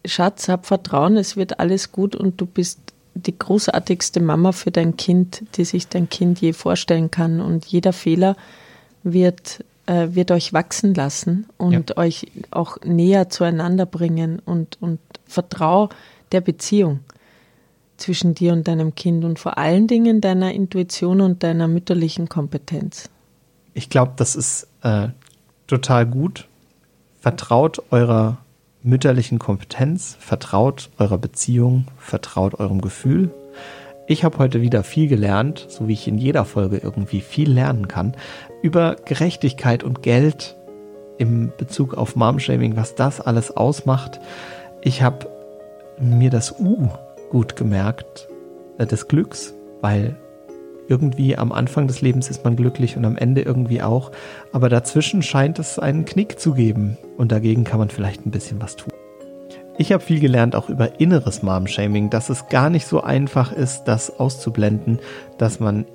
Schatz, 0.05 0.49
hab 0.49 0.65
Vertrauen, 0.65 1.17
es 1.17 1.38
wird 1.38 1.59
alles 1.59 1.91
gut 1.91 2.15
und 2.15 2.39
du 2.39 2.45
bist 2.45 2.80
die 3.15 3.38
großartigste 3.38 4.19
Mama 4.19 4.51
für 4.51 4.71
dein 4.71 4.97
Kind, 4.97 5.43
die 5.55 5.65
sich 5.65 5.88
dein 5.88 6.09
Kind 6.09 6.41
je 6.41 6.53
vorstellen 6.53 7.11
kann. 7.11 7.41
Und 7.41 7.65
jeder 7.65 7.93
Fehler 7.93 8.36
wird, 9.03 9.63
äh, 9.86 10.10
wird 10.12 10.32
euch 10.32 10.54
wachsen 10.54 10.94
lassen 10.94 11.48
und 11.58 11.90
ja. 11.92 11.98
euch 11.98 12.28
auch 12.52 12.78
näher 12.84 13.30
zueinander 13.30 13.86
bringen 13.86 14.40
und, 14.40 14.78
und 14.82 15.00
vertrau 15.26 15.90
der 16.32 16.42
Beziehung 16.42 17.02
zwischen 17.98 18.34
dir 18.34 18.54
und 18.54 18.68
deinem 18.68 18.96
Kind 18.96 19.24
und 19.24 19.40
vor 19.40 19.58
allen 19.58 19.88
Dingen 19.88 20.22
deiner 20.22 20.54
Intuition 20.54 21.22
und 21.22 21.44
deiner 21.44 21.68
mütterlichen 21.68 22.28
Kompetenz. 22.28 23.10
Ich 23.74 23.90
glaube, 23.90 24.14
das 24.16 24.36
ist 24.36 24.68
äh, 24.82 25.10
total 25.68 26.06
gut. 26.06 26.48
Vertraut 27.20 27.82
eurer 27.92 28.38
mütterlichen 28.82 29.40
Kompetenz, 29.40 30.18
vertraut 30.20 30.90
eurer 30.98 31.18
Beziehung, 31.18 31.86
vertraut 31.98 32.56
eurem 32.56 32.82
Gefühl. 32.82 33.32
Ich 34.06 34.26
habe 34.26 34.38
heute 34.38 34.62
wieder 34.62 34.84
viel 34.84 35.08
gelernt, 35.08 35.66
so 35.70 35.88
wie 35.88 35.93
ich 35.93 36.08
in 36.10 36.18
jeder 36.18 36.43
Folge 36.43 36.78
irgendwie 36.78 37.22
viel 37.22 37.49
lernen 37.49 37.88
kann, 37.88 38.16
über 38.62 38.97
Gerechtigkeit 39.06 39.84
und 39.84 40.04
Geld 40.04 40.58
im 41.18 41.54
Bezug 41.58 41.93
auf 41.93 42.18
Momshaming, 42.18 42.76
was 42.76 42.95
das 42.95 43.22
alles 43.22 43.56
ausmacht. 43.56 44.20
Ich 44.82 45.01
habe 45.01 45.30
mir 45.99 46.30
das 46.30 46.60
U 46.60 46.89
gut 47.30 47.56
gemerkt, 47.56 48.28
äh, 48.78 48.86
des 48.86 49.08
Glücks, 49.08 49.54
weil 49.80 50.18
irgendwie 50.89 51.38
am 51.38 51.54
Anfang 51.54 51.88
des 51.88 52.01
Lebens 52.01 52.30
ist 52.30 52.43
man 52.43 52.58
glücklich 52.58 52.97
und 52.97 53.06
am 53.06 53.16
Ende 53.16 53.41
irgendwie 53.41 53.82
auch. 53.82 54.12
Aber 54.51 54.68
dazwischen 54.68 55.22
scheint 55.22 55.60
es 55.60 55.80
einen 55.80 56.04
Knick 56.04 56.39
zu 56.39 56.54
geben 56.54 56.97
und 57.18 57.32
dagegen 57.32 57.64
kann 57.64 57.80
man 57.80 57.89
vielleicht 57.89 58.26
ein 58.26 58.32
bisschen 58.32 58.62
was 58.62 58.76
tun. 58.76 58.93
Ich 59.78 59.91
habe 59.91 60.03
viel 60.03 60.19
gelernt 60.19 60.55
auch 60.55 60.69
über 60.69 60.99
inneres 60.99 61.41
Mom-Shaming, 61.41 62.11
dass 62.11 62.30
es 62.30 62.47
gar 62.47 62.69
nicht 62.69 62.86
so 62.86 63.01
einfach 63.01 63.51
ist, 63.51 63.86
das 63.86 64.19
auszublenden, 64.19 64.99
dass 65.39 65.59
man 65.59 65.86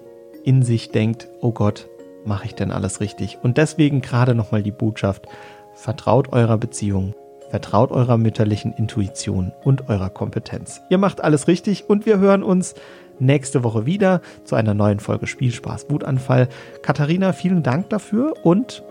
in 0.44 0.62
sich 0.62 0.90
denkt, 0.90 1.28
oh 1.40 1.52
Gott, 1.52 1.88
mache 2.24 2.46
ich 2.46 2.54
denn 2.54 2.72
alles 2.72 3.00
richtig? 3.00 3.38
Und 3.42 3.56
deswegen 3.56 4.00
gerade 4.00 4.34
nochmal 4.34 4.62
die 4.62 4.72
Botschaft, 4.72 5.26
vertraut 5.74 6.32
eurer 6.32 6.58
Beziehung, 6.58 7.14
vertraut 7.50 7.92
eurer 7.92 8.18
mütterlichen 8.18 8.72
Intuition 8.72 9.52
und 9.62 9.88
eurer 9.88 10.10
Kompetenz. 10.10 10.80
Ihr 10.90 10.98
macht 10.98 11.22
alles 11.22 11.46
richtig 11.46 11.88
und 11.88 12.04
wir 12.04 12.18
hören 12.18 12.42
uns 12.42 12.74
nächste 13.20 13.62
Woche 13.62 13.86
wieder 13.86 14.20
zu 14.44 14.56
einer 14.56 14.74
neuen 14.74 14.98
Folge 14.98 15.28
Spielspaß 15.28 15.86
Wutanfall. 15.88 16.48
Katharina, 16.82 17.32
vielen 17.32 17.62
Dank 17.62 17.90
dafür 17.90 18.34
und 18.42 18.82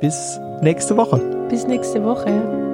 bis 0.00 0.40
nächste 0.62 0.96
Woche. 0.96 1.18
Bis 1.50 1.66
nächste 1.66 2.02
Woche. 2.04 2.69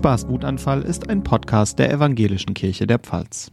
Spielspaß 0.00 0.28
Wutanfall 0.28 0.80
ist 0.80 1.10
ein 1.10 1.22
Podcast 1.22 1.78
der 1.78 1.92
Evangelischen 1.92 2.54
Kirche 2.54 2.86
der 2.86 2.98
Pfalz. 2.98 3.52